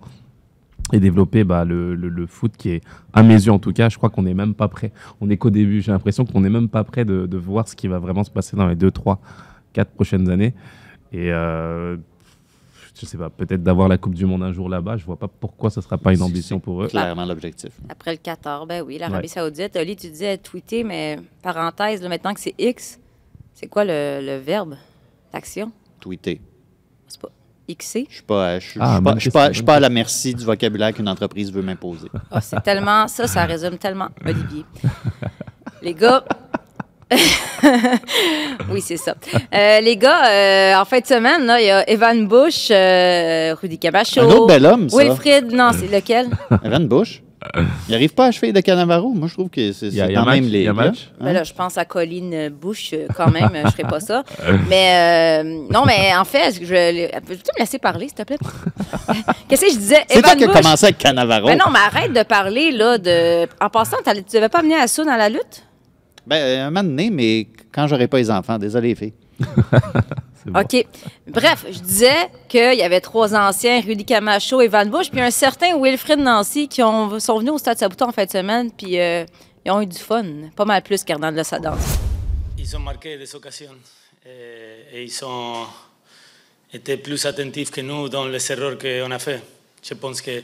et 0.92 1.00
développer 1.00 1.44
bah, 1.44 1.64
le, 1.66 1.96
le- 1.96 2.10
le 2.10 2.28
foot 2.28 2.52
qui 2.58 2.70
est, 2.72 2.82
à 3.14 3.24
mes 3.24 3.34
yeux 3.36 3.52
en 3.52 3.60
tout 3.60 3.72
cas, 3.74 3.90
je 3.90 3.98
crois 3.98 4.10
qu'on 4.10 4.24
n'est 4.24 4.34
même 4.34 4.54
pas 4.54 4.68
prêt. 4.68 4.92
On 5.22 5.30
est 5.30 5.38
qu'au 5.38 5.50
début, 5.50 5.82
j'ai 5.82 5.92
l'impression 5.92 6.26
qu'on 6.26 6.42
n'est 6.42 6.50
même 6.50 6.68
pas 6.70 6.84
prêt 6.84 7.06
de, 7.06 7.26
de 7.26 7.38
voir 7.38 7.68
ce 7.68 7.76
qui 7.76 7.88
va 7.88 8.00
vraiment 8.00 8.24
se 8.24 8.32
passer 8.32 8.56
dans 8.58 8.68
les 8.68 8.76
2, 8.76 8.92
3, 8.92 9.20
4 9.74 9.90
prochaines 9.92 10.30
années. 10.30 10.54
Et 11.14 11.32
euh, 11.32 11.96
je 13.00 13.06
sais 13.06 13.18
pas, 13.18 13.30
peut-être 13.30 13.64
d'avoir 13.64 13.88
la 13.88 13.98
Coupe 13.98 14.14
du 14.14 14.26
Monde 14.26 14.44
un 14.44 14.52
jour 14.52 14.68
là-bas, 14.70 14.98
je 14.98 15.06
vois 15.06 15.18
pas 15.18 15.28
pourquoi 15.28 15.70
ce 15.70 15.80
sera 15.82 15.98
pas 15.98 16.14
une 16.14 16.22
ambition 16.22 16.60
pour 16.60 16.84
eux. 16.84 16.88
Clairement 16.88 17.26
l'objectif. 17.26 17.72
Après 17.90 18.12
le 18.12 18.18
14, 18.18 18.68
ben 18.68 18.84
oui, 18.86 18.98
l'Arabie 19.00 19.22
Ouais. 19.24 19.28
Saoudite. 19.28 19.76
Oli, 19.78 19.96
tu 19.96 20.10
disais 20.10 20.38
tweeter, 20.38 20.84
mais 20.84 21.18
parenthèse, 21.42 22.02
là, 22.04 22.10
maintenant 22.10 22.34
que 22.34 22.40
c'est 22.40 22.54
X, 22.60 23.00
c'est 23.54 23.68
quoi 23.68 23.86
le, 23.86 24.20
le 24.22 24.38
verbe 24.38 24.76
d'action? 25.32 25.72
Tweeter. 26.00 26.42
C'est 27.68 27.76
pas 27.76 27.82
XC? 27.82 28.06
Je 28.10 28.14
suis 28.16 28.24
pas, 28.24 28.60
je 28.60 28.70
suis- 28.70 28.80
Ah, 28.82 29.00
je 29.16 29.20
suis 29.20 29.30
pas, 29.32 29.48
je 29.50 29.54
suis 29.56 29.64
pas- 29.64 29.76
à 29.76 29.80
la 29.80 29.90
merci 29.90 30.34
du 30.36 30.44
vocabulaire 30.44 30.94
qu'une 30.94 31.08
entreprise 31.10 31.52
veut 31.52 31.62
m'imposer. 31.62 32.08
Ah, 32.32 32.42
c'est 32.42 32.62
tellement. 32.62 33.08
Ça, 33.08 33.28
ça 33.28 33.46
résume 33.46 33.78
tellement 33.78 34.10
Olivier. 34.26 34.66
Les 35.82 35.94
gars. 35.94 36.24
oui, 38.72 38.82
c'est 38.82 38.98
ça. 38.98 39.16
Euh, 39.54 39.80
les 39.82 39.98
gars, 39.98 40.26
euh, 40.30 40.76
en 40.82 40.86
fin 40.86 41.00
de 41.00 41.06
semaine, 41.06 41.46
là, 41.46 41.60
il 41.62 41.68
y 41.68 41.70
a 41.70 41.88
Evan 41.90 42.28
Bush, 42.28 42.70
euh, 42.72 43.56
Rudy 43.62 43.78
Camacho. 43.78 44.22
Un 44.22 44.26
autre 44.26 44.48
bel 44.48 44.66
homme, 44.66 44.90
ça. 44.90 44.98
Wilfried, 44.98 45.52
non, 45.54 45.72
c'est 45.74 45.88
lequel? 45.88 46.28
Evan 46.64 46.88
Bush? 46.88 47.22
Il 47.88 47.92
n'arrive 47.92 48.14
pas 48.14 48.28
à 48.28 48.32
cheville 48.32 48.54
de 48.54 48.60
Canavaro? 48.60 49.14
Moi, 49.14 49.28
je 49.28 49.34
trouve 49.34 49.50
que 49.50 49.72
c'est 49.72 49.90
dans 49.90 50.26
match, 50.26 50.42
même 50.42 50.74
match? 50.74 51.10
Hein? 51.20 51.26
Ben 51.26 51.34
là, 51.34 51.44
je 51.44 51.54
pense 51.54 51.78
à 51.78 51.86
Colleen 51.86 52.50
Bush, 52.50 52.92
euh, 52.94 53.08
quand 53.16 53.32
même, 53.32 53.52
euh, 53.54 53.64
je 53.66 53.72
ferai 53.72 53.84
pas 53.84 54.00
ça. 54.00 54.24
Mais 54.70 55.44
euh, 55.44 55.68
non, 55.70 55.84
mais 55.86 56.16
en 56.16 56.26
fait, 56.26 56.54
je, 56.62 57.20
peux-tu 57.20 57.52
me 57.56 57.60
laisser 57.60 57.80
parler, 57.80 58.08
s'il 58.08 58.16
te 58.16 58.24
plaît? 58.24 58.38
Qu'est-ce 59.48 59.62
que 59.62 59.72
je 59.72 59.78
disais? 59.78 60.04
C'est 60.08 60.22
toi 60.22 60.36
qui 60.36 60.46
as 60.46 60.48
commencé 60.48 60.86
avec 60.86 60.98
Canavaro. 60.98 61.48
Ben 61.48 61.58
non, 61.58 61.72
mais 61.72 61.80
arrête 61.80 62.14
de 62.14 62.24
parler, 62.24 62.72
là, 62.72 62.98
de. 62.98 63.48
En 63.62 63.70
passant, 63.70 63.98
tu 64.06 64.36
devais 64.36 64.50
pas 64.50 64.60
amener 64.60 64.76
Assoun 64.76 65.08
à 65.10 65.18
la 65.18 65.30
lutte? 65.30 65.64
Ben, 66.26 66.62
un 66.62 66.72
moment 66.72 66.84
donné, 66.84 67.10
mais 67.10 67.48
quand 67.72 67.88
j'aurai 67.88 68.08
pas 68.08 68.18
les 68.18 68.32
enfants, 68.32 68.58
désolé, 68.58 68.90
les 68.90 68.96
filles. 68.96 69.14
Bon. 70.46 70.60
OK. 70.60 70.86
Bref, 71.28 71.66
je 71.70 71.80
disais 71.80 72.30
qu'il 72.48 72.76
y 72.78 72.82
avait 72.84 73.02
trois 73.02 73.34
anciens, 73.36 73.82
Rudy 73.82 74.06
Camacho 74.06 74.62
et 74.62 74.68
Van 74.68 74.86
Bush, 74.86 75.10
puis 75.10 75.22
un 75.22 75.32
certain 75.32 75.80
Wilfred 75.82 76.20
Nancy 76.20 76.68
qui 76.68 76.84
ont, 76.84 77.20
sont 77.20 77.40
venus 77.40 77.54
au 77.54 77.58
Stade 77.58 77.78
Saputo 77.78 78.06
en 78.06 78.12
fin 78.12 78.26
de 78.26 78.32
semaine, 78.32 78.72
puis 78.72 79.00
euh, 79.00 79.26
ils 79.66 79.72
ont 79.72 79.82
eu 79.82 79.86
du 79.86 79.98
fun. 79.98 80.26
Pas 80.56 80.66
mal 80.66 80.82
plus 80.82 81.04
qu'Hernan 81.04 81.32
de 81.32 81.38
la 81.38 81.44
Sadance. 81.44 81.98
Ils 82.58 82.76
ont 82.76 82.80
marqué 82.80 83.18
des 83.18 83.34
occasions 83.36 83.76
et, 84.26 84.98
et 84.98 85.04
ils 85.04 85.26
ont 85.26 85.66
été 86.74 86.98
plus 86.98 87.26
attentifs 87.26 87.72
que 87.72 87.82
nous 87.82 88.10
dans 88.10 88.26
les 88.26 88.52
erreurs 88.52 88.78
qu'on 88.78 89.12
a 89.12 89.20
fait. 89.20 89.42
Je 89.82 89.94
pense 89.94 90.22
que 90.22 90.44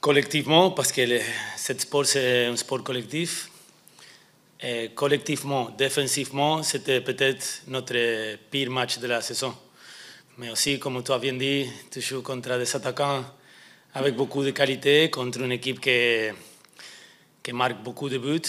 collectivement, 0.00 0.70
parce 0.70 0.92
que 0.92 1.02
le, 1.02 1.20
ce 1.56 1.72
sport 1.78 2.06
c'est 2.06 2.46
un 2.46 2.56
sport 2.56 2.82
collectif, 2.82 3.50
Et 4.66 4.92
collectivement, 4.94 5.68
défensivement, 5.76 6.62
c'était 6.62 7.02
peut-être 7.02 7.64
notre 7.68 8.36
pire 8.50 8.70
match 8.70 8.98
de 8.98 9.06
la 9.06 9.20
saison. 9.20 9.54
Mais 10.38 10.48
aussi, 10.48 10.78
comme 10.78 11.02
tu 11.04 11.12
as 11.12 11.18
bien 11.18 11.34
dit, 11.34 11.66
tu 11.90 12.00
joues 12.00 12.22
contre 12.22 12.56
des 12.56 12.74
attaquants 12.74 13.22
avec 13.92 14.16
beaucoup 14.16 14.42
de 14.42 14.52
qualité, 14.52 15.10
contre 15.10 15.42
une 15.42 15.52
équipe 15.52 15.80
qui, 15.80 17.52
marque 17.52 17.82
beaucoup 17.82 18.08
de 18.08 18.16
buts, 18.16 18.40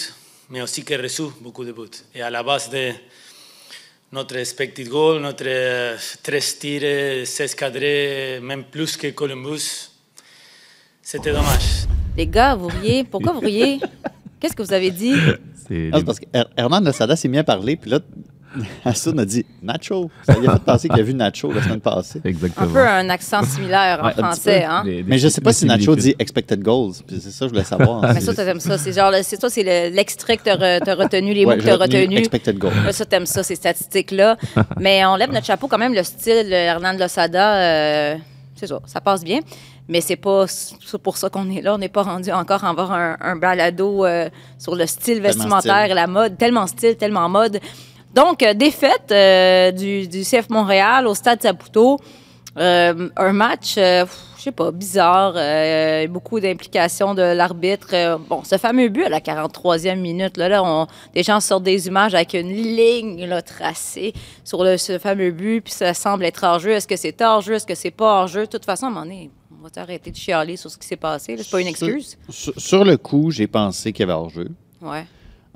mais 0.48 0.62
aussi 0.62 0.86
qui 0.86 0.96
reçoit 0.96 1.34
beaucoup 1.42 1.66
de 1.66 1.72
buts. 1.72 1.98
Et 2.14 2.22
à 2.22 2.30
la 2.30 2.42
base 2.42 2.70
de 2.70 2.92
notre 4.10 4.36
expected 4.36 4.88
goal, 4.88 5.20
notre 5.20 5.98
13 6.22 6.58
tirs, 6.58 7.26
16 7.26 7.54
cadrés, 7.56 8.40
même 8.40 8.64
plus 8.64 8.96
que 8.96 9.08
Columbus, 9.08 9.90
c'était 11.02 11.32
dommage. 11.32 11.84
Les 12.16 12.26
gars, 12.26 12.54
vous 12.54 12.68
riez. 12.68 13.04
Pourquoi 13.04 13.34
vous 13.34 13.40
riez? 13.40 13.80
Qu'est-ce 14.40 14.56
que 14.56 14.62
vous 14.62 14.72
avez 14.72 14.90
dit? 14.90 15.12
C'est 15.68 15.90
Ah, 15.92 15.98
c'est 15.98 16.04
parce 16.04 16.20
que 16.20 16.26
Her- 16.32 16.46
Hernan 16.56 16.80
Losada 16.80 17.16
s'est 17.16 17.28
bien 17.28 17.44
parlé, 17.44 17.76
puis 17.76 17.90
là, 17.90 17.98
Assoun 18.86 19.18
a 19.20 19.24
dit 19.26 19.44
Nacho. 19.62 20.10
Ça 20.22 20.38
lui 20.38 20.46
a 20.46 20.52
fait 20.54 20.62
penser 20.62 20.88
qu'il 20.88 20.98
a 20.98 21.02
vu 21.02 21.12
Nacho 21.12 21.52
la 21.52 21.62
semaine 21.62 21.80
passée. 21.80 22.22
Un 22.24 22.28
exactement. 22.28 22.72
peu 22.72 22.86
un 22.86 23.10
accent 23.10 23.42
similaire 23.42 23.98
en 24.00 24.06
Ouais, 24.06 24.12
un 24.16 24.22
français, 24.22 24.60
peu. 24.60 24.66
hein? 24.72 24.82
Des- 24.84 24.96
des- 24.96 25.02
Mais 25.02 25.18
je 25.18 25.28
sais 25.28 25.40
pas 25.42 25.52
si 25.52 25.66
Nacho 25.66 25.94
dit 25.94 26.14
expected 26.18 26.62
goals. 26.62 26.92
Puis 27.06 27.18
c'est 27.20 27.30
ça, 27.32 27.40
que 27.44 27.48
je 27.48 27.54
voulais 27.54 27.64
savoir. 27.64 28.14
Mais 28.14 28.20
ça, 28.20 28.32
t'aimes 28.34 28.60
ça. 28.60 28.78
C'est 28.78 28.92
genre, 28.94 29.12
c'est 29.22 29.38
ça, 29.40 29.50
c'est 29.50 29.62
le- 29.62 29.94
l'extrait 29.94 30.38
que 30.38 30.44
t'as 30.44 30.56
re- 30.56 30.94
retenu, 30.94 31.34
les 31.34 31.44
mots 31.44 31.52
que 31.56 31.62
t'as 31.62 31.76
retenu 31.76 32.00
retenus. 32.02 32.18
expected 32.20 32.56
goal. 32.56 32.72
Ouais, 32.86 32.92
Ça, 32.92 33.04
t'aimes 33.04 33.26
ça, 33.26 33.42
ces 33.42 33.56
statistiques-là. 33.56 34.38
Mais 34.80 35.04
on 35.04 35.16
lève 35.16 35.32
notre 35.32 35.46
chapeau 35.46 35.66
quand 35.68 35.78
même, 35.78 35.92
le 35.92 36.02
style 36.04 36.50
euh, 36.50 36.66
Hernan 36.66 36.96
Losada, 36.96 37.56
euh, 37.56 38.16
c'est 38.54 38.68
ça, 38.68 38.80
ça 38.86 39.00
passe 39.02 39.22
bien. 39.22 39.40
Mais 39.88 40.00
c'est 40.00 40.16
pas 40.16 40.46
pour 41.02 41.16
ça 41.16 41.28
qu'on 41.30 41.48
est 41.50 41.62
là. 41.62 41.74
On 41.74 41.78
n'est 41.78 41.88
pas 41.88 42.02
rendu 42.02 42.32
encore 42.32 42.64
à 42.64 42.70
avoir 42.70 42.92
un, 42.92 43.16
un 43.20 43.36
balado 43.36 44.04
euh, 44.04 44.28
sur 44.58 44.74
le 44.74 44.86
style 44.86 45.20
vestimentaire 45.20 45.82
style. 45.82 45.92
et 45.92 45.94
la 45.94 46.06
mode. 46.06 46.36
Tellement 46.38 46.66
style, 46.66 46.96
tellement 46.96 47.28
mode. 47.28 47.60
Donc, 48.14 48.42
euh, 48.42 48.54
défaite 48.54 49.12
euh, 49.12 49.70
du, 49.70 50.08
du 50.08 50.22
CF 50.22 50.48
Montréal 50.50 51.06
au 51.06 51.14
Stade 51.14 51.42
Saputo. 51.42 51.98
Euh, 52.58 53.10
un 53.16 53.32
match, 53.34 53.74
euh, 53.76 54.06
je 54.38 54.44
sais 54.44 54.52
pas, 54.52 54.70
bizarre. 54.72 55.34
euh, 55.36 56.06
beaucoup 56.08 56.40
d'implications 56.40 57.14
de 57.14 57.20
l'arbitre. 57.20 58.18
Bon, 58.30 58.42
ce 58.44 58.56
fameux 58.56 58.88
but 58.88 59.04
à 59.04 59.08
la 59.10 59.20
43e 59.20 59.96
minute, 59.96 60.38
là, 60.38 60.48
là 60.48 60.64
on, 60.64 60.86
des 61.14 61.22
gens 61.22 61.38
sortent 61.40 61.64
des 61.64 61.86
images 61.86 62.14
avec 62.14 62.32
une 62.32 62.48
ligne 62.48 63.26
là, 63.26 63.42
tracée 63.42 64.14
sur 64.42 64.64
le, 64.64 64.78
ce 64.78 64.98
fameux 64.98 65.32
but, 65.32 65.60
puis 65.60 65.72
ça 65.74 65.92
semble 65.92 66.24
être 66.24 66.44
hors-jeu. 66.44 66.70
Est-ce 66.70 66.88
que 66.88 66.96
c'est 66.96 67.20
hors-jeu? 67.20 67.54
Est-ce 67.54 67.66
que 67.66 67.74
c'est 67.74 67.90
pas 67.90 68.22
hors-jeu? 68.22 68.46
De 68.46 68.50
toute 68.50 68.64
façon, 68.64 68.86
à 68.86 68.88
un 68.88 68.92
moment 68.92 69.04
donné, 69.04 69.30
on 69.45 69.45
va 69.74 69.82
arrêter 69.82 70.10
de 70.10 70.16
chialer 70.16 70.56
sur 70.56 70.70
ce 70.70 70.78
qui 70.78 70.86
s'est 70.86 70.96
passé. 70.96 71.36
C'est 71.36 71.50
pas 71.50 71.60
une 71.60 71.66
excuse? 71.66 72.16
Sur, 72.28 72.60
sur 72.60 72.84
le 72.84 72.96
coup, 72.96 73.30
j'ai 73.30 73.46
pensé 73.46 73.92
qu'il 73.92 74.00
y 74.00 74.04
avait 74.04 74.12
hors-jeu. 74.12 74.48
Ouais. 74.80 75.06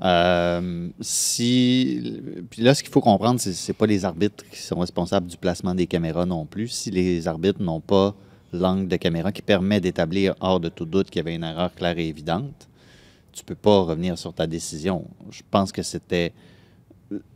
Euh, 0.03 0.89
si, 0.99 2.19
puis 2.49 2.63
là, 2.63 2.73
ce 2.73 2.81
qu'il 2.81 2.91
faut 2.91 3.01
comprendre, 3.01 3.39
c'est 3.39 3.53
c'est 3.53 3.73
pas 3.73 3.85
les 3.85 4.03
arbitres 4.03 4.43
qui 4.51 4.59
sont 4.59 4.79
responsables 4.79 5.27
du 5.27 5.37
placement 5.37 5.75
des 5.75 5.85
caméras 5.85 6.25
non 6.25 6.45
plus. 6.45 6.69
Si 6.69 6.89
les 6.89 7.27
arbitres 7.27 7.61
n'ont 7.61 7.81
pas 7.81 8.15
l'angle 8.51 8.87
de 8.87 8.95
caméra 8.95 9.31
qui 9.31 9.43
permet 9.43 9.79
d'établir 9.79 10.33
hors 10.39 10.59
de 10.59 10.69
tout 10.69 10.85
doute 10.85 11.09
qu'il 11.09 11.17
y 11.17 11.21
avait 11.21 11.35
une 11.35 11.43
erreur 11.43 11.73
claire 11.75 11.97
et 11.99 12.07
évidente, 12.07 12.67
tu 13.31 13.43
peux 13.43 13.55
pas 13.55 13.81
revenir 13.81 14.17
sur 14.17 14.33
ta 14.33 14.47
décision. 14.47 15.05
Je 15.29 15.41
pense 15.49 15.71
que 15.71 15.83
c'était. 15.83 16.33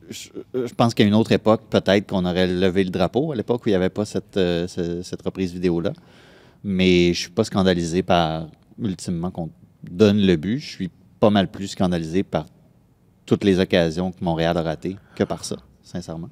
Je, 0.09 0.29
je 0.53 0.73
pense 0.73 0.93
qu'à 0.93 1.03
une 1.03 1.13
autre 1.13 1.31
époque, 1.31 1.61
peut-être 1.69 2.07
qu'on 2.07 2.25
aurait 2.25 2.47
levé 2.47 2.83
le 2.83 2.89
drapeau 2.89 3.31
à 3.31 3.35
l'époque 3.35 3.65
où 3.65 3.69
il 3.69 3.73
n'y 3.73 3.77
avait 3.77 3.89
pas 3.89 4.05
cette, 4.05 4.37
euh, 4.37 4.67
cette 4.67 5.21
reprise 5.21 5.53
vidéo-là. 5.53 5.93
Mais 6.67 7.13
je 7.13 7.19
suis 7.19 7.29
pas 7.29 7.43
scandalisé 7.43 8.01
par, 8.01 8.47
ultimement, 8.81 9.29
qu'on 9.29 9.51
donne 9.87 10.17
le 10.19 10.35
but. 10.35 10.57
Je 10.57 10.65
suis 10.67 10.89
pas 11.19 11.29
mal 11.29 11.49
plus 11.51 11.67
scandalisé 11.67 12.23
par 12.23 12.47
toutes 13.27 13.43
les 13.43 13.59
occasions 13.59 14.11
que 14.11 14.23
Montréal 14.23 14.57
a 14.57 14.63
ratées 14.63 14.97
que 15.15 15.23
par 15.23 15.45
ça, 15.45 15.57
sincèrement. 15.83 16.29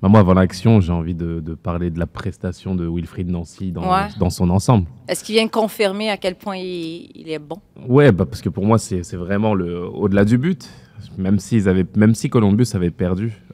Bah, 0.00 0.08
moi, 0.08 0.20
avant 0.20 0.32
l'action, 0.32 0.80
j'ai 0.80 0.92
envie 0.92 1.14
de, 1.14 1.40
de 1.40 1.54
parler 1.54 1.90
de 1.90 1.98
la 1.98 2.06
prestation 2.06 2.74
de 2.74 2.88
Wilfried 2.88 3.28
Nancy 3.28 3.72
dans, 3.72 3.82
Ouais. 3.82 4.08
dans 4.18 4.30
son 4.30 4.48
ensemble. 4.48 4.86
Est-ce 5.06 5.22
qu'il 5.22 5.34
vient 5.34 5.46
confirmer 5.48 6.08
à 6.08 6.16
quel 6.16 6.34
point 6.36 6.56
il, 6.56 7.10
il 7.14 7.28
est 7.28 7.38
bon? 7.38 7.58
Ouais, 7.86 8.10
bah, 8.10 8.24
parce 8.24 8.40
que 8.40 8.48
pour 8.48 8.64
moi, 8.64 8.78
c'est 8.78 9.02
vraiment 9.14 9.52
le 9.54 9.86
au-delà 9.86 10.24
du 10.24 10.38
but. 10.38 10.66
Même, 11.18 11.38
s'ils 11.38 11.68
avaient, 11.68 11.86
même 11.94 12.14
si 12.14 12.30
Columbus 12.30 12.68
avait 12.74 12.90
perdu, 12.90 13.32
euh, 13.50 13.51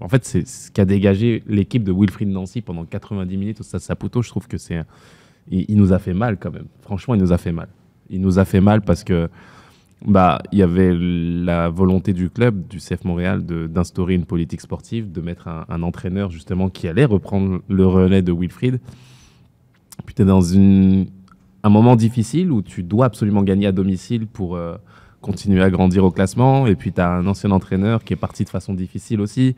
en 0.00 0.08
fait, 0.08 0.24
c'est 0.24 0.46
ce 0.46 0.70
qu'a 0.70 0.84
dégagé 0.84 1.42
l'équipe 1.46 1.84
de 1.84 1.92
Wilfried 1.92 2.28
Nancy 2.28 2.60
pendant 2.60 2.84
90 2.84 3.36
minutes 3.36 3.60
au 3.60 3.62
Stade 3.64 3.80
Saputo. 3.80 4.22
Je 4.22 4.28
trouve 4.28 4.46
que 4.46 4.58
c'est. 4.58 4.80
Il, 5.50 5.64
il 5.68 5.76
nous 5.76 5.92
a 5.92 5.98
fait 5.98 6.14
mal 6.14 6.38
quand 6.38 6.52
même. 6.52 6.66
Franchement, 6.82 7.14
il 7.14 7.20
nous 7.20 7.32
a 7.32 7.38
fait 7.38 7.52
mal. 7.52 7.68
Il 8.10 8.20
nous 8.20 8.38
a 8.38 8.44
fait 8.44 8.60
mal 8.60 8.82
parce 8.82 9.04
que 9.04 9.28
bah, 10.04 10.42
il 10.52 10.58
y 10.58 10.62
avait 10.62 10.92
la 10.94 11.70
volonté 11.70 12.12
du 12.12 12.28
club, 12.28 12.68
du 12.68 12.78
CF 12.78 13.04
Montréal, 13.04 13.44
d'instaurer 13.44 14.14
une 14.14 14.26
politique 14.26 14.60
sportive, 14.60 15.10
de 15.10 15.20
mettre 15.22 15.48
un, 15.48 15.82
entraîneur 15.82 16.30
justement 16.30 16.68
qui 16.68 16.88
allait 16.88 17.06
reprendre 17.06 17.60
le 17.68 17.86
relais 17.86 18.20
de 18.20 18.32
Wilfried. 18.32 18.80
Puis 20.04 20.14
tu 20.14 20.22
es 20.22 20.24
dans 20.24 20.54
un 20.54 21.68
moment 21.70 21.96
difficile 21.96 22.52
où 22.52 22.60
tu 22.60 22.82
dois 22.82 23.06
absolument 23.06 23.42
gagner 23.42 23.66
à 23.66 23.72
domicile 23.72 24.26
pour 24.26 24.56
euh, 24.56 24.76
continuer 25.24 25.62
à 25.62 25.70
grandir 25.70 26.04
au 26.04 26.10
classement. 26.10 26.66
Et 26.66 26.76
puis 26.76 26.92
tu 26.92 27.00
as 27.00 27.08
un 27.10 27.26
ancien 27.26 27.50
entraîneur 27.50 28.04
qui 28.04 28.12
est 28.12 28.16
parti 28.16 28.44
de 28.44 28.50
façon 28.50 28.74
difficile 28.74 29.20
aussi, 29.20 29.56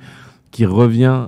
qui 0.52 0.64
revient 0.64 1.26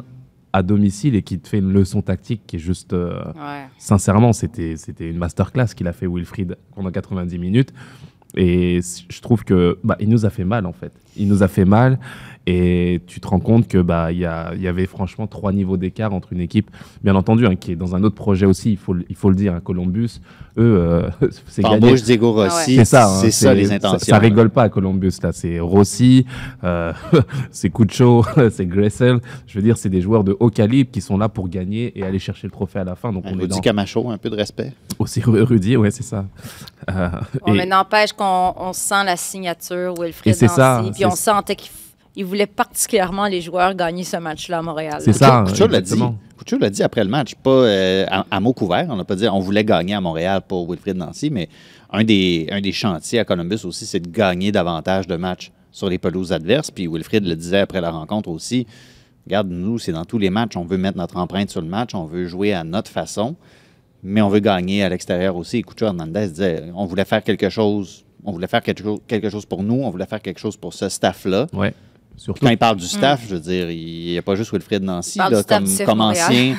à 0.53 0.63
domicile 0.63 1.15
et 1.15 1.23
qui 1.23 1.39
te 1.39 1.47
fait 1.49 1.59
une 1.59 1.73
leçon 1.73 2.01
tactique 2.01 2.43
qui 2.47 2.57
est 2.57 2.59
juste... 2.59 2.93
euh, 2.95 3.23
Ouais. 3.35 3.67
Sincèrement, 3.77 4.33
c'était 4.33 4.75
une 5.01 5.19
masterclass 5.19 5.75
qu'il 5.77 5.87
a 5.89 5.93
fait 5.93 6.07
Wilfried 6.07 6.57
pendant 6.75 6.91
90 6.91 7.39
minutes. 7.39 7.73
Et 8.35 8.81
je 9.09 9.21
trouve 9.21 9.43
que 9.45 9.79
bah, 9.85 9.97
il 10.01 10.09
nous 10.09 10.25
a 10.25 10.31
fait 10.31 10.45
mal 10.45 10.67
en 10.67 10.73
fait. 10.73 10.93
Il 11.19 11.29
nous 11.29 11.43
a 11.43 11.49
fait 11.49 11.65
mal 11.65 11.99
et 12.47 13.03
tu 13.07 13.21
te 13.21 13.29
rends 13.29 13.41
compte 13.41 13.69
que 13.69 13.77
bah 13.77 14.11
il 14.11 14.19
y, 14.21 14.25
a- 14.25 14.53
il 14.55 14.63
y 14.63 14.69
avait 14.69 14.87
franchement 14.87 15.27
trois 15.27 15.53
niveaux 15.53 15.77
d'écart 15.77 16.15
entre 16.15 16.33
une 16.33 16.41
équipe, 16.41 16.71
bien 17.05 17.15
entendu, 17.15 17.47
hein, 17.47 17.57
qui 17.57 17.73
est 17.73 17.77
dans 17.77 17.95
un 17.95 18.03
autre 18.05 18.15
projet 18.15 18.47
aussi. 18.47 18.71
Il 18.71 18.79
faut 18.79 18.95
le- 18.95 19.05
il 19.11 19.17
faut 19.17 19.29
le 19.29 19.37
dire, 19.37 19.53
hein, 19.55 19.61
Columbus, 19.63 20.21
eux, 20.57 20.77
euh, 20.79 21.11
c'est 21.47 21.63
gagné. 21.63 21.95
Diego 21.97 22.33
Rossi, 22.33 22.77
C'est 22.77 22.85
ça, 22.87 23.05
hein, 23.07 23.19
c'est 23.21 23.31
ça 23.33 23.53
les 23.53 23.71
intentions. 23.71 23.99
Ça, 23.99 24.07
ça 24.07 24.19
rigole 24.19 24.49
pas 24.49 24.63
à 24.63 24.69
Columbus 24.71 25.13
là. 25.23 25.33
C'est 25.33 25.61
Rossi, 25.61 26.25
euh, 26.65 26.93
c'est 27.51 27.69
Cucho, 27.69 28.25
c'est 28.51 28.65
Gressel. 28.67 29.19
Je 29.47 29.55
veux 29.59 29.63
dire, 29.63 29.77
c'est 29.77 29.91
des 29.91 30.01
joueurs 30.01 30.25
de 30.25 30.35
haut 30.41 30.49
calibre 30.49 30.91
qui 30.91 31.03
sont 31.03 31.19
là 31.19 31.29
pour 31.29 31.51
gagner 31.51 31.99
et 31.99 32.03
aller 32.03 32.19
chercher 32.19 32.47
le 32.47 32.51
trophée 32.51 32.79
à 32.79 32.85
la 32.85 32.95
fin. 32.95 33.13
Donc 33.13 33.25
on 33.27 33.31
est 33.31 33.43
Rudy 33.43 33.49
dans 33.49 33.61
Camacho, 33.61 34.09
un 34.11 34.17
peu 34.17 34.31
de 34.31 34.37
respect. 34.37 34.73
aussi 34.99 35.21
Ru- 35.21 35.43
Rudy, 35.43 35.77
ouais, 35.77 35.91
c'est 35.91 36.03
ça. 36.03 36.25
Euh, 36.91 37.09
et- 37.47 37.53
mais 37.53 37.67
n'empêche 37.67 38.13
qu'on 38.15 38.55
on 38.57 38.73
sent 38.73 39.05
la 39.05 39.17
signature 39.17 39.93
ça, 40.49 40.79
Nancy, 40.79 40.91
Puis 40.93 40.99
c'est- 41.08 41.08
on 41.13 41.17
sentait 41.17 41.57
qu'il 41.57 41.71
il 42.19 42.25
voulait 42.25 42.47
particulièrement 42.47 43.29
les 43.29 43.41
joueurs 43.41 43.75
gagner 43.75 44.03
ce 44.03 44.17
match-là 44.17 44.59
à 44.59 44.63
Montréal. 44.63 44.99
C'est 45.01 45.13
ça, 45.13 45.45
Couture 45.47 45.69
l'a 45.69 45.81
dit. 45.81 45.95
Couture 46.37 46.59
l'a 46.59 46.69
dit 46.69 46.83
après 46.83 47.05
le 47.05 47.11
match, 47.11 47.37
pas 47.37 47.51
euh, 47.51 48.07
à, 48.11 48.27
à 48.29 48.41
mots 48.41 48.53
couverts. 48.53 48.87
On 48.91 48.97
n'a 48.97 49.05
pas 49.05 49.15
dit 49.15 49.29
on 49.29 49.39
voulait 49.39 49.65
gagner 49.65 49.95
à 49.95 50.01
Montréal 50.01 50.43
pour 50.47 50.69
Wilfried 50.69 50.97
Nancy, 50.97 51.31
mais 51.31 51.49
un 51.93 52.03
des, 52.03 52.49
un 52.51 52.61
des 52.61 52.73
chantiers 52.73 53.21
à 53.21 53.25
Columbus 53.25 53.61
aussi, 53.65 53.87
c'est 53.87 54.01
de 54.01 54.09
gagner 54.11 54.51
davantage 54.51 55.07
de 55.07 55.15
matchs 55.15 55.53
sur 55.71 55.89
les 55.89 55.99
pelouses 55.99 56.33
adverses. 56.33 56.73
Puis 56.73 56.89
Wilfried 56.89 57.25
le 57.25 57.37
disait 57.37 57.61
après 57.61 57.81
la 57.81 57.91
rencontre 57.93 58.31
aussi. 58.31 58.67
Regarde, 59.25 59.49
nous, 59.51 59.79
c'est 59.79 59.93
dans 59.93 60.05
tous 60.05 60.19
les 60.19 60.31
matchs. 60.31 60.57
On 60.57 60.65
veut 60.65 60.79
mettre 60.79 60.99
notre 60.99 61.19
empreinte 61.19 61.51
sur 61.51 61.61
le 61.61 61.69
match. 61.69 61.95
On 61.95 62.05
veut 62.05 62.27
jouer 62.27 62.53
à 62.53 62.65
notre 62.65 62.91
façon, 62.91 63.37
mais 64.03 64.23
on 64.23 64.29
veut 64.29 64.41
gagner 64.41 64.83
à 64.83 64.89
l'extérieur 64.89 65.37
aussi. 65.37 65.63
Couture 65.63 65.89
Hernandez 65.89 66.29
disait 66.31 66.65
on 66.75 66.87
voulait 66.87 67.05
faire 67.05 67.23
quelque 67.23 67.49
chose. 67.49 68.05
On 68.25 68.33
voulait 68.33 68.47
faire 68.49 68.63
quelque 68.63 68.83
chose, 68.83 68.99
quelque 69.07 69.31
chose 69.31 69.47
pour 69.47 69.63
nous. 69.63 69.81
On 69.83 69.91
voulait 69.91 70.07
faire 70.07 70.21
quelque 70.21 70.41
chose 70.41 70.57
pour 70.57 70.75
ce 70.75 70.89
staff-là. 70.89 71.47
Ouais, 71.53 71.73
surtout. 72.17 72.45
Quand 72.45 72.51
il 72.51 72.59
parle 72.59 72.77
du 72.77 72.87
staff, 72.87 73.23
je 73.29 73.35
veux 73.35 73.41
dire, 73.41 73.71
il 73.71 74.11
n'y 74.13 74.19
a 74.19 74.23
pas 74.23 74.35
juste 74.35 74.53
Wilfried 74.53 74.83
Nancy 74.83 75.19
là, 75.19 75.43
comme, 75.85 76.01
ancien. 76.01 76.57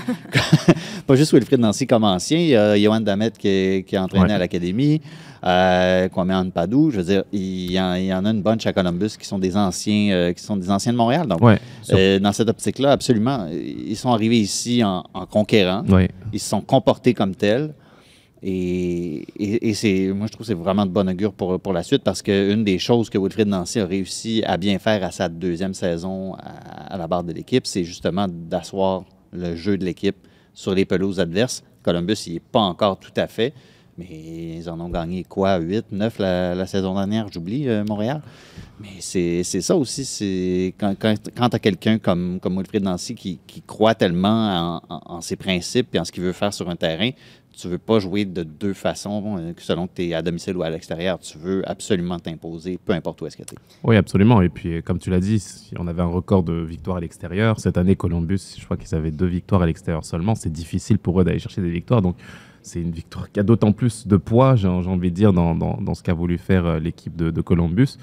pas 1.07 1.16
juste 1.16 1.34
Wilfried 1.34 1.60
Nancy 1.60 1.86
comme 1.88 2.03
ancien. 2.03 2.39
Il 2.39 2.47
y 2.47 2.55
a 2.55 2.78
Johan 2.78 3.01
Damet 3.01 3.32
qui, 3.38 3.47
est- 3.47 3.84
qui 3.88 3.97
entraîné 3.97 4.26
Ouais. 4.26 4.34
à 4.34 4.38
l'académie. 4.38 5.01
Euh, 5.45 6.10
Kwame 6.10 6.32
Anpadou. 6.32 6.91
Je 6.91 6.97
veux 6.97 7.03
dire, 7.05 7.24
il 7.32 7.72
y, 7.72 7.80
en, 7.80 7.93
il 7.95 8.05
y 8.05 8.14
en 8.14 8.26
a 8.26 8.32
une 8.32 8.41
bunch 8.41 8.66
à 8.66 8.74
Columbus 8.74 9.12
qui 9.18 9.26
sont 9.26 9.39
des 9.39 9.55
anciens, 9.55 10.12
euh, 10.12 10.34
qui 10.34 10.43
sont 10.43 10.57
des 10.57 10.70
anciens 10.70 10.91
de 10.91 10.97
Montréal. 10.97 11.28
Donc, 11.28 11.41
Ouais, 11.41 11.57
euh, 11.91 12.20
dans 12.20 12.34
cette 12.34 12.49
optique-là, 12.49 12.91
absolument, 12.91 13.47
ils 13.51 13.95
sont 13.95 14.12
arrivés 14.12 14.39
ici 14.39 14.84
en, 14.84 15.03
en 15.14 15.26
conquérant. 15.26 15.84
ouais. 15.88 16.10
Ils 16.34 16.39
se 16.41 16.49
sont 16.49 16.62
comportés 16.62 17.14
comme 17.14 17.36
tels. 17.36 17.74
Et, 18.42 19.74
c'est, 19.74 20.08
moi, 20.14 20.28
je 20.28 20.32
trouve 20.32 20.46
que 20.46 20.54
c'est 20.54 20.54
vraiment 20.54 20.86
de 20.86 20.92
bon 20.92 21.10
augure 21.10 21.34
pour, 21.34 21.60
pour 21.60 21.74
la 21.74 21.84
suite 21.84 22.04
parce 22.04 22.22
qu'une 22.22 22.64
des 22.64 22.80
choses 22.80 23.10
que 23.10 23.18
Wilfried 23.18 23.48
Nancy 23.48 23.80
a 23.80 23.86
réussi 23.86 24.44
à 24.46 24.58
bien 24.58 24.80
faire 24.80 25.04
à 25.04 25.12
sa 25.12 25.28
deuxième 25.28 25.74
saison 25.74 26.36
à, 26.36 26.98
la 26.98 27.08
barre 27.08 27.24
de 27.24 27.34
l'équipe, 27.34 27.68
c'est 27.68 27.84
justement 27.84 28.28
d'asseoir 28.30 29.04
le 29.34 29.56
jeu 29.56 29.78
de 29.78 29.84
l'équipe 29.84 30.16
sur 30.54 30.74
les 30.74 30.86
pelouses 30.86 31.20
adverses. 31.20 31.64
Columbus, 31.84 32.16
il 32.28 32.34
n'est 32.34 32.40
pas 32.40 32.62
encore 32.62 32.98
tout 32.98 33.12
à 33.16 33.28
fait, 33.28 33.54
mais 33.98 34.58
ils 34.58 34.70
en 34.70 34.80
ont 34.80 34.90
gagné 34.90 35.24
quoi, 35.26 35.58
8, 35.58 35.92
9 35.92 36.20
la, 36.20 36.66
saison 36.66 36.96
dernière, 36.96 37.28
j'oublie, 37.32 37.68
euh, 37.68 37.84
Montréal. 37.86 38.22
Mais 38.80 39.02
c'est 39.02 39.44
ça 39.44 39.76
aussi, 39.76 40.06
c'est 40.06 40.74
quand, 40.78 40.96
quand, 40.98 41.50
tu 41.50 41.56
as 41.56 41.60
quelqu'un 41.60 42.00
comme, 42.00 42.40
comme 42.40 42.58
Wilfried 42.58 42.84
Nancy 42.84 43.14
qui, 43.14 43.40
croit 43.68 43.96
tellement 43.96 44.80
en, 44.90 44.96
en- 44.96 45.02
en 45.18 45.22
ses 45.22 45.36
principes 45.36 45.94
et 45.94 46.00
en 46.00 46.06
ce 46.06 46.12
qu'il 46.14 46.24
veut 46.24 46.32
faire 46.32 46.54
sur 46.54 46.70
un 46.70 46.78
terrain, 46.78 47.12
tu 47.52 47.68
veux 47.68 47.78
pas 47.78 48.00
jouer 48.00 48.26
de 48.26 48.43
deux 48.43 48.74
façons, 48.74 49.38
euh, 49.38 49.54
selon 49.58 49.88
que 49.88 49.93
tu 49.95 50.04
es 50.04 50.14
à 50.14 50.22
domicile 50.22 50.56
ou 50.56 50.64
à 50.64 50.70
l'extérieur. 50.70 51.20
Tu 51.20 51.38
veux 51.38 51.68
absolument 51.70 52.20
t'imposer, 52.20 52.80
peu 52.84 52.93
importe 52.93 53.22
où 53.22 53.28
est-ce 53.28 53.38
que 53.38 53.43
tu 53.43 53.56
es. 53.56 53.58
Oui, 53.84 53.95
absolument. 53.97 54.41
Et 54.41 54.50
puis, 54.50 54.76
euh, 54.76 54.82
comme 54.82 55.00
tu 55.00 55.10
l'as 55.10 55.20
dit, 55.20 55.43
on 55.78 55.88
avait 55.88 56.02
un 56.02 56.08
record 56.08 56.43
de 56.43 56.54
victoires 56.54 56.97
à 56.97 57.00
l'extérieur. 57.02 57.60
Cette 57.60 57.78
année, 57.78 57.95
Columbus, 57.95 58.56
je 58.58 58.64
crois 58.64 58.78
qu'ils 58.78 58.95
avaient 58.95 59.12
deux 59.12 59.26
victoires 59.26 59.62
à 59.62 59.66
l'extérieur 59.66 60.06
seulement. 60.06 60.36
C'est 60.36 60.52
difficile 60.52 61.00
pour 61.00 61.20
eux 61.20 61.24
d'aller 61.24 61.39
chercher 61.39 61.62
des 61.62 61.72
victoires. 61.72 62.02
Donc, 62.02 62.16
c'est 62.62 62.82
une 62.82 62.91
victoire 62.91 63.32
qui 63.32 63.39
a 63.39 63.43
d'autant 63.43 63.72
plus 63.72 64.08
de 64.08 64.18
poids, 64.18 64.56
j'ai 64.56 64.68
envie 64.68 65.12
de 65.12 65.16
dire, 65.16 65.34
dans, 65.34 65.95
ce 65.95 66.04
qu'a 66.04 66.14
voulu 66.14 66.38
faire 66.38 66.66
euh, 66.66 66.80
l'équipe 66.80 67.16
de, 67.16 67.41
Columbus. 67.41 67.97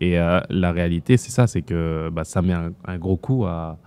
Et 0.00 0.18
euh, 0.18 0.40
la 0.50 0.72
réalité, 0.72 1.16
c'est 1.16 1.30
ça, 1.30 1.46
c'est 1.46 1.62
que 1.62 2.08
bah, 2.12 2.24
ça 2.24 2.40
met 2.40 2.54
un 2.54 2.98
gros 2.98 3.16
coup 3.16 3.44
à, 3.46 3.78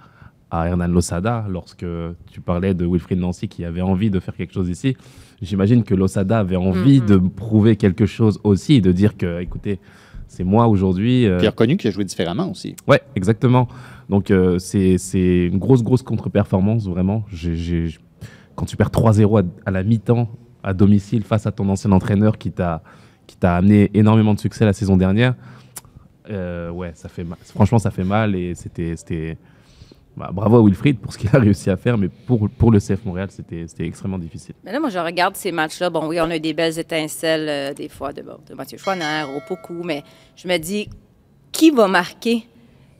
à 0.52 0.68
Hernan 0.68 0.88
Losada 0.89 1.45
lorsque 1.49 1.86
tu 2.30 2.41
parlais 2.41 2.74
de 2.74 2.86
Wilfried 2.86 3.18
Nancy 3.20 3.47
qui 3.47 3.64
avait 3.66 3.82
envie 3.82 4.10
de 4.12 4.20
faire 4.20 4.36
quelque 4.36 4.54
chose 4.54 4.70
ici. 4.70 4.97
J'imagine 5.41 5.84
que 5.84 5.95
Losada 5.95 6.39
avait 6.39 6.58
envie 6.58 6.99
Mhm. 6.99 7.06
de 7.08 7.18
prouver 7.18 7.78
quelque 7.78 8.06
chose 8.06 8.39
aussi, 8.43 8.82
de 8.82 8.91
dire 8.91 9.16
que, 9.18 9.39
écoutez, 9.41 9.80
c'est 10.28 10.43
moi 10.43 10.68
aujourd'hui. 10.68 11.26
euh, 11.26 11.38
Puis 11.39 11.47
reconnu 11.47 11.78
qu'il 11.78 11.88
a 11.88 11.91
joué 11.91 12.04
différemment 12.04 12.52
aussi. 12.52 12.76
Ouais, 12.88 13.02
exactement. 13.16 13.68
Donc 14.10 14.30
euh, 14.30 14.60
c'est 14.60 14.97
c'est 14.97 15.45
une 15.47 15.58
grosse, 15.58 15.84
grosse 15.84 16.04
contre-performance, 16.04 16.86
vraiment. 16.88 17.24
Quand 18.56 18.66
tu 18.66 18.76
perds 18.76 18.91
3-0 18.91 19.38
à, 19.39 19.43
à 19.66 19.72
la 19.72 19.84
mi-temps 19.84 20.30
à 20.64 20.74
domicile 20.74 21.24
face 21.24 21.47
à 21.47 21.52
ton 21.52 21.68
ancien 21.70 21.91
entraîneur 21.93 22.38
qui 22.38 22.52
t'a 22.52 22.84
qui 23.26 23.38
t'a 23.38 23.56
amené 23.56 23.89
énormément 23.93 24.34
de 24.34 24.39
succès 24.39 24.66
la 24.66 24.74
saison 24.74 24.97
dernière, 24.97 25.36
euh, 26.30 26.70
ouais, 26.70 26.91
ça 26.93 27.08
fait 27.10 27.24
mal. 27.24 27.38
Franchement, 27.45 27.80
ça 27.80 27.89
fait 27.91 28.04
mal 28.04 28.36
et 28.36 28.54
c'était... 28.56 29.38
bah, 30.16 30.30
bravo 30.32 30.57
à 30.57 30.64
Wilfried 30.64 30.99
pour 30.99 31.14
ce 31.14 31.18
qu'il 31.18 31.30
a 31.34 31.39
réussi 31.39 31.70
à 31.70 31.78
faire, 31.78 31.97
mais 31.97 32.09
pour, 32.09 32.49
pour 32.49 32.72
le 32.72 32.80
CF 32.80 33.05
Montréal, 33.05 33.30
c'était 33.32 33.66
c'était 33.68 33.86
extrêmement 33.86 34.18
difficile. 34.20 34.55
Mais 34.64 34.72
là, 34.72 34.80
moi, 34.80 34.89
je 34.89 34.99
regarde 34.99 35.36
ces 35.36 35.51
matchs-là. 35.51 35.89
Bon, 35.89 36.07
oui, 36.07 36.20
on 36.20 36.30
a 36.30 36.36
eu 36.36 36.39
des 36.39 36.53
belles 36.53 36.78
étincelles, 36.78 37.47
euh, 37.49 37.74
des 37.74 37.89
fois, 37.89 38.12
de, 38.14 38.22
de 38.22 38.53
Mathieu 38.53 38.78
Chouinard, 38.78 39.30
au 39.36 39.39
Pocou, 39.47 39.84
mais 39.84 40.03
je 40.36 40.47
me 40.47 40.57
dis, 40.57 40.89
qui 41.51 41.72
va 41.72 41.88
marquer 41.88 42.45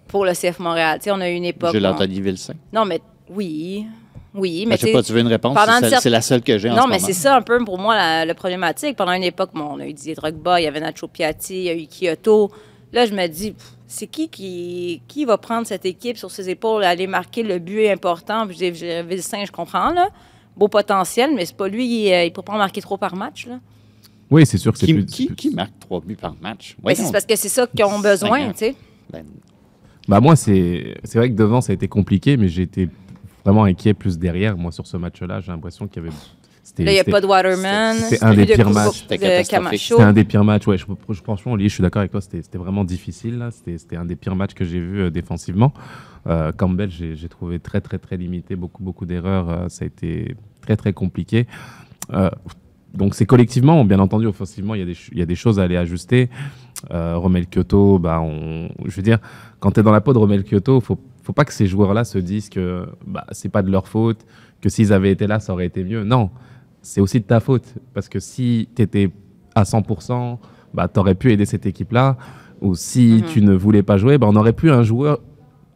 pour 0.07 0.26
le 0.26 0.34
CF 0.34 0.59
Montréal? 0.59 0.99
Tu 0.99 1.05
sais, 1.05 1.12
on 1.12 1.22
a 1.22 1.30
eu 1.30 1.34
une 1.34 1.45
époque. 1.45 1.72
J'ai 1.74 1.80
l'Anthony 1.80 2.22
Vilsain. 2.22 2.53
Non, 2.74 2.86
mais 2.86 3.01
oui. 3.30 3.86
Oui, 4.34 4.64
Mais 4.66 4.72
mais 4.72 4.78
je 4.78 4.86
sais 4.86 4.93
pas, 4.93 5.03
tu 5.03 5.12
veux 5.12 5.20
une 5.20 5.28
réponse? 5.28 5.53
pendant 5.55 5.99
C'est 5.99 6.09
la 6.09 6.22
seule 6.22 6.41
que 6.41 6.57
j'ai 6.57 6.70
en 6.70 6.76
Non, 6.76 6.84
ce 6.84 6.89
mais 6.89 6.99
c'est 6.99 7.12
ça 7.12 7.36
un 7.36 7.41
peu 7.41 7.62
pour 7.66 7.78
moi 7.78 7.95
la, 7.95 8.26
le 8.26 8.34
problématique. 8.34 8.95
Pendant 8.95 9.12
une 9.12 9.24
époque, 9.24 9.49
bon, 9.53 9.72
on 9.74 9.80
a 9.82 9.86
eu 9.86 9.91
Didier 9.93 10.16
Drogba, 10.16 10.62
il 10.62 10.64
y 10.64 10.68
avait 10.68 10.80
Nacho 10.80 11.09
Piatti, 11.09 11.55
il 11.55 11.64
y 11.64 11.70
a 11.70 11.74
eu 11.74 11.86
Kyoto. 11.86 12.49
Là, 12.93 13.05
je 13.05 13.14
me 13.14 13.28
dis, 13.28 13.51
pff, 13.51 13.74
c'est 13.92 14.08
qui, 14.08 14.30
qui 14.30 15.02
qui 15.08 15.26
va 15.26 15.38
prendre 15.38 15.68
cette 15.68 15.86
équipe 15.86 16.18
sur 16.18 16.32
ses 16.32 16.50
épaules, 16.50 16.84
aller 16.84 17.08
marquer 17.08 17.44
le 17.44 17.60
but 17.60 17.88
important? 17.88 18.48
Puis 18.48 18.58
j'ai- 18.58 19.04
Vilsain, 19.04 19.44
je 19.46 19.52
comprends, 19.52 19.92
là. 19.94 20.10
Beau 20.58 20.68
potentiel, 20.68 21.32
mais 21.36 21.46
c'est 21.46 21.56
pas 21.56 21.68
lui, 21.68 22.08
il 22.08 22.10
ne 22.10 22.30
peut 22.30 22.42
pas 22.42 22.54
en 22.54 22.58
marquer 22.58 22.82
trop 22.82 22.98
par 22.98 23.16
match. 23.16 23.48
Là. 23.48 23.60
Oui, 24.30 24.46
c'est 24.46 24.58
sûr 24.58 24.72
que 24.74 24.80
c'est 24.80 24.86
Qui, 24.86 24.94
plus... 24.94 25.06
qui, 25.06 25.26
plus- 25.28 25.36
qui 25.36 25.50
marque 25.52 25.78
trois 25.80 26.00
buts 26.02 26.16
par 26.16 26.36
match? 26.42 26.76
Mais 26.84 26.96
c'est 26.96 27.12
parce 27.12 27.26
que 27.26 27.36
c'est 27.36 27.50
ça 27.50 27.68
qu'ils 27.68 27.86
ont 27.86 28.00
besoin, 28.00 28.52
tu 28.52 28.58
sais. 28.60 28.76
Ben, 29.12 29.26
Bah 30.08 30.20
moi, 30.20 30.36
c'est 30.36 30.96
c'est 31.04 31.18
vrai 31.20 31.30
que 31.30 31.36
devant, 31.36 31.62
ça 31.62 31.72
a 31.72 31.76
été 31.76 31.88
compliqué, 31.88 32.38
mais 32.38 32.48
j'ai 32.48 32.64
été 32.64 32.89
vraiment 33.46 33.64
inquiet 33.66 33.94
plus 33.94 34.18
derrière. 34.18 34.58
Moi, 34.58 34.72
sur 34.72 34.88
ce 34.88 34.98
match-là, 34.98 35.39
j'ai 35.42 35.52
l'impression 35.52 35.88
qu'il 35.88 36.04
y 36.04 36.08
avait... 36.08 36.16
c'était- 36.64 36.84
Là, 36.84 36.91
il 36.91 36.93
n'y 36.95 36.99
a 36.99 37.03
pas 37.03 37.22
de 37.22 37.26
Waterman. 37.26 37.95
c'était 37.97 38.24
un 38.24 38.34
des 38.34 38.45
pires 38.45 38.70
matchs. 38.70 39.05
C'était 39.97 40.03
un 40.03 40.14
des 40.14 40.24
pires 40.24 40.43
matchs. 40.43 40.68
Ouais, 40.68 40.78
je, 40.78 40.86
je- 41.09 41.22
franchement, 41.22 41.53
Oli, 41.53 41.68
je 41.70 41.74
suis 41.74 41.82
d'accord 41.82 41.99
avec 42.01 42.12
toi. 42.12 42.22
C'était 42.22 42.57
vraiment 42.57 42.84
difficile. 42.84 43.38
là. 43.38 43.49
C'était 43.51 43.95
un 43.97 44.05
des 44.05 44.16
pires 44.16 44.36
matchs 44.36 44.53
que 44.53 44.64
j'ai 44.66 44.80
vu 44.80 45.01
euh, 45.01 45.09
défensivement. 45.09 45.74
Euh, 46.28 46.51
Campbell, 46.51 46.89
j'ai 46.91 47.30
trouvé 47.30 47.59
très, 47.59 47.82
très, 47.82 47.97
très 47.97 48.16
limité. 48.18 48.55
Beaucoup, 48.55 48.84
beaucoup 48.84 49.05
d'erreurs. 49.05 49.49
Euh, 49.49 49.70
ça 49.70 49.84
a 49.84 49.88
été 49.88 50.36
très, 50.62 50.76
très 50.78 50.93
compliqué. 50.93 51.47
Euh, 52.14 52.30
donc, 52.93 53.16
c'est 53.16 53.26
collectivement, 53.26 53.84
bien 53.86 53.99
entendu, 53.99 54.26
offensivement, 54.28 54.76
il 54.76 54.80
y, 54.80 54.84
a 54.84 54.86
des 54.86 54.93
ch- 54.93 55.09
il 55.14 55.20
y 55.20 55.22
a 55.22 55.26
des 55.26 55.36
choses 55.36 55.59
à 55.59 55.64
aller 55.64 55.78
ajuster. 55.78 56.30
Euh, 56.91 57.16
Romel 57.16 57.47
Kyoto, 57.47 57.99
bah, 57.99 58.20
on, 58.22 58.70
je 58.86 58.95
veux 58.95 59.01
dire, 59.01 59.20
quand 59.59 59.72
tu 59.72 59.80
es 59.80 59.84
dans 59.84 59.91
la 59.93 60.01
peau 60.01 60.14
de 60.14 60.18
Romel 60.18 60.43
Kyoto, 60.43 60.82
faut, 60.82 60.99
faut 61.24 61.34
pas 61.34 61.45
que 61.45 61.53
ces 61.53 61.68
joueurs-là 61.68 62.03
se 62.03 62.18
disent 62.18 62.49
que 62.49 62.86
bah, 63.07 63.26
c'est 63.32 63.49
pas 63.49 63.62
de 63.62 63.72
leur 63.72 63.88
faute, 63.88 64.26
que 64.62 64.68
s'ils 64.70 64.91
avaient 64.91 65.12
été 65.12 65.26
là, 65.26 65.39
ça 65.39 65.53
aurait 65.53 65.68
été 65.68 65.84
mieux. 65.84 66.03
Non, 66.03 66.30
c'est 66.82 67.01
aussi 67.01 67.19
de 67.19 67.25
ta 67.25 67.39
faute. 67.39 67.75
Parce 67.93 68.09
que 68.09 68.19
si 68.19 68.69
tu 68.75 68.82
étais 68.82 69.09
à 69.55 69.63
100%, 69.63 70.39
bah, 70.73 70.88
tu 70.88 70.99
aurais 70.99 71.15
pu 71.15 71.32
aider 71.32 71.45
cette 71.45 71.65
équipe-là. 71.65 72.17
Ou 72.61 72.75
si 72.75 73.21
Mhm. 73.21 73.29
tu 73.29 73.41
ne 73.41 73.53
voulais 73.53 73.84
pas 73.84 73.97
jouer, 73.97 74.17
bah, 74.17 74.27
on 74.29 74.36
aurait 74.36 74.53
pu 74.53 74.69
un 74.71 74.84
joueur 74.84 75.19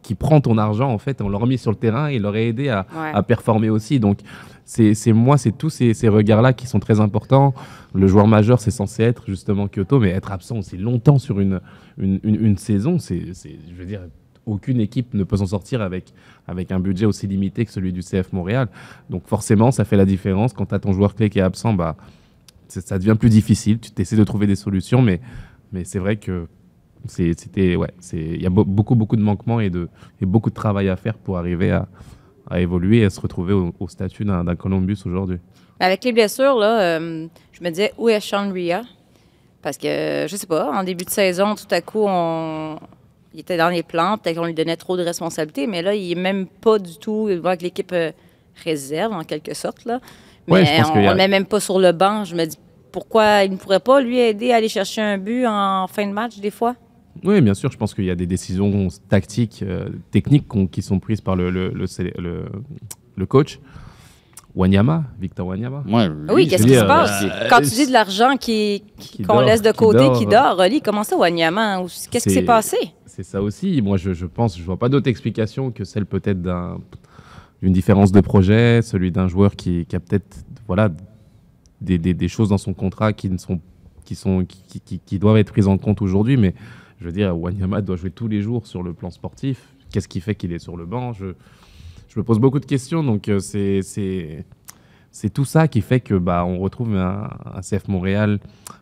qui 0.02 0.14
prend 0.14 0.40
ton 0.40 0.56
argent, 0.56 0.88
en 0.88 0.98
fait, 0.98 1.20
on 1.20 1.28
l'aurait 1.28 1.48
mis 1.48 1.58
sur 1.58 1.72
le 1.72 1.76
terrain 1.76 2.08
et 2.10 2.14
il 2.14 2.22
l'aurait 2.22 2.46
aidé 2.46 2.68
à, 2.68 2.86
Ouais. 2.96 3.10
à 3.12 3.22
performer 3.24 3.70
aussi. 3.70 3.98
Donc, 3.98 4.18
c'est 4.64 4.94
moi, 5.12 5.36
c'est 5.36 5.50
tous 5.50 5.68
ces, 5.70 5.94
ces 5.94 6.08
regards-là 6.08 6.52
qui 6.52 6.66
sont 6.68 6.78
très 6.78 7.00
importants. 7.00 7.54
Le 7.92 8.06
joueur 8.06 8.28
majeur, 8.28 8.60
c'est 8.60 8.70
censé 8.70 9.02
être 9.02 9.24
justement 9.26 9.66
Kyoto, 9.68 9.98
mais 9.98 10.10
être 10.10 10.30
absent 10.30 10.58
aussi 10.58 10.76
longtemps 10.76 11.18
sur 11.18 11.40
une, 11.40 11.60
une, 11.98 12.20
une- 12.22 12.44
une 12.44 12.56
saison, 12.56 12.98
c'est, 13.00 13.32
c'est- 13.34 13.58
je 13.68 13.74
veux 13.74 13.84
dire, 13.86 14.00
aucune 14.46 14.80
équipe 14.80 15.12
ne 15.14 15.24
peut 15.24 15.36
s'en 15.36 15.46
sortir 15.46 15.82
avec, 15.82 16.14
avec 16.46 16.70
un 16.72 16.80
budget 16.80 17.04
aussi 17.04 17.26
limité 17.26 17.64
que 17.66 17.72
celui 17.72 17.92
du 17.92 18.00
CF 18.00 18.32
Montréal. 18.32 18.68
Donc, 19.10 19.26
forcément, 19.26 19.70
ça 19.70 19.84
fait 19.84 19.96
la 19.96 20.04
différence. 20.04 20.52
Quand 20.52 20.66
tu 20.66 20.74
as 20.74 20.78
ton 20.78 20.92
joueur 20.92 21.14
clé 21.14 21.28
qui 21.28 21.40
est 21.40 21.42
absent, 21.42 21.72
bah, 21.74 21.96
ça 22.68 22.98
devient 22.98 23.16
plus 23.18 23.30
difficile. 23.30 23.78
Tu 23.80 23.90
essaies 24.00 24.16
de 24.16 24.24
trouver 24.24 24.46
des 24.46 24.56
solutions, 24.56 25.02
mais, 25.02 25.20
mais 25.72 25.84
c'est 25.84 25.98
vrai 25.98 26.16
que 26.16 26.46
c'était 27.08 27.76
ouais, 27.76 27.92
y 28.12 28.46
a 28.46 28.50
be- 28.50 28.64
beaucoup 28.64 28.96
beaucoup 28.96 29.14
de 29.14 29.22
manquements 29.22 29.60
et 29.60 29.70
de 29.70 29.88
et 30.20 30.26
beaucoup 30.26 30.50
de 30.50 30.56
travail 30.56 30.88
à 30.88 30.96
faire 30.96 31.14
pour 31.14 31.38
arriver 31.38 31.70
à, 31.70 31.86
à 32.50 32.60
évoluer 32.60 32.98
et 32.98 33.04
à 33.04 33.10
se 33.10 33.20
retrouver 33.20 33.52
au, 33.52 33.88
statut 33.88 34.24
d'un 34.24 34.56
Columbus 34.56 34.98
aujourd'hui. 35.04 35.38
Avec 35.78 36.04
les 36.04 36.12
blessures, 36.12 36.56
là, 36.56 36.80
euh, 36.80 37.26
je 37.52 37.62
me 37.62 37.68
disais, 37.68 37.92
où 37.98 38.08
est 38.08 38.20
Sean 38.20 38.50
Ria? 38.50 38.82
Parce 39.62 39.76
que, 39.76 40.26
je 40.28 40.36
sais 40.36 40.46
pas, 40.46 40.70
en 40.72 40.84
début 40.84 41.04
de 41.04 41.10
saison, 41.10 41.54
tout 41.54 41.66
à 41.70 41.80
coup, 41.80 42.04
on... 42.06 42.76
il 43.36 43.40
était 43.40 43.58
dans 43.58 43.68
les 43.68 43.82
plans. 43.82 44.16
Peut-être 44.16 44.36
qu'on 44.38 44.46
lui 44.46 44.54
donnait 44.54 44.76
trop 44.76 44.96
de 44.96 45.02
responsabilités, 45.02 45.66
mais 45.66 45.82
là, 45.82 45.94
il 45.94 46.10
est 46.10 46.14
même 46.20 46.46
pas 46.46 46.78
du 46.78 46.96
tout. 46.96 47.28
Il 47.30 47.38
voit 47.38 47.56
que 47.58 47.62
l'équipe 47.64 47.92
euh, 47.92 48.10
réserve, 48.64 49.12
en 49.12 49.24
quelque 49.24 49.52
sorte. 49.54 49.84
Là. 49.84 50.00
Mais 50.48 50.54
Ouais, 50.54 50.80
on 50.82 50.94
a- 50.94 51.00
ne 51.02 51.08
le 51.10 51.14
met 51.16 51.28
même 51.28 51.44
pas 51.44 51.60
sur 51.60 51.78
le 51.78 51.92
banc. 51.92 52.24
Je 52.24 52.34
me 52.34 52.46
dis, 52.46 52.56
pourquoi 52.90 53.44
il 53.44 53.52
ne 53.52 53.56
pourrait 53.56 53.80
pas 53.80 54.00
lui 54.00 54.18
aider 54.18 54.52
à 54.52 54.56
aller 54.56 54.70
chercher 54.70 55.02
un 55.02 55.18
but 55.18 55.46
en 55.46 55.86
fin 55.86 56.06
de 56.06 56.12
match, 56.12 56.38
des 56.38 56.50
fois? 56.50 56.76
Oui, 57.24 57.40
bien 57.42 57.52
sûr, 57.54 57.70
je 57.70 57.76
pense 57.76 57.92
qu'il 57.94 58.04
y 58.04 58.10
a 58.10 58.14
des 58.14 58.26
décisions 58.26 58.88
tactiques, 59.10 59.62
euh, 59.62 59.88
techniques 60.10 60.46
qui 60.70 60.80
sont 60.82 60.98
prises 60.98 61.20
par 61.20 61.36
le, 61.36 61.50
le, 61.50 61.68
le- 61.74 62.44
le 63.16 63.26
coach. 63.26 63.58
Wanyama, 64.56 65.04
Victor 65.20 65.46
Wanyama. 65.46 65.84
Oui, 66.32 66.48
qu'est-ce 66.48 66.62
je 66.62 66.68
qui 66.68 66.74
se 66.74 66.80
passe? 66.84 67.22
euh, 67.24 67.48
Quand 67.50 67.58
tu 67.60 67.68
dis 67.70 67.86
de 67.86 67.92
l'argent 67.92 68.36
qui, 68.38 68.82
qui 68.98 69.22
qu'on 69.22 69.34
dort, 69.34 69.42
laisse 69.42 69.60
de 69.60 69.70
qui 69.70 69.76
côté, 69.76 69.98
dort, 69.98 70.18
qui 70.18 70.26
dort, 70.26 70.56
Oli, 70.58 70.80
comment 70.80 71.04
ça, 71.04 71.16
Wanyama? 71.16 71.82
Qu'est-ce 71.82 72.08
qui 72.08 72.20
C'est- 72.20 72.30
s'est 72.30 72.42
passé? 72.42 72.76
C'est 73.04 73.22
ça 73.22 73.42
aussi. 73.42 73.80
Moi, 73.82 73.98
je, 73.98 74.12
je 74.14 74.24
pense, 74.26 74.58
je 74.58 74.62
vois 74.62 74.78
pas 74.78 74.88
d'autre 74.88 75.08
explication 75.08 75.70
que 75.70 75.84
celle 75.84 76.06
peut-être 76.06 76.40
d'un- 76.40 76.78
d'une 77.62 77.72
différence 77.72 78.12
de 78.12 78.20
projet, 78.20 78.80
celui 78.82 79.10
d'un 79.12 79.28
joueur 79.28 79.56
qui, 79.56 79.84
qui 79.86 79.94
a 79.96 80.00
peut-être 80.00 80.44
voilà, 80.66 80.90
des, 81.82 81.98
des- 81.98 82.14
des 82.14 82.28
choses 82.28 82.48
dans 82.48 82.58
son 82.58 82.72
contrat 82.72 83.12
qui, 83.12 83.28
ne 83.28 83.36
sont, 83.38 83.60
qui, 84.06 84.14
sont, 84.14 84.44
qui, 84.46 84.80
qui- 84.80 84.98
qui 85.00 85.18
doivent 85.18 85.36
être 85.36 85.52
prises 85.52 85.68
en 85.68 85.76
compte 85.76 86.00
aujourd'hui. 86.00 86.38
Mais 86.38 86.54
je 86.98 87.04
veux 87.04 87.12
dire, 87.12 87.38
Wanyama 87.38 87.82
doit 87.82 87.96
jouer 87.96 88.10
tous 88.10 88.28
les 88.28 88.40
jours 88.40 88.66
sur 88.66 88.82
le 88.82 88.94
plan 88.94 89.10
sportif. 89.10 89.58
Qu'est-ce 89.92 90.08
qui 90.08 90.20
fait 90.20 90.34
qu'il 90.34 90.52
est 90.52 90.58
sur 90.58 90.76
le 90.78 90.86
banc? 90.86 91.12
Je, 91.12 91.26
je 92.16 92.20
me 92.20 92.24
pose 92.24 92.38
beaucoup 92.38 92.58
de 92.60 92.64
questions. 92.64 93.04
Donc, 93.04 93.28
euh, 93.28 93.38
c'est- 93.40 93.82
c'est 93.82 94.44
c'est 95.10 95.30
tout 95.30 95.44
ça 95.46 95.66
qui 95.66 95.80
fait 95.80 96.00
que 96.00 96.12
bah, 96.14 96.44
on 96.44 96.58
retrouve 96.58 96.94
un, 96.96 97.30
un 97.54 97.62
CF 97.62 97.88
Montréal 97.88 98.38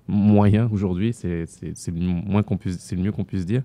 moyen 0.08 0.68
aujourd'hui. 0.72 1.12
C'est 1.12 1.46
c'est- 1.46 1.72
c'est 1.76 1.90
le 1.92 2.00
moins 2.00 2.42
qu'on 2.44 2.56
puisse, 2.56 2.78
c'est 2.78 2.94
le 2.96 3.02
mieux 3.02 3.12
qu'on 3.12 3.24
puisse 3.24 3.44
dire. 3.44 3.62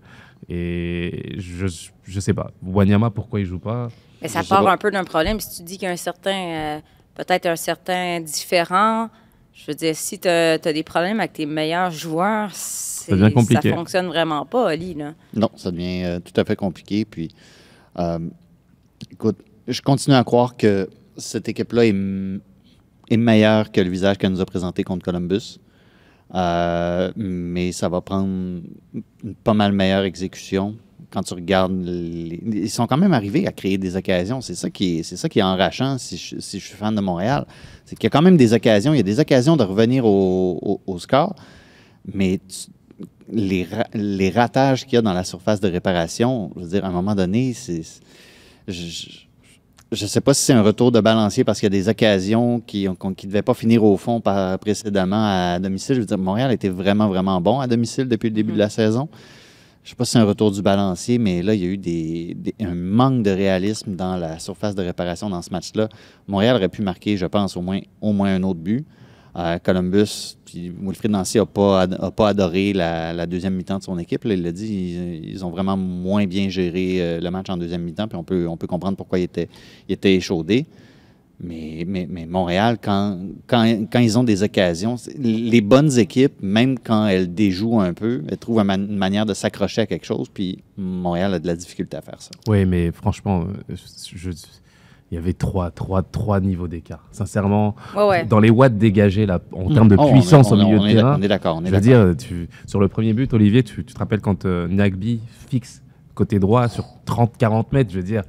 Et 0.50 1.36
je 1.38 1.68
je 2.04 2.20
sais 2.20 2.34
pas. 2.34 2.52
Wanyama, 2.64 3.12
pourquoi 3.12 3.40
il 3.40 3.46
joue 3.46 3.60
pas? 3.60 3.90
Mais 4.22 4.28
ça 4.28 4.44
part 4.44 4.64
pas. 4.64 4.72
un 4.74 4.78
peu 4.78 4.90
d'un 4.92 5.04
problème. 5.04 5.40
Si 5.40 5.58
tu 5.58 5.64
dis 5.64 5.78
qu'il 5.78 5.86
y 5.88 5.90
a 5.90 5.94
un 5.94 5.96
certain, 5.98 6.32
euh, 6.78 6.80
peut-être 7.16 7.46
un 7.46 7.56
certain 7.56 8.20
différent, 8.22 9.10
je 9.54 9.66
veux 9.68 9.76
dire, 9.76 9.96
si 9.96 10.18
tu 10.20 10.28
as, 10.28 10.58
des 10.58 10.84
problèmes 10.84 11.20
avec 11.20 11.34
tes 11.34 11.46
meilleurs 11.46 11.92
joueurs, 11.92 12.50
c'est- 12.54 13.12
devient 13.12 13.32
compliqué. 13.34 13.70
ça 13.70 13.76
fonctionne 13.76 14.08
vraiment 14.08 14.46
pas, 14.46 14.70
Ali. 14.70 14.96
Là. 14.96 15.14
Non, 15.36 15.50
ça 15.56 15.70
devient 15.72 16.04
euh, 16.06 16.20
tout 16.20 16.40
à 16.40 16.44
fait 16.44 16.56
compliqué. 16.56 17.06
Puis, 17.06 17.30
euh, 18.00 18.20
écoute, 19.12 19.38
je 19.70 19.82
continue 19.82 20.16
à 20.16 20.24
croire 20.24 20.58
que 20.58 20.90
cette 21.18 21.48
équipe-là 21.48 21.86
est, 21.86 23.18
meilleure 23.18 23.72
que 23.72 23.82
le 23.82 23.90
visage 23.90 24.18
qu'elle 24.18 24.32
nous 24.32 24.42
a 24.42 24.46
présenté 24.46 24.84
contre 24.84 25.06
Columbus. 25.06 25.60
Euh, 26.36 27.12
mais 27.16 27.72
ça 27.72 27.90
va 27.90 28.02
prendre 28.02 28.28
une 28.28 29.34
pas 29.44 29.54
mal 29.54 29.72
meilleure 29.72 30.04
exécution. 30.04 30.76
Quand 31.10 31.24
tu 31.24 31.34
regardes, 31.34 31.82
les- 31.84 32.40
ils 32.46 32.70
sont 32.70 32.86
quand 32.86 32.98
même 32.98 33.14
arrivés 33.14 33.48
à 33.48 33.52
créer 33.52 33.80
des 33.80 33.96
occasions. 33.96 34.42
C'est 34.42 34.54
ça 34.54 34.70
qui 34.70 35.00
est, 35.00 35.04
c'est 35.04 35.18
ça 35.18 35.28
qui 35.28 35.42
enrachant 35.42 35.98
si 35.98 36.18
je, 36.18 36.40
suis 36.40 36.60
fan 36.60 36.94
de 36.96 37.02
Montréal. 37.02 37.48
C'est 37.86 37.96
qu'il 37.96 38.04
y 38.04 38.08
a 38.08 38.12
quand 38.12 38.22
même 38.22 38.38
des 38.38 38.54
occasions. 38.54 38.94
Il 38.94 38.98
y 38.98 39.00
a 39.00 39.04
des 39.04 39.20
occasions 39.20 39.58
de 39.58 39.64
revenir 39.64 40.06
au, 40.06 41.00
score, 41.00 41.34
mais 42.14 42.40
les, 43.32 43.64
ra- 43.64 43.88
les 43.96 44.30
ratages 44.30 44.86
qu'il 44.86 44.94
y 44.94 44.98
a 44.98 45.02
dans 45.02 45.14
la 45.14 45.24
surface 45.24 45.60
de 45.60 45.68
réparation, 45.68 46.52
je 46.56 46.62
veux 46.62 46.70
dire, 46.70 46.86
à 46.86 46.90
un 46.90 46.92
moment 46.92 47.16
donné, 47.16 47.54
c'est. 47.54 47.82
Je- 49.92 50.04
ne 50.06 50.08
sais 50.10 50.22
pas 50.22 50.34
si 50.34 50.44
c'est 50.44 50.54
un 50.54 50.62
retour 50.62 50.92
de 50.92 51.00
balancier 51.00 51.44
parce 51.44 51.60
qu'il 51.60 51.66
y 51.66 51.76
a 51.76 51.78
des 51.82 51.90
occasions 51.90 52.60
qui 52.60 52.88
ne 52.88 53.14
qui 53.14 53.28
devaient 53.28 53.42
pas 53.42 53.54
finir 53.54 53.84
au 53.84 53.98
fond 53.98 54.22
par, 54.22 54.58
précédemment 54.60 55.26
à 55.56 55.60
domicile. 55.60 55.96
Je 55.96 56.02
veux 56.02 56.06
dire, 56.06 56.18
Montréal 56.18 56.52
était 56.52 56.70
vraiment, 56.70 57.08
vraiment 57.08 57.40
bon 57.42 57.60
à 57.60 57.68
domicile 57.68 58.08
depuis 58.08 58.30
le 58.30 58.36
début 58.36 58.54
de 58.54 58.58
la 58.60 58.70
saison. 58.70 59.08
Je 59.84 59.88
ne 59.88 59.90
sais 59.92 59.96
pas 59.96 60.06
si 60.06 60.12
c'est 60.12 60.20
un 60.20 60.26
retour 60.26 60.52
du 60.52 60.62
balancier, 60.62 61.18
mais 61.18 61.42
là, 61.42 61.54
il 61.56 61.62
y 61.62 61.64
a 61.64 61.68
eu 61.70 61.78
des, 61.78 62.36
des- 62.38 62.54
un 62.60 62.76
manque 62.76 63.24
de 63.24 63.32
réalisme 63.32 63.96
dans 63.96 64.18
la 64.18 64.38
surface 64.38 64.76
de 64.76 64.84
réparation 64.84 65.30
dans 65.30 65.42
ce 65.42 65.50
match-là. 65.52 65.88
Montréal 66.28 66.58
aurait 66.58 66.70
pu 66.70 66.82
marquer, 66.82 67.18
je 67.18 67.26
pense, 67.26 67.56
au 67.58 67.62
moins, 67.62 67.80
au 68.02 68.12
moins 68.12 68.36
un 68.36 68.44
autre 68.44 68.60
but. 68.60 68.86
Columbus, 69.64 70.38
puis 70.46 70.72
Wilfried 70.82 71.12
Nancy 71.12 71.38
n'a 71.38 71.46
pas, 71.46 71.82
a 71.84 72.12
pas 72.12 72.30
adoré 72.30 72.74
la, 72.74 73.26
deuxième 73.26 73.56
mi-temps 73.56 73.78
de 73.78 73.84
son 73.84 73.98
équipe. 74.00 74.22
il 74.26 74.42
l'a 74.42 74.52
dit, 74.52 75.22
ils, 75.24 75.46
ont 75.46 75.50
vraiment 75.52 75.78
moins 75.78 76.26
bien 76.26 76.50
géré 76.50 76.98
euh, 77.00 77.20
le 77.22 77.32
match 77.32 77.50
en 77.50 77.58
deuxième 77.58 77.84
mi-temps, 77.84 78.08
puis 78.08 78.18
on 78.18 78.24
peut, 78.24 78.48
on 78.48 78.58
peut 78.58 78.68
comprendre 78.68 78.98
pourquoi 78.98 79.20
il 79.20 79.24
était, 79.24 79.48
il 79.88 79.94
était 79.94 80.16
échaudé. 80.16 80.66
Mais, 81.42 81.86
mais, 81.88 82.26
Montréal, 82.26 82.78
quand, 82.82 83.18
quand, 83.48 83.64
quand 83.90 84.00
ils 84.00 84.20
ont 84.20 84.26
des 84.26 84.44
occasions, 84.44 84.98
les 85.18 85.62
bonnes 85.62 85.98
équipes, 85.98 86.34
même 86.42 86.78
quand 86.78 87.08
elles 87.08 87.34
déjouent 87.34 87.80
un 87.80 87.94
peu, 87.94 88.24
elles 88.28 88.38
trouvent 88.38 88.60
une 88.60 88.66
man- 88.66 88.88
une 88.90 88.98
manière 88.98 89.26
de 89.26 89.34
s'accrocher 89.34 89.82
à 89.82 89.86
quelque 89.86 90.06
chose, 90.06 90.28
puis 90.34 90.60
Montréal 90.76 91.34
a 91.36 91.40
de 91.40 91.48
la 91.48 91.56
difficulté 91.56 91.96
à 91.96 92.02
faire 92.02 92.22
ça. 92.22 92.32
Oui, 92.50 92.66
mais 92.66 92.92
franchement, 92.92 93.46
je- 93.70 93.76
je- 94.18 94.32
il 95.12 95.16
y 95.16 95.18
avait 95.18 95.34
trois, 95.34 95.72
trois, 95.72 96.03
trois 96.03 96.39
niveaux 96.39 96.68
d'écart. 96.68 97.03
Sincèrement, 97.12 97.76
Ouais, 97.95 98.07
ouais. 98.07 98.26
dans 98.26 98.39
les 98.39 98.49
watts 98.49 98.78
dégagés 98.78 99.26
là, 99.26 99.39
en 99.53 99.74
termes 99.74 99.88
de 99.88 99.95
Oh, 99.99 100.12
puissance 100.12 100.49
est- 100.49 100.53
au 100.53 100.57
milieu 100.57 100.78
on 100.80 100.84
de 100.84 100.88
est- 100.89 100.93
terrain, 100.95 101.16
on 101.18 101.22
est 101.22 101.28
d'accord, 101.28 101.57
on 101.57 101.66
est 101.66 101.70
je 101.70 101.74
veux 101.76 101.82
dire, 101.82 102.14
tu, 102.18 102.47
sur 102.68 102.80
le 102.80 102.88
premier 102.88 103.14
but, 103.14 103.34
Olivier, 103.34 103.64
tu, 103.64 103.84
tu 103.84 103.93
te 103.93 103.99
rappelles 103.99 104.22
quand 104.22 104.45
euh, 104.45 104.68
Nagby 104.68 105.22
fixe 105.49 105.82
côté 106.14 106.38
droit 106.39 106.68
sur 106.68 106.86
30-40 107.05 107.68
mètres, 107.72 107.91
je 107.91 107.97
veux 107.97 108.03
dire, 108.03 108.22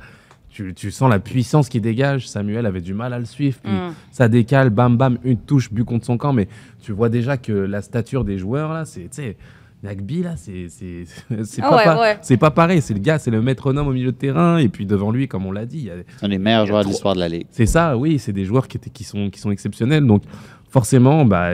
tu, 0.48 0.74
tu 0.74 0.90
sens 0.90 1.08
la 1.10 1.18
puissance 1.20 1.68
qui 1.68 1.80
dégage. 1.80 2.28
Samuel 2.28 2.66
avait 2.66 2.80
du 2.80 2.92
mal 2.94 3.12
à 3.12 3.18
le 3.18 3.24
suivre, 3.24 3.58
puis 3.62 3.72
Mm. 3.72 3.92
ça 4.10 4.28
décale, 4.28 4.70
bam 4.70 4.96
bam, 4.96 5.18
une 5.22 5.36
touche, 5.38 5.72
but 5.72 5.84
contre 5.84 6.06
son 6.06 6.16
camp, 6.18 6.32
mais 6.32 6.48
tu 6.82 6.92
vois 6.92 7.08
déjà 7.08 7.36
que 7.36 7.52
la 7.52 7.82
stature 7.82 8.24
des 8.24 8.38
joueurs 8.38 8.72
là, 8.72 8.84
c'est, 8.84 9.36
Nagby 9.82 10.22
là, 10.22 10.36
c'est, 10.36 10.68
c'est, 10.68 11.04
c'est 11.44 11.62
Ah 11.62 11.70
pas, 11.70 11.76
ouais, 11.76 11.84
pa- 11.84 12.00
ouais. 12.00 12.18
c'est 12.22 12.36
pas 12.36 12.50
pareil. 12.50 12.82
C'est 12.82 12.92
le 12.94 13.00
gars, 13.00 13.18
c'est 13.18 13.30
le 13.30 13.40
métronome 13.40 13.88
au 13.88 13.92
milieu 13.92 14.12
de 14.12 14.16
terrain, 14.16 14.58
et 14.58 14.68
puis 14.68 14.84
devant 14.86 15.10
lui, 15.10 15.26
comme 15.28 15.46
on 15.46 15.52
l'a 15.52 15.64
dit, 15.66 15.78
il 15.78 15.84
y 15.84 15.90
a, 15.90 15.94
C'est 16.18 16.26
un 16.26 16.28
des 16.28 16.38
meilleurs 16.38 16.66
joueurs 16.66 16.84
de 16.84 16.88
l'histoire 16.88 17.14
de 17.14 17.20
la 17.20 17.28
Ligue. 17.28 17.46
c'est 17.50 17.66
ça, 17.66 17.96
oui, 17.96 18.18
c'est 18.18 18.32
des 18.32 18.44
joueurs 18.44 18.68
qui, 18.68 18.76
étaient, 18.76 18.90
qui, 18.90 19.04
sont, 19.04 19.30
qui 19.30 19.40
sont 19.40 19.50
exceptionnels. 19.50 20.06
Donc, 20.06 20.22
forcément, 20.68 21.24
bah, 21.24 21.52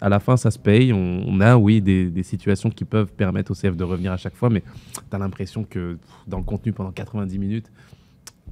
à 0.00 0.08
la 0.08 0.18
fin, 0.18 0.36
ça 0.36 0.50
se 0.50 0.58
paye. 0.58 0.92
On, 0.92 1.22
on 1.26 1.40
a, 1.40 1.56
oui, 1.56 1.80
des, 1.80 2.10
des 2.10 2.22
situations 2.24 2.68
qui 2.70 2.84
peuvent 2.84 3.12
permettre 3.12 3.52
au 3.52 3.54
CF 3.54 3.76
de 3.76 3.84
revenir 3.84 4.10
à 4.12 4.16
chaque 4.16 4.34
fois, 4.34 4.50
mais 4.50 4.62
tu 4.94 5.16
as 5.16 5.18
l'impression 5.18 5.62
que 5.64 5.94
pff, 5.94 6.10
dans 6.26 6.38
le 6.38 6.44
contenu, 6.44 6.72
pendant 6.72 6.90
90 6.90 7.38
minutes, 7.38 7.70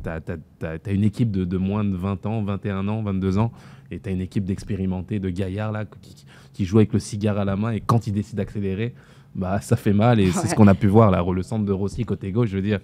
tu 0.04 0.08
as, 0.08 0.92
une 0.92 1.02
équipe 1.04 1.32
de, 1.32 1.44
de 1.44 1.56
moins 1.56 1.82
de 1.84 1.96
20 1.96 2.26
ans, 2.26 2.42
21 2.44 2.86
ans, 2.86 3.02
22 3.02 3.38
ans, 3.38 3.50
et 3.90 3.98
tu 3.98 4.08
as 4.08 4.12
une 4.12 4.20
équipe 4.20 4.44
d'expérimentés, 4.44 5.18
de 5.18 5.30
gaillards 5.30 5.72
là, 5.72 5.84
qui, 6.00 6.14
qui 6.52 6.64
jouent 6.64 6.78
avec 6.78 6.92
le 6.92 7.00
cigare 7.00 7.38
à 7.38 7.44
la 7.44 7.56
main, 7.56 7.72
et 7.72 7.80
quand 7.80 8.06
ils 8.06 8.12
décident 8.12 8.36
d'accélérer, 8.38 8.94
bah, 9.37 9.61
ça 9.61 9.76
fait 9.76 9.93
mal. 9.93 10.18
Et 10.20 10.30
c'est 10.32 10.49
ce 10.49 10.55
qu'on 10.55 10.66
a 10.66 10.74
pu 10.74 10.87
voir 10.89 11.11
là, 11.11 11.22
le 11.32 11.43
centre 11.43 11.64
de 11.64 11.72
Rossi 11.72 12.05
côté 12.05 12.32
gauche, 12.32 12.49
je 12.49 12.57
veux 12.57 12.62
dire, 12.62 12.80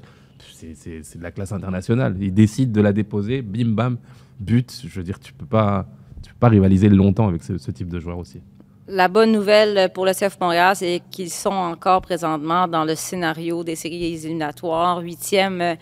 c'est- 0.54 0.74
c'est 0.74 1.02
c'est 1.02 1.18
de 1.18 1.22
la 1.22 1.30
classe 1.32 1.52
internationale. 1.52 2.16
Ils 2.20 2.32
décident 2.34 2.72
de 2.72 2.80
la 2.80 2.92
déposer, 2.92 3.42
bim 3.42 3.70
bam, 3.74 3.96
but. 4.38 4.70
Je 4.86 4.94
veux 4.98 5.02
dire, 5.04 5.18
tu 5.18 5.32
peux 5.32 5.46
pas, 5.46 5.86
tu 6.22 6.30
peux 6.32 6.38
pas 6.38 6.48
rivaliser 6.48 6.88
longtemps 6.88 7.28
avec 7.28 7.42
ce, 7.42 7.58
ce 7.58 7.70
type 7.70 7.88
de 7.88 7.98
joueur 7.98 8.18
aussi. 8.18 8.40
La 8.88 9.08
bonne 9.08 9.32
nouvelle 9.32 9.90
pour 9.94 10.04
le 10.04 10.12
CF 10.12 10.36
Montréal, 10.40 10.74
c'est 10.76 11.00
qu'ils 11.10 11.30
sont 11.30 11.50
encore 11.50 12.02
présentement 12.02 12.66
dans 12.68 12.84
le 12.84 12.94
scénario 12.96 13.62
des 13.64 13.76
séries 13.76 14.14
éliminatoires, 14.14 14.98
huitième 14.98 15.60
euh, 15.60 15.74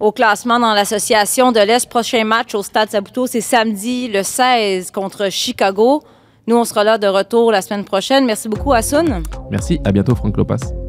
au 0.00 0.10
classement 0.10 0.58
dans 0.58 0.74
l'association 0.74 1.52
de 1.52 1.60
l'Est. 1.60 1.88
Prochain 1.88 2.24
match 2.24 2.54
au 2.56 2.62
Stade 2.62 2.90
Sabuto, 2.90 3.28
c'est 3.28 3.40
samedi 3.40 4.08
le 4.08 4.24
16 4.24 4.90
contre 4.90 5.30
Chicago. 5.30 6.02
Nous, 6.46 6.56
on 6.56 6.64
sera 6.64 6.84
là 6.84 6.98
de 6.98 7.06
retour 7.06 7.50
la 7.52 7.62
semaine 7.62 7.84
prochaine. 7.84 8.26
Merci 8.26 8.48
beaucoup, 8.48 8.72
Assoun. 8.72 9.22
Merci, 9.50 9.80
à 9.84 9.92
bientôt, 9.92 10.14
Franck 10.14 10.36
Lopas. 10.36 10.83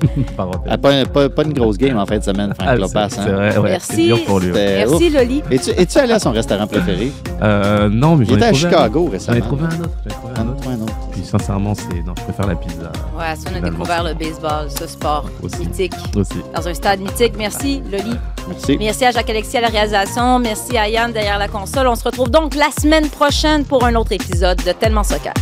Ah, 0.68 0.78
pas, 0.78 1.04
pas- 1.06 1.28
pas 1.28 1.42
une 1.42 1.52
grosse 1.52 1.76
game 1.78 1.98
en 1.98 2.06
fin 2.06 2.18
de 2.18 2.22
semaine, 2.24 2.52
Frank 2.54 2.68
Ah, 2.70 2.76
c'est- 2.88 2.96
hein? 2.96 3.08
c'est 3.10 3.30
vrai, 3.32 3.56
ouais, 3.58 3.70
Merci. 3.70 3.92
c'est 3.94 4.02
dur 4.02 4.24
pour 4.24 4.40
lui. 4.40 4.50
ouais. 4.52 4.54
C'était- 4.54 4.86
Merci, 4.90 5.06
ouf. 5.06 5.12
Loli. 5.14 5.42
Es-tu 5.50 5.70
es-tu 5.70 5.98
allé 5.98 6.12
à 6.12 6.18
son 6.18 6.30
restaurant 6.32 6.66
préféré? 6.66 7.12
Euh, 7.42 7.88
non, 7.90 8.16
mais 8.16 8.24
Il 8.24 8.28
j'en 8.30 8.34
ai 8.34 8.38
était 8.38 8.46
à 8.46 8.52
trouvé 8.52 8.66
un 8.66 8.70
Chicago 8.70 9.00
autre. 9.00 9.10
J'en 9.10 9.32
ai 9.32 9.34
récemment. 9.40 9.40
trouvé 9.46 9.62
un 9.62 9.80
autre. 9.80 9.90
j'en 10.04 10.10
ai 10.10 10.14
trouvé 10.14 10.32
Un 10.36 10.40
un 10.40 10.48
autre. 10.48 10.68
un 10.68 10.82
autre. 10.82 10.94
Puis 11.12 11.24
sincèrement, 11.24 11.74
c'est 11.74 12.02
non, 12.06 12.14
je 12.18 12.22
préfère 12.24 12.46
la 12.46 12.54
pizza 12.54 12.92
Ouais, 13.18 13.24
Assoun 13.24 13.46
a 13.46 13.48
Finalement, 13.50 13.70
découvert 13.70 14.04
le 14.04 14.14
baseball, 14.14 14.70
ce 14.70 14.86
sport 14.86 15.24
Aussi. 15.42 15.58
mythique, 15.60 15.92
aussi. 16.16 16.34
dans 16.54 16.68
un 16.68 16.74
stade 16.74 17.00
mythique. 17.00 17.34
Merci, 17.36 17.82
Loli. 17.90 18.16
Merci. 18.48 18.76
Merci 18.78 19.04
à 19.04 19.10
Jacques-Alexis 19.10 19.56
à 19.58 19.60
la 19.62 19.68
réalisation. 19.68 20.38
Merci 20.38 20.76
à 20.78 20.88
Yann 20.88 21.12
derrière 21.12 21.38
la 21.38 21.48
console. 21.48 21.86
On 21.88 21.94
se 21.94 22.04
retrouve 22.04 22.30
donc 22.30 22.54
la 22.54 22.70
semaine 22.80 23.08
prochaine 23.08 23.64
pour 23.64 23.84
un 23.84 23.94
autre 23.96 24.12
épisode 24.12 24.58
de 24.64 24.72
Tellement 24.72 25.04
Soccer. 25.04 25.34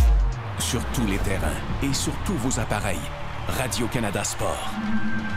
Sur 0.57 0.81
tous 0.93 1.05
les 1.09 1.17
terrains 1.19 1.47
et 1.89 1.93
sur 1.93 2.11
tous 2.25 2.33
vos 2.43 2.59
appareils. 2.59 2.97
Radio-Canada 3.57 4.23
Sport. 4.23 5.28